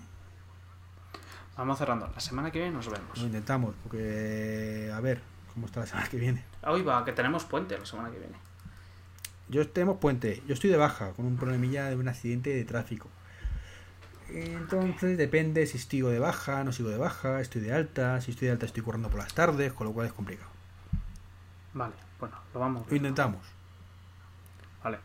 Vamos 1.57 1.79
cerrando. 1.79 2.11
La 2.15 2.21
semana 2.21 2.51
que 2.51 2.59
viene 2.59 2.75
nos 2.75 2.89
vemos. 2.89 3.19
Lo 3.19 3.27
intentamos, 3.27 3.75
porque 3.83 4.91
a 4.95 5.01
ver 5.01 5.21
cómo 5.53 5.67
está 5.67 5.81
la 5.81 5.87
semana 5.87 6.09
que 6.09 6.17
viene. 6.17 6.45
Hoy 6.63 6.83
va, 6.83 7.05
que 7.05 7.13
tenemos 7.13 7.45
puente 7.45 7.79
la 7.79 7.85
semana 7.85 8.11
que 8.11 8.19
viene. 8.19 8.37
Yo 9.53 9.69
tenemos 9.69 9.99
puente, 9.99 10.43
yo 10.49 10.55
estoy 10.55 10.71
de 10.71 10.79
baja 10.79 11.13
con 11.13 11.27
un 11.27 11.37
problemilla 11.37 11.85
de 11.91 11.97
un 11.97 12.09
accidente 12.09 12.49
de 12.55 12.65
tráfico. 12.65 13.11
Entonces 14.31 15.19
depende 15.19 15.67
si 15.67 15.77
sigo 15.79 16.09
de 16.09 16.19
baja, 16.19 16.65
no 16.65 16.73
sigo 16.73 16.89
de 16.89 16.97
baja, 16.97 17.39
estoy 17.43 17.61
de 17.61 17.71
alta, 17.75 18.19
si 18.23 18.31
estoy 18.31 18.47
de 18.47 18.53
alta 18.53 18.65
estoy 18.65 18.83
currando 18.83 19.11
por 19.11 19.19
las 19.19 19.35
tardes, 19.35 19.75
con 19.75 19.87
lo 19.87 19.93
cual 19.93 20.07
es 20.07 20.15
complicado. 20.15 20.49
Vale, 21.75 21.93
bueno, 22.19 22.35
lo 22.55 22.61
vamos. 22.61 22.89
Lo 22.89 22.97
intentamos. 22.97 23.47
Vale. 24.83 24.99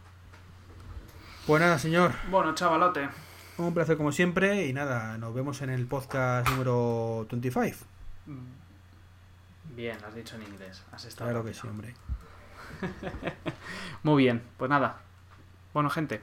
Pues 1.46 1.62
nada, 1.62 1.78
señor, 1.78 2.14
Bueno, 2.32 2.56
chavalote. 2.56 3.10
un 3.58 3.74
placer 3.74 3.98
como 3.98 4.14
siempre 4.14 4.66
y 4.66 4.72
nada, 4.72 5.18
nos 5.18 5.34
vemos 5.36 5.62
en 5.62 5.72
el 5.72 5.88
podcast 5.88 6.48
número 6.48 7.28
25. 7.30 7.86
Mm. 8.28 9.76
Bien, 9.76 9.98
has 10.08 10.16
dicho 10.16 10.38
en 10.38 10.44
inglés. 10.44 10.84
Has 10.94 11.04
estado 11.04 11.30
Claro 11.32 11.46
que 11.46 11.54
sí, 11.54 11.68
hombre. 11.68 11.94
Muy 14.04 14.24
bien, 14.24 14.42
pues 14.58 14.70
nada. 14.70 14.98
Bueno, 15.74 15.90
gente. 15.90 16.22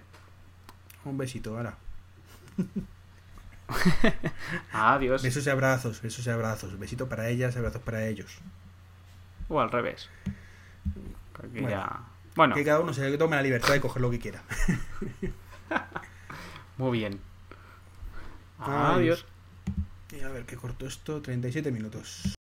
Un 1.04 1.18
besito, 1.18 1.56
ahora. 1.56 1.74
Adiós. 4.72 5.22
Besos 5.22 5.46
y 5.46 5.50
abrazos, 5.50 6.02
besos 6.02 6.26
y 6.26 6.30
abrazos. 6.30 6.78
Besito 6.78 7.08
para 7.08 7.28
ellas, 7.28 7.56
abrazos 7.56 7.82
para 7.82 8.06
ellos. 8.06 8.38
O 9.48 9.60
al 9.60 9.70
revés. 9.70 10.08
Aquí 11.38 11.60
Bueno. 11.60 11.68
ya- 11.70 12.00
Bueno, 12.36 12.54
Que 12.56 12.64
cada 12.64 12.80
uno 12.80 12.92
se 12.92 13.16
tome 13.16 13.36
la 13.36 13.42
libertad 13.42 13.72
de 13.74 13.80
coger 13.80 14.02
lo 14.02 14.10
que 14.10 14.18
quiera. 14.18 14.42
muy 16.78 16.98
bien. 16.98 17.20
Adiós. 18.58 18.96
Adiós. 18.96 19.26
Y 20.12 20.20
a 20.20 20.28
ver 20.28 20.44
qué 20.44 20.56
corto 20.56 20.86
esto, 20.86 21.22
37 21.22 21.70
minutos. 21.70 22.34